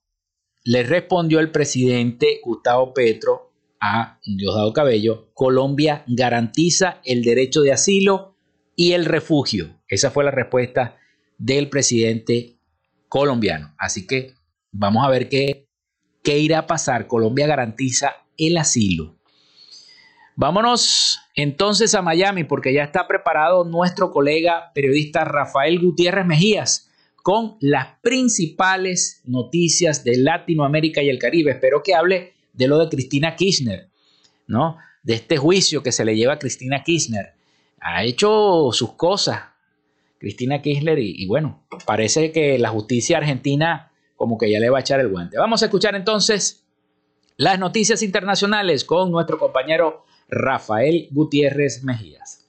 le 0.67 0.83
respondió 0.83 1.39
el 1.39 1.49
presidente 1.49 2.41
Gustavo 2.43 2.93
Petro 2.93 3.53
a 3.79 4.19
Diosdado 4.25 4.73
Cabello, 4.73 5.29
Colombia 5.33 6.03
garantiza 6.07 6.99
el 7.05 7.23
derecho 7.23 7.61
de 7.61 7.71
asilo 7.71 8.35
y 8.75 8.91
el 8.91 9.05
refugio. 9.05 9.79
Esa 9.87 10.11
fue 10.11 10.25
la 10.25 10.31
respuesta 10.31 10.97
del 11.37 11.69
presidente 11.69 12.57
colombiano. 13.07 13.73
Así 13.79 14.05
que 14.05 14.33
vamos 14.73 15.05
a 15.05 15.09
ver 15.09 15.29
qué, 15.29 15.69
qué 16.21 16.37
irá 16.39 16.59
a 16.59 16.67
pasar. 16.67 17.07
Colombia 17.07 17.47
garantiza 17.47 18.25
el 18.35 18.57
asilo. 18.57 19.15
Vámonos 20.35 21.17
entonces 21.33 21.95
a 21.95 22.01
Miami 22.01 22.43
porque 22.43 22.73
ya 22.73 22.83
está 22.83 23.07
preparado 23.07 23.63
nuestro 23.63 24.11
colega 24.11 24.73
periodista 24.75 25.23
Rafael 25.23 25.79
Gutiérrez 25.79 26.25
Mejías 26.25 26.86
con 27.27 27.57
las 27.59 27.99
principales 28.01 29.21
noticias 29.25 30.05
de 30.05 30.15
Latinoamérica 30.15 31.03
y 31.03 31.09
el 31.09 31.19
Caribe. 31.19 31.51
Espero 31.51 31.83
que 31.83 31.93
hable 31.93 32.35
de 32.53 32.69
lo 32.69 32.79
de 32.79 32.87
Cristina 32.87 33.35
Kirchner, 33.35 33.89
¿no? 34.47 34.77
De 35.03 35.15
este 35.15 35.35
juicio 35.35 35.83
que 35.83 35.91
se 35.91 36.05
le 36.05 36.15
lleva 36.15 36.35
a 36.35 36.39
Cristina 36.39 36.85
Kirchner. 36.85 37.33
Ha 37.81 38.05
hecho 38.05 38.69
sus 38.71 38.93
cosas 38.93 39.41
Cristina 40.19 40.61
Kirchner 40.61 40.99
y, 40.99 41.21
y 41.21 41.27
bueno, 41.27 41.65
parece 41.85 42.31
que 42.31 42.57
la 42.59 42.69
justicia 42.69 43.17
argentina 43.17 43.91
como 44.15 44.37
que 44.37 44.49
ya 44.49 44.61
le 44.61 44.69
va 44.69 44.77
a 44.77 44.81
echar 44.81 45.01
el 45.01 45.09
guante. 45.09 45.37
Vamos 45.37 45.61
a 45.61 45.65
escuchar 45.65 45.95
entonces 45.95 46.63
las 47.35 47.59
noticias 47.59 48.03
internacionales 48.03 48.85
con 48.85 49.11
nuestro 49.11 49.37
compañero 49.37 50.05
Rafael 50.29 51.09
Gutiérrez 51.11 51.83
Mejías. 51.83 52.46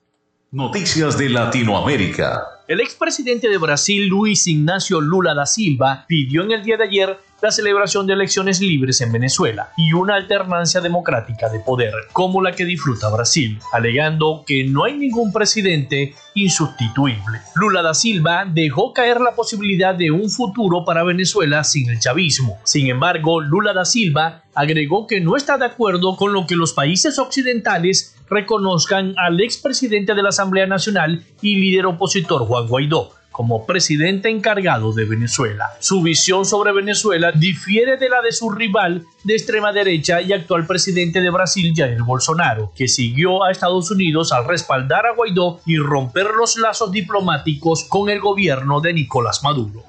Noticias 0.51 1.19
de 1.19 1.29
Latinoamérica. 1.29 2.43
El 2.67 2.81
expresidente 2.81 3.51
de 3.51 3.59
Brasil, 3.59 4.09
Luis 4.09 4.47
Ignacio 4.47 4.99
Lula 4.99 5.35
da 5.35 5.45
Silva, 5.45 6.07
pidió 6.09 6.43
en 6.43 6.53
el 6.53 6.63
día 6.63 6.79
de 6.79 6.85
ayer 6.85 7.19
la 7.43 7.51
celebración 7.51 8.07
de 8.07 8.15
elecciones 8.15 8.59
libres 8.63 9.03
en 9.03 9.13
Venezuela 9.13 9.73
y 9.77 9.93
una 9.93 10.15
alternancia 10.15 10.81
democrática 10.81 11.51
de 11.51 11.61
poder 11.61 11.93
como 12.15 12.41
la 12.41 12.53
que 12.53 12.65
disfruta 12.65 13.11
Brasil, 13.11 13.59
alegando 13.75 14.43
que 14.47 14.65
no 14.65 14.85
hay 14.85 14.97
ningún 14.97 15.33
presidente 15.35 16.15
insustituible. 16.35 17.41
Lula 17.55 17.83
da 17.83 17.93
Silva 17.93 18.47
dejó 18.51 18.95
caer 18.95 19.21
la 19.21 19.35
posibilidad 19.35 19.95
de 19.95 20.11
un 20.11 20.31
futuro 20.31 20.83
para 20.87 21.05
Venezuela 21.05 21.63
sin 21.63 21.91
el 21.91 22.01
chavismo. 22.01 22.59
Sin 22.65 22.87
embargo, 22.87 23.43
Lula 23.43 23.75
da 23.75 23.85
Silva 23.85 24.45
agregó 24.55 25.07
que 25.07 25.21
no 25.21 25.37
está 25.37 25.59
de 25.59 25.67
acuerdo 25.67 26.17
con 26.17 26.33
lo 26.33 26.47
que 26.47 26.57
los 26.57 26.73
países 26.73 27.19
occidentales 27.19 28.18
reconozcan 28.31 29.14
al 29.16 29.41
expresidente 29.41 30.14
de 30.14 30.22
la 30.22 30.31
Asamblea 30.31 30.66
Nacional 30.66 31.24
y 31.41 31.57
líder 31.57 31.87
opositor 31.87 32.43
Juan 32.47 32.66
Guaidó 32.66 33.12
como 33.39 33.66
presidente 33.66 34.29
encargado 34.31 34.93
de 34.93 35.05
Venezuela. 35.05 35.70
Su 35.79 36.03
visión 36.03 36.45
sobre 36.45 36.72
Venezuela 36.72 37.31
difiere 37.31 37.97
de 37.97 38.09
la 38.09 38.20
de 38.20 38.33
su 38.33 38.51
rival 38.51 39.05
de 39.22 39.35
extrema 39.35 39.72
derecha 39.72 40.20
y 40.20 40.33
actual 40.33 40.66
presidente 40.66 41.20
de 41.20 41.31
Brasil, 41.31 41.72
Jair 41.72 42.03
Bolsonaro, 42.03 42.72
que 42.74 42.89
siguió 42.89 43.45
a 43.45 43.53
Estados 43.53 43.93
Unidos 43.93 44.33
al 44.33 44.45
respaldar 44.45 45.07
a 45.07 45.14
Guaidó 45.14 45.61
y 45.66 45.76
romper 45.76 46.26
los 46.37 46.57
lazos 46.57 46.91
diplomáticos 46.91 47.85
con 47.85 48.11
el 48.11 48.18
gobierno 48.18 48.81
de 48.81 48.93
Nicolás 48.93 49.45
Maduro. 49.45 49.85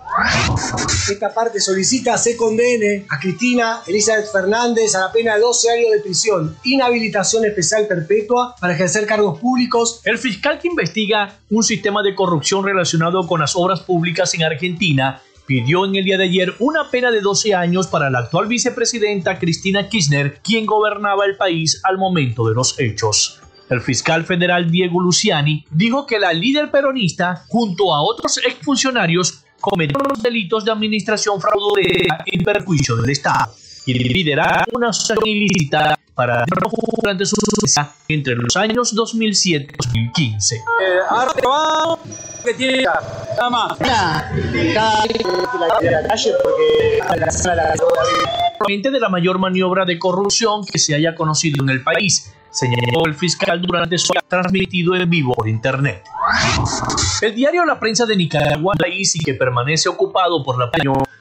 Esta 1.09 1.33
parte 1.33 1.59
solicita 1.59 2.17
se 2.17 2.35
condene 2.35 3.05
a 3.09 3.19
Cristina 3.19 3.81
Elizabeth 3.87 4.31
Fernández 4.31 4.95
a 4.95 5.01
la 5.01 5.11
pena 5.11 5.35
de 5.35 5.41
12 5.41 5.69
años 5.71 5.91
de 5.91 5.99
prisión, 5.99 6.55
inhabilitación 6.63 7.45
especial 7.45 7.87
perpetua 7.87 8.55
para 8.59 8.73
ejercer 8.73 9.05
cargos 9.05 9.39
públicos. 9.39 10.01
El 10.03 10.17
fiscal 10.17 10.59
que 10.59 10.67
investiga 10.67 11.39
un 11.49 11.63
sistema 11.63 12.03
de 12.03 12.15
corrupción 12.15 12.63
relacionado 12.63 13.25
con 13.27 13.39
las 13.39 13.55
obras 13.55 13.81
públicas 13.81 14.33
en 14.33 14.43
Argentina 14.43 15.21
pidió 15.45 15.85
en 15.85 15.95
el 15.95 16.05
día 16.05 16.17
de 16.17 16.25
ayer 16.25 16.53
una 16.59 16.91
pena 16.91 17.09
de 17.09 17.21
12 17.21 17.55
años 17.55 17.87
para 17.87 18.11
la 18.11 18.19
actual 18.19 18.47
vicepresidenta 18.47 19.39
Cristina 19.39 19.89
Kirchner, 19.89 20.39
quien 20.43 20.67
gobernaba 20.67 21.25
el 21.25 21.37
país 21.37 21.81
al 21.83 21.97
momento 21.97 22.47
de 22.47 22.53
los 22.53 22.79
hechos. 22.79 23.41
El 23.67 23.81
fiscal 23.81 24.25
federal 24.25 24.69
Diego 24.69 24.99
Luciani 24.99 25.65
dijo 25.71 26.05
que 26.05 26.19
la 26.19 26.33
líder 26.33 26.69
peronista, 26.71 27.45
junto 27.47 27.93
a 27.93 28.01
otros 28.01 28.37
exfuncionarios, 28.39 29.43
cometieron 29.59 30.07
los 30.09 30.21
delitos 30.21 30.65
de 30.65 30.71
administración 30.71 31.39
fraudulenta 31.39 32.23
en 32.25 32.43
perjuicio 32.43 32.95
del 32.95 33.09
Estado 33.11 33.53
y 33.85 33.93
liderar 33.93 34.65
una 34.73 34.89
asociación 34.89 35.27
ilícita 35.27 35.97
para 36.13 36.45
durante 37.01 37.25
su 37.25 37.35
mesa 37.61 37.95
entre 38.07 38.35
los 38.35 38.55
años 38.55 38.93
2007 38.93 39.73
y 39.73 39.77
2015. 39.77 40.55
Eh, 40.55 40.59
que 42.43 42.53
tiene 42.53 42.83
de 48.91 48.99
la 48.99 49.09
mayor 49.09 49.39
maniobra 49.39 49.85
de 49.85 49.97
corrupción 49.97 50.65
que 50.65 50.79
se 50.79 50.95
haya 50.95 51.15
conocido 51.15 51.63
en 51.63 51.69
el 51.69 51.83
país, 51.83 52.33
señaló 52.51 53.05
el 53.05 53.15
fiscal 53.15 53.61
durante 53.61 53.97
su 53.97 54.13
transmitido 54.27 54.95
en 54.95 55.09
vivo 55.09 55.33
por 55.33 55.47
internet. 55.47 56.03
El 57.21 57.35
diario 57.35 57.65
La 57.65 57.79
Prensa 57.79 58.05
de 58.05 58.15
Nicaragua, 58.15 58.75
país 58.77 59.15
y 59.15 59.19
que 59.19 59.33
permanece 59.33 59.89
ocupado 59.89 60.43
por 60.43 60.57
la 60.57 60.69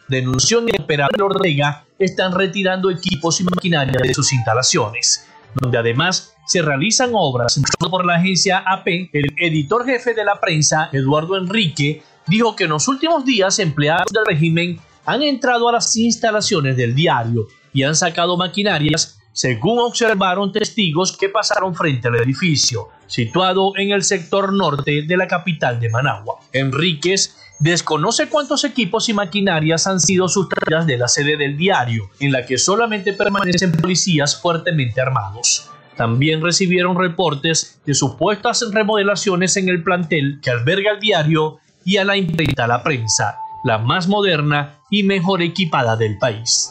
denunció 0.08 0.58
que 0.60 0.68
el 0.68 0.82
operador 0.82 1.22
Ortega 1.22 1.84
están 1.98 2.34
retirando 2.34 2.90
equipos 2.90 3.40
y 3.40 3.44
maquinaria 3.44 3.98
de 4.02 4.14
sus 4.14 4.32
instalaciones, 4.32 5.26
donde 5.54 5.78
además 5.78 6.34
se 6.46 6.62
realizan 6.62 7.10
obras 7.12 7.60
por 7.90 8.04
la 8.04 8.16
agencia 8.16 8.58
AP. 8.58 9.10
El 9.12 9.34
editor 9.38 9.84
jefe 9.84 10.14
de 10.14 10.24
la 10.24 10.40
prensa, 10.40 10.88
Eduardo 10.92 11.36
Enrique, 11.36 12.02
dijo 12.26 12.56
que 12.56 12.64
en 12.64 12.70
los 12.70 12.88
últimos 12.88 13.24
días 13.24 13.58
empleados 13.58 14.12
del 14.12 14.26
régimen 14.26 14.78
han 15.04 15.22
entrado 15.22 15.68
a 15.68 15.72
las 15.72 15.96
instalaciones 15.96 16.76
del 16.76 16.94
diario 16.94 17.46
y 17.72 17.82
han 17.82 17.94
sacado 17.94 18.36
maquinarias, 18.36 19.20
según 19.32 19.78
observaron 19.78 20.52
testigos 20.52 21.16
que 21.16 21.28
pasaron 21.28 21.74
frente 21.74 22.08
al 22.08 22.16
edificio, 22.16 22.88
situado 23.06 23.72
en 23.76 23.92
el 23.92 24.02
sector 24.02 24.52
norte 24.52 25.02
de 25.06 25.16
la 25.16 25.28
capital 25.28 25.78
de 25.78 25.90
Managua. 25.90 26.40
Enríquez 26.52 27.37
desconoce 27.58 28.28
cuántos 28.28 28.64
equipos 28.64 29.08
y 29.08 29.14
maquinarias 29.14 29.86
han 29.86 30.00
sido 30.00 30.28
sustraídas 30.28 30.86
de 30.86 30.98
la 30.98 31.08
sede 31.08 31.36
del 31.36 31.56
diario, 31.56 32.10
en 32.20 32.32
la 32.32 32.46
que 32.46 32.58
solamente 32.58 33.12
permanecen 33.12 33.72
policías 33.72 34.40
fuertemente 34.40 35.00
armados. 35.00 35.68
También 35.96 36.40
recibieron 36.40 36.96
reportes 36.96 37.80
de 37.84 37.94
supuestas 37.94 38.64
remodelaciones 38.72 39.56
en 39.56 39.68
el 39.68 39.82
plantel 39.82 40.38
que 40.40 40.50
alberga 40.50 40.92
el 40.92 41.00
diario 41.00 41.58
y 41.84 41.96
a 41.96 42.04
la 42.04 42.16
imprenta 42.16 42.68
La 42.68 42.84
Prensa, 42.84 43.38
la 43.64 43.78
más 43.78 44.06
moderna 44.06 44.78
y 44.90 45.02
mejor 45.02 45.42
equipada 45.42 45.96
del 45.96 46.16
país. 46.18 46.70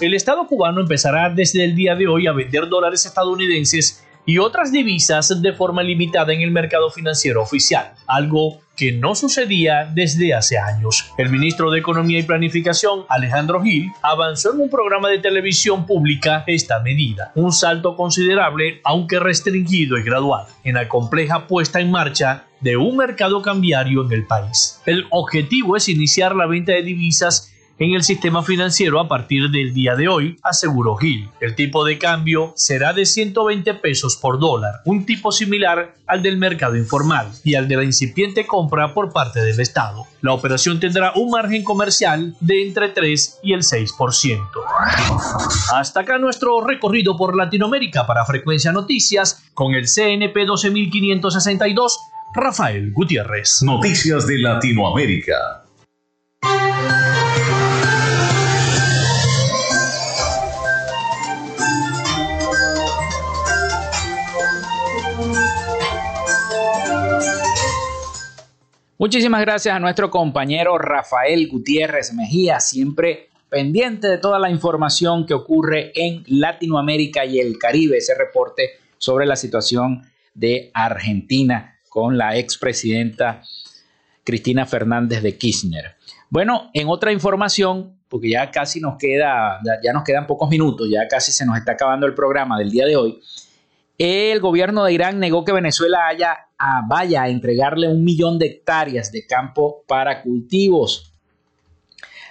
El 0.00 0.14
Estado 0.14 0.46
cubano 0.46 0.80
empezará 0.80 1.30
desde 1.30 1.64
el 1.64 1.76
día 1.76 1.94
de 1.94 2.08
hoy 2.08 2.26
a 2.26 2.32
vender 2.32 2.68
dólares 2.68 3.06
estadounidenses 3.06 4.04
y 4.28 4.36
otras 4.36 4.70
divisas 4.70 5.40
de 5.40 5.54
forma 5.54 5.82
limitada 5.82 6.34
en 6.34 6.42
el 6.42 6.50
mercado 6.50 6.90
financiero 6.90 7.40
oficial, 7.40 7.94
algo 8.06 8.60
que 8.76 8.92
no 8.92 9.14
sucedía 9.14 9.90
desde 9.94 10.34
hace 10.34 10.58
años. 10.58 11.12
El 11.16 11.30
ministro 11.30 11.70
de 11.70 11.78
Economía 11.78 12.18
y 12.18 12.24
Planificación, 12.24 13.06
Alejandro 13.08 13.62
Gil, 13.62 13.90
avanzó 14.02 14.52
en 14.52 14.60
un 14.60 14.68
programa 14.68 15.08
de 15.08 15.18
televisión 15.18 15.86
pública 15.86 16.44
esta 16.46 16.78
medida, 16.80 17.32
un 17.36 17.52
salto 17.52 17.96
considerable, 17.96 18.82
aunque 18.84 19.18
restringido 19.18 19.96
y 19.96 20.02
gradual, 20.02 20.44
en 20.62 20.74
la 20.74 20.88
compleja 20.88 21.46
puesta 21.46 21.80
en 21.80 21.90
marcha 21.90 22.44
de 22.60 22.76
un 22.76 22.98
mercado 22.98 23.40
cambiario 23.40 24.04
en 24.04 24.12
el 24.12 24.26
país. 24.26 24.82
El 24.84 25.06
objetivo 25.08 25.74
es 25.74 25.88
iniciar 25.88 26.36
la 26.36 26.46
venta 26.46 26.72
de 26.72 26.82
divisas 26.82 27.54
en 27.78 27.94
el 27.94 28.02
sistema 28.02 28.42
financiero 28.42 28.98
a 28.98 29.08
partir 29.08 29.50
del 29.50 29.72
día 29.72 29.94
de 29.94 30.08
hoy, 30.08 30.36
aseguró 30.42 30.96
Gil. 30.96 31.28
El 31.40 31.54
tipo 31.54 31.84
de 31.84 31.98
cambio 31.98 32.52
será 32.56 32.92
de 32.92 33.06
120 33.06 33.74
pesos 33.74 34.16
por 34.16 34.40
dólar, 34.40 34.80
un 34.84 35.06
tipo 35.06 35.30
similar 35.30 35.94
al 36.06 36.22
del 36.22 36.38
mercado 36.38 36.76
informal 36.76 37.30
y 37.44 37.54
al 37.54 37.68
de 37.68 37.76
la 37.76 37.84
incipiente 37.84 38.46
compra 38.46 38.94
por 38.94 39.12
parte 39.12 39.40
del 39.40 39.60
Estado. 39.60 40.06
La 40.22 40.32
operación 40.32 40.80
tendrá 40.80 41.12
un 41.14 41.30
margen 41.30 41.62
comercial 41.62 42.34
de 42.40 42.66
entre 42.66 42.88
3 42.88 43.40
y 43.44 43.52
el 43.52 43.60
6%. 43.60 44.40
Hasta 45.72 46.00
acá 46.00 46.18
nuestro 46.18 46.60
recorrido 46.60 47.16
por 47.16 47.36
Latinoamérica 47.36 48.06
para 48.06 48.24
Frecuencia 48.24 48.72
Noticias 48.72 49.44
con 49.54 49.74
el 49.74 49.86
CNP 49.86 50.46
12562, 50.46 51.98
Rafael 52.34 52.92
Gutiérrez. 52.92 53.62
Noticias 53.62 54.26
de 54.26 54.38
Latinoamérica. 54.38 55.64
Muchísimas 69.00 69.42
gracias 69.42 69.76
a 69.76 69.78
nuestro 69.78 70.10
compañero 70.10 70.76
Rafael 70.76 71.46
Gutiérrez 71.46 72.12
Mejía, 72.14 72.58
siempre 72.58 73.28
pendiente 73.48 74.08
de 74.08 74.18
toda 74.18 74.40
la 74.40 74.50
información 74.50 75.24
que 75.24 75.34
ocurre 75.34 75.92
en 75.94 76.24
Latinoamérica 76.26 77.24
y 77.24 77.38
el 77.38 77.60
Caribe, 77.60 77.98
ese 77.98 78.16
reporte 78.16 78.70
sobre 78.98 79.24
la 79.24 79.36
situación 79.36 80.02
de 80.34 80.72
Argentina 80.74 81.78
con 81.88 82.18
la 82.18 82.36
expresidenta 82.36 83.44
Cristina 84.24 84.66
Fernández 84.66 85.22
de 85.22 85.38
Kirchner. 85.38 85.94
Bueno, 86.28 86.72
en 86.74 86.88
otra 86.88 87.12
información, 87.12 88.00
porque 88.08 88.30
ya 88.30 88.50
casi 88.50 88.80
nos 88.80 88.98
queda, 88.98 89.60
ya 89.80 89.92
nos 89.92 90.02
quedan 90.02 90.26
pocos 90.26 90.50
minutos, 90.50 90.88
ya 90.90 91.06
casi 91.06 91.30
se 91.30 91.46
nos 91.46 91.56
está 91.56 91.72
acabando 91.72 92.04
el 92.04 92.14
programa 92.14 92.58
del 92.58 92.72
día 92.72 92.84
de 92.84 92.96
hoy. 92.96 93.20
El 93.96 94.40
gobierno 94.40 94.82
de 94.82 94.92
Irán 94.92 95.20
negó 95.20 95.44
que 95.44 95.52
Venezuela 95.52 96.08
haya, 96.08 96.47
vaya 96.88 97.22
a 97.22 97.28
entregarle 97.28 97.88
un 97.88 98.04
millón 98.04 98.38
de 98.38 98.46
hectáreas 98.46 99.12
de 99.12 99.26
campo 99.26 99.84
para 99.86 100.22
cultivos. 100.22 101.12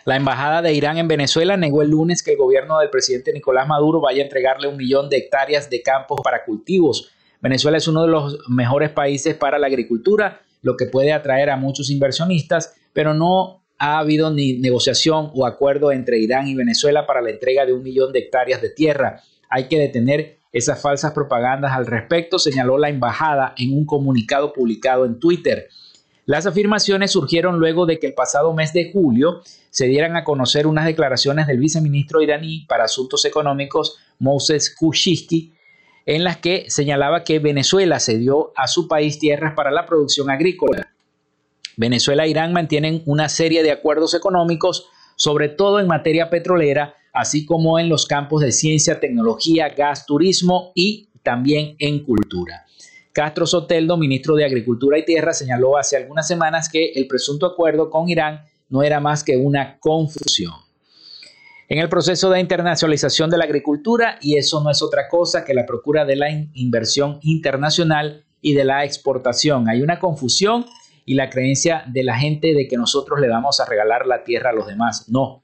La 0.06 0.16
embajada 0.16 0.62
de 0.62 0.74
Irán 0.74 0.98
en 0.98 1.08
Venezuela 1.08 1.58
negó 1.58 1.82
el 1.82 1.90
lunes 1.90 2.24
que 2.24 2.32
el 2.32 2.38
gobierno 2.38 2.80
del 2.80 2.90
presidente 2.90 3.34
Nicolás 3.34 3.68
Maduro 3.68 4.00
vaya 4.00 4.22
a 4.22 4.26
entregarle 4.26 4.68
un 4.68 4.78
millón 4.78 5.10
de 5.10 5.18
hectáreas 5.18 5.70
de 5.70 5.82
campos 5.82 6.22
para 6.24 6.46
cultivos. 6.46 7.12
Venezuela 7.42 7.78
es 7.78 7.88
uno 7.88 8.04
de 8.04 8.08
los 8.08 8.40
mejores 8.50 8.90
países 8.90 9.36
para 9.36 9.60
la 9.60 9.68
agricultura, 9.68 10.42
lo 10.62 10.78
que 10.78 10.86
puede 10.86 11.12
atraer 11.12 11.50
a 11.50 11.58
muchos 11.58 11.90
inversionistas, 11.90 12.76
pero 12.94 13.14
no 13.14 13.64
ha 13.78 14.00
habido 14.00 14.32
ni 14.32 14.58
negociación 14.60 15.32
o 15.36 15.46
acuerdo 15.46 15.92
entre 15.92 16.20
Irán 16.20 16.48
y 16.48 16.56
Venezuela 16.56 17.06
para 17.06 17.22
la 17.22 17.30
entrega 17.30 17.66
de 17.66 17.74
un 17.74 17.84
millón 17.84 18.12
de 18.12 18.20
hectáreas 18.20 18.62
de 18.62 18.70
tierra. 18.70 19.22
Hay 19.50 19.68
que 19.68 19.78
detener 19.78 20.37
esas 20.52 20.82
falsas 20.82 21.12
propagandas 21.14 21.74
al 21.74 21.86
respecto, 21.86 22.39
señaló 22.39 22.78
la 22.78 22.89
embajada 22.89 23.54
en 23.58 23.74
un 23.74 23.86
comunicado 23.86 24.54
publicado 24.54 25.06
en 25.06 25.20
Twitter. 25.20 25.68
Las 26.26 26.45
afirmaciones 26.45 27.12
surgieron 27.12 27.60
luego 27.60 27.86
de 27.86 28.00
que 28.00 28.08
el 28.08 28.14
pasado 28.14 28.54
mes 28.54 28.74
de 28.74 28.91
julio 28.91 29.41
se 29.70 29.86
dieran 29.86 30.16
a 30.18 30.24
conocer 30.24 30.68
unas 30.68 30.86
declaraciones 30.86 31.48
del 31.48 31.60
viceministro 31.60 32.22
iraní 32.22 32.66
para 32.68 32.84
Asuntos 32.84 33.24
Económicos, 33.24 33.98
Moses 34.20 34.76
Kushishki, 34.78 35.54
en 36.06 36.24
las 36.24 36.38
que 36.38 36.70
señalaba 36.70 37.24
que 37.24 37.39
Venezuela 37.39 38.00
cedió 38.00 38.52
a 38.56 38.68
su 38.68 38.88
país 38.88 39.20
tierras 39.20 39.54
para 39.56 39.72
la 39.72 39.86
producción 39.86 40.30
agrícola. 40.30 40.93
Venezuela 41.78 42.26
e 42.26 42.30
Irán 42.30 42.54
mantienen 42.54 43.04
una 43.06 43.30
serie 43.30 43.62
de 43.62 43.72
acuerdos 43.72 44.14
económicos, 44.14 44.89
sobre 45.16 45.48
todo 45.48 45.80
en 45.80 45.88
materia 45.88 46.30
petrolera, 46.30 46.95
así 47.18 47.45
como 47.45 47.80
en 47.80 47.89
los 47.89 48.05
campos 48.05 48.41
de 48.41 48.51
ciencia, 48.51 48.99
tecnología, 48.99 49.70
gas, 49.70 50.05
turismo 50.05 50.72
y 50.76 51.09
también 51.24 51.76
en 51.80 52.03
cultura. 52.03 52.65
Castro 53.11 53.47
Soteldo, 53.47 53.97
ministro 53.97 54.36
de 54.36 54.45
Agricultura 54.45 54.99
y 54.99 55.03
Tierra, 55.03 55.34
señaló 55.34 55.78
hace 55.78 55.97
algunas 55.97 56.28
semanas 56.28 56.70
que 56.70 56.91
el 56.93 57.07
presunto 57.07 57.47
acuerdo 57.47 57.89
con 57.89 58.07
Irán 58.07 58.41
no 58.70 58.84
era 58.84 58.99
más 58.99 59.24
que 59.24 59.36
una 59.36 59.80
confusión. 59.80 60.53
En 61.68 61.80
el 61.80 61.89
proceso 61.89 62.30
de 62.30 62.39
internacionalización 62.39 63.32
de 63.32 63.38
la 63.38 63.45
agricultura, 63.45 64.20
y 64.22 64.38
eso 64.38 64.63
no 64.63 64.70
es 64.70 64.84
otra 64.84 65.09
cosa 65.09 65.43
que 65.43 65.55
la 65.55 65.65
procura 65.65 66.05
de 66.05 66.15
la 66.15 66.30
inversión 66.53 67.20
internacional 67.24 68.26
y 68.41 68.53
de 68.53 68.63
la 68.63 68.86
exportación, 68.86 69.68
hay 69.68 69.82
una 69.82 69.97
confusión 69.97 70.68
y 71.03 71.15
la 71.15 71.32
creencia 71.32 71.84
de 71.88 72.03
la 72.03 72.20
gente 72.20 72.53
de 72.53 72.68
que 72.68 72.78
nosotros 72.78 73.20
le 73.20 73.28
vamos 73.28 73.59
a 73.59 73.65
regalar 73.65 74.05
la 74.05 74.24
tierra 74.24 74.51
a 74.51 74.53
los 74.53 74.68
demás. 74.68 75.09
No, 75.09 75.43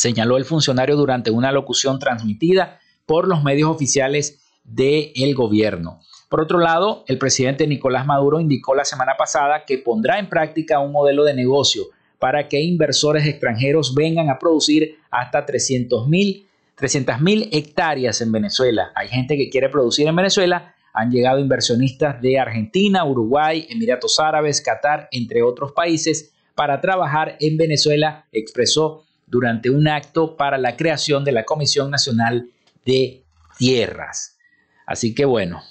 señaló 0.00 0.38
el 0.38 0.46
funcionario 0.46 0.96
durante 0.96 1.30
una 1.30 1.52
locución 1.52 1.98
transmitida 1.98 2.80
por 3.04 3.28
los 3.28 3.44
medios 3.44 3.68
oficiales 3.68 4.40
del 4.64 5.34
gobierno. 5.34 6.00
Por 6.30 6.40
otro 6.40 6.58
lado, 6.58 7.04
el 7.06 7.18
presidente 7.18 7.66
Nicolás 7.66 8.06
Maduro 8.06 8.40
indicó 8.40 8.74
la 8.74 8.86
semana 8.86 9.16
pasada 9.18 9.64
que 9.66 9.76
pondrá 9.76 10.18
en 10.18 10.30
práctica 10.30 10.78
un 10.78 10.90
modelo 10.90 11.22
de 11.24 11.34
negocio 11.34 11.84
para 12.18 12.48
que 12.48 12.62
inversores 12.62 13.26
extranjeros 13.26 13.94
vengan 13.94 14.30
a 14.30 14.38
producir 14.38 14.96
hasta 15.10 15.44
300 15.44 16.08
mil 16.08 16.48
hectáreas 17.52 18.22
en 18.22 18.32
Venezuela. 18.32 18.92
Hay 18.94 19.08
gente 19.08 19.36
que 19.36 19.50
quiere 19.50 19.68
producir 19.68 20.08
en 20.08 20.16
Venezuela. 20.16 20.74
Han 20.94 21.10
llegado 21.10 21.40
inversionistas 21.40 22.22
de 22.22 22.38
Argentina, 22.38 23.04
Uruguay, 23.04 23.66
Emiratos 23.68 24.18
Árabes, 24.18 24.62
Qatar, 24.62 25.08
entre 25.12 25.42
otros 25.42 25.72
países, 25.72 26.32
para 26.54 26.80
trabajar 26.80 27.36
en 27.38 27.58
Venezuela, 27.58 28.24
expresó 28.32 29.04
durante 29.30 29.70
un 29.70 29.88
acto 29.88 30.36
para 30.36 30.58
la 30.58 30.76
creación 30.76 31.24
de 31.24 31.32
la 31.32 31.44
Comisión 31.44 31.90
Nacional 31.90 32.50
de 32.84 33.24
Tierras. 33.56 34.36
Así 34.86 35.14
que 35.14 35.24
bueno, 35.24 35.62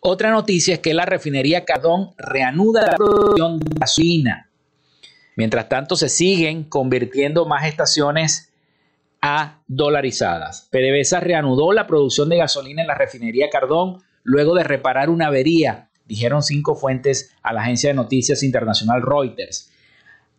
otra 0.00 0.30
noticia 0.30 0.74
es 0.74 0.80
que 0.80 0.94
la 0.94 1.06
refinería 1.06 1.64
Cardón 1.64 2.10
reanuda 2.18 2.82
la 2.82 2.96
producción 2.96 3.58
de 3.58 3.80
gasolina. 3.80 4.50
Mientras 5.36 5.68
tanto, 5.68 5.96
se 5.96 6.08
siguen 6.08 6.64
convirtiendo 6.64 7.46
más 7.46 7.66
estaciones 7.66 8.52
a 9.20 9.62
dolarizadas. 9.66 10.68
PDVSA 10.70 11.20
reanudó 11.20 11.72
la 11.72 11.86
producción 11.86 12.28
de 12.28 12.36
gasolina 12.36 12.82
en 12.82 12.88
la 12.88 12.94
refinería 12.94 13.50
Cardón 13.50 14.02
luego 14.22 14.54
de 14.54 14.64
reparar 14.64 15.10
una 15.10 15.28
avería, 15.28 15.88
dijeron 16.04 16.42
cinco 16.42 16.74
fuentes 16.74 17.32
a 17.42 17.52
la 17.52 17.62
agencia 17.62 17.90
de 17.90 17.94
noticias 17.94 18.42
internacional 18.42 19.02
Reuters. 19.02 19.70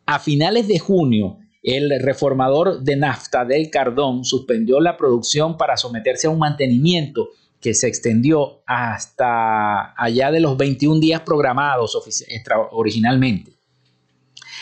A 0.05 0.19
finales 0.19 0.67
de 0.67 0.79
junio, 0.79 1.39
el 1.67 1.99
reformador 2.01 2.81
de 2.81 2.95
nafta 2.95 3.43
del 3.43 3.69
Cardón 3.69 4.23
suspendió 4.23 4.79
la 4.79 4.95
producción 4.95 5.57
para 5.57 5.75
someterse 5.75 6.27
a 6.27 6.29
un 6.29 6.39
mantenimiento 6.39 7.31
que 7.59 7.73
se 7.73 7.89
extendió 7.89 8.61
hasta 8.65 9.93
allá 10.01 10.31
de 10.31 10.39
los 10.39 10.55
21 10.55 11.01
días 11.01 11.21
programados 11.21 11.97
originalmente. 12.71 13.51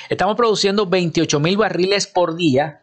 Estamos 0.09 0.35
produciendo 0.35 0.87
28 0.87 1.39
mil 1.39 1.57
barriles 1.57 2.07
por 2.07 2.35
día 2.35 2.81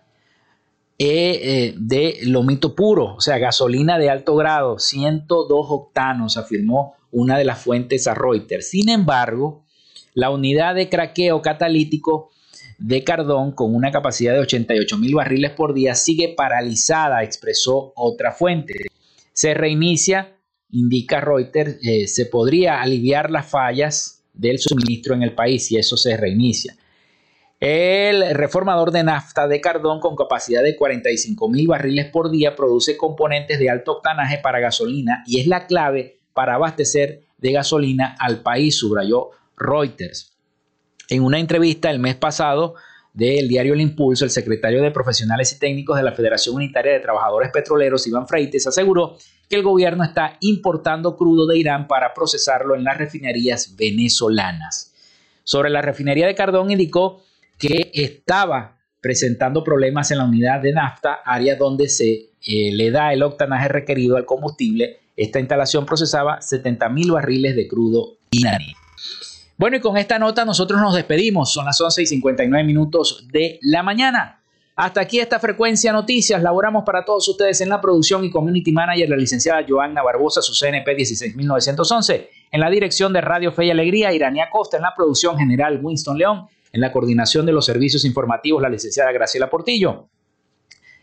eh, 1.01 1.41
eh, 1.43 1.75
de 1.77 2.19
lomito 2.23 2.77
puro, 2.77 3.17
o 3.17 3.21
sea, 3.21 3.39
gasolina 3.39 3.99
de 3.99 4.09
alto 4.09 4.37
grado, 4.37 4.79
102 4.79 5.67
octanos, 5.69 6.37
afirmó 6.37 6.95
una 7.11 7.37
de 7.39 7.45
las 7.45 7.59
fuentes 7.59 8.07
a 8.07 8.15
Reuters. 8.15 8.71
Sin 8.71 8.89
embargo, 8.89 9.65
la 10.15 10.31
unidad 10.31 10.77
de 10.77 10.89
craqueo 10.89 11.43
catalítico 11.43 12.32
de 12.83 13.05
Cardón, 13.05 13.53
con 13.53 13.75
una 13.75 13.91
capacidad 13.91 14.35
de 14.35 14.41
88 14.41 14.99
mil 14.99 15.15
barriles 15.15 15.53
por 15.53 15.75
día, 15.75 15.95
sigue 15.95 16.35
paralizada, 16.37 17.23
expresó 17.23 17.93
otra 17.97 18.33
fuente 18.33 18.87
se 19.33 19.55
reinicia, 19.55 20.37
indica 20.71 21.21
Reuters, 21.21 21.79
eh, 21.83 22.07
se 22.07 22.27
podría 22.27 22.81
aliviar 22.83 23.31
las 23.31 23.47
fallas 23.47 24.23
del 24.33 24.59
suministro 24.59 25.15
en 25.15 25.23
el 25.23 25.35
país 25.35 25.71
y 25.73 25.79
eso 25.79 25.97
se 25.97 26.17
reinicia. 26.17 26.77
El 27.61 28.35
reformador 28.35 28.91
de 28.91 29.05
nafta 29.05 29.47
de 29.47 29.61
Cardón 29.61 30.01
con 30.01 30.17
capacidad 30.17 30.63
de 30.63 30.75
45 30.75 31.49
mil 31.49 31.69
barriles 31.69 32.07
por 32.07 32.31
día 32.31 32.57
produce 32.57 32.97
componentes 32.97 33.59
de 33.59 33.71
alto 33.71 33.93
octanaje 33.93 34.39
para 34.39 34.59
gasolina 34.59 35.23
y 35.27 35.41
es 35.41 35.47
la 35.47 35.67
clave 35.67 36.19
para 36.35 36.55
abastecer 36.55 37.23
de 37.39 37.53
gasolina 37.53 38.17
al 38.19 38.43
país, 38.43 38.77
subrayó 38.79 39.31
Reuters. 39.57 40.32
En 41.13 41.23
una 41.23 41.39
entrevista 41.39 41.91
el 41.91 41.99
mes 41.99 42.15
pasado, 42.15 42.75
del 43.13 43.47
diario 43.47 43.75
El 43.75 43.83
Impulso, 43.83 44.25
el 44.25 44.31
secretario 44.31 44.81
de 44.81 44.91
Profesionales 44.91 45.53
y 45.53 45.59
Técnicos 45.59 45.99
de 45.99 46.05
la 46.05 46.13
Federación 46.13 46.55
Unitaria 46.55 46.91
de 46.91 47.01
Trabajadores 47.01 47.51
Petroleros, 47.53 48.07
Iván 48.07 48.27
Freites, 48.27 48.67
aseguró 48.67 49.19
que 49.47 49.57
el 49.57 49.63
gobierno 49.63 50.05
está 50.05 50.39
importando 50.41 51.15
crudo 51.15 51.47
de 51.47 51.59
Irán 51.59 51.87
para 51.87 52.15
procesarlo 52.15 52.75
en 52.75 52.85
las 52.85 52.97
refinerías 52.97 53.77
venezolanas. 53.77 54.95
Sobre 55.45 55.69
la 55.69 55.83
refinería 55.83 56.27
de 56.27 56.35
Cardón 56.35 56.71
indicó 56.71 57.23
que 57.59 57.91
estaba 57.93 58.79
presentando 59.03 59.63
problemas 59.63 60.11
en 60.13 60.17
la 60.17 60.25
unidad 60.25 60.63
de 60.63 60.73
nafta, 60.73 61.19
área 61.27 61.57
donde 61.57 61.91
se 61.91 62.31
eh, 62.47 62.73
le 62.73 62.91
da 62.91 63.13
el 63.13 63.23
octanaje 63.23 63.69
requerido 63.69 64.17
al 64.17 64.25
combustible. 64.25 65.01
Esta 65.19 65.41
instalación 65.41 65.85
procesaba 65.85 66.41
70 66.41 66.89
mil 66.89 67.11
barriles 67.11 67.55
de 67.55 67.69
crudo 67.69 68.17
iraní. 68.31 68.73
Bueno, 69.63 69.77
y 69.77 69.81
con 69.81 69.97
esta 69.97 70.19
nota 70.19 70.45
nosotros 70.45 70.81
nos 70.81 70.93
despedimos. 70.93 71.53
Son 71.53 71.65
las 71.65 71.81
11 71.81 72.03
y 72.03 72.07
59 72.07 72.67
minutos 72.67 73.29
de 73.31 73.61
la 73.63 73.85
mañana. 73.85 74.43
Hasta 74.75 75.03
aquí 75.03 75.21
esta 75.21 75.39
frecuencia 75.39 75.93
noticias. 75.93 76.43
Laboramos 76.43 76.83
para 76.85 77.05
todos 77.05 77.29
ustedes 77.29 77.61
en 77.61 77.69
la 77.69 77.81
producción 77.81 78.25
y 78.25 78.31
community 78.33 78.73
manager 78.73 79.09
la 79.09 79.17
licenciada 79.17 79.65
Joanna 79.65 80.03
Barbosa, 80.03 80.43
su 80.43 80.53
CNP 80.53 80.97
16911. 80.97 82.31
En 82.51 82.61
la 82.61 82.71
dirección 82.71 83.13
de 83.13 83.21
Radio 83.21 83.53
Fe 83.53 83.67
y 83.67 83.71
Alegría, 83.71 84.13
Irania 84.13 84.49
Costa. 84.51 84.79
En 84.79 84.83
la 84.83 84.97
producción 84.97 85.39
general, 85.39 85.79
Winston 85.81 86.19
León. 86.19 86.49
En 86.73 86.81
la 86.81 86.91
coordinación 86.91 87.47
de 87.47 87.53
los 87.53 87.65
servicios 87.65 88.05
informativos, 88.05 88.63
la 88.63 88.69
licenciada 88.69 89.13
Graciela 89.13 89.49
Portillo. 89.49 90.09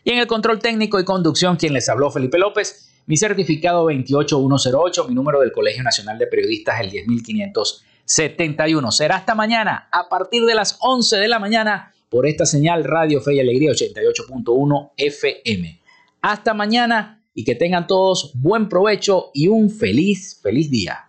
Y 0.04 0.10
en 0.10 0.18
el 0.18 0.26
control 0.26 0.58
técnico 0.58 1.00
y 1.00 1.06
conducción, 1.06 1.56
quien 1.56 1.72
les 1.72 1.88
habló, 1.88 2.10
Felipe 2.10 2.36
López. 2.36 2.90
Mi 3.06 3.16
certificado 3.16 3.84
28108, 3.84 5.08
mi 5.08 5.14
número 5.14 5.40
del 5.40 5.50
Colegio 5.50 5.82
Nacional 5.82 6.18
de 6.18 6.26
Periodistas, 6.26 6.78
el 6.82 6.90
10500. 6.90 7.86
71. 8.10 8.90
Será 8.90 9.16
hasta 9.16 9.36
mañana 9.36 9.88
a 9.92 10.08
partir 10.08 10.44
de 10.44 10.56
las 10.56 10.76
11 10.80 11.16
de 11.18 11.28
la 11.28 11.38
mañana 11.38 11.94
por 12.08 12.26
esta 12.26 12.44
señal 12.44 12.82
Radio 12.82 13.20
Fe 13.20 13.34
y 13.34 13.40
Alegría 13.40 13.70
88.1 13.70 14.90
FM. 14.96 15.80
Hasta 16.20 16.52
mañana 16.52 17.22
y 17.32 17.44
que 17.44 17.54
tengan 17.54 17.86
todos 17.86 18.32
buen 18.34 18.68
provecho 18.68 19.30
y 19.32 19.46
un 19.46 19.70
feliz, 19.70 20.40
feliz 20.42 20.68
día. 20.68 21.08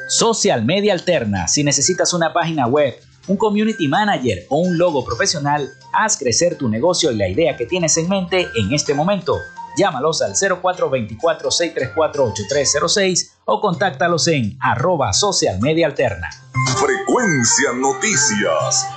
Social 0.07 0.65
Media 0.65 0.93
Alterna. 0.93 1.47
Si 1.47 1.63
necesitas 1.63 2.11
una 2.15 2.33
página 2.33 2.65
web, 2.65 2.95
un 3.27 3.37
community 3.37 3.87
manager 3.87 4.47
o 4.49 4.57
un 4.57 4.79
logo 4.79 5.05
profesional, 5.05 5.69
haz 5.93 6.17
crecer 6.17 6.57
tu 6.57 6.67
negocio 6.67 7.11
y 7.11 7.15
la 7.15 7.29
idea 7.29 7.55
que 7.55 7.67
tienes 7.67 7.95
en 7.97 8.09
mente 8.09 8.47
en 8.55 8.73
este 8.73 8.95
momento. 8.95 9.37
Llámalos 9.77 10.23
al 10.23 10.33
0424-634-8306 10.33 13.32
o 13.45 13.59
contáctalos 13.59 14.27
en 14.27 14.57
arroba 14.59 15.13
social. 15.13 15.59
Frecuencia 16.77 17.73
Noticias 17.73 18.87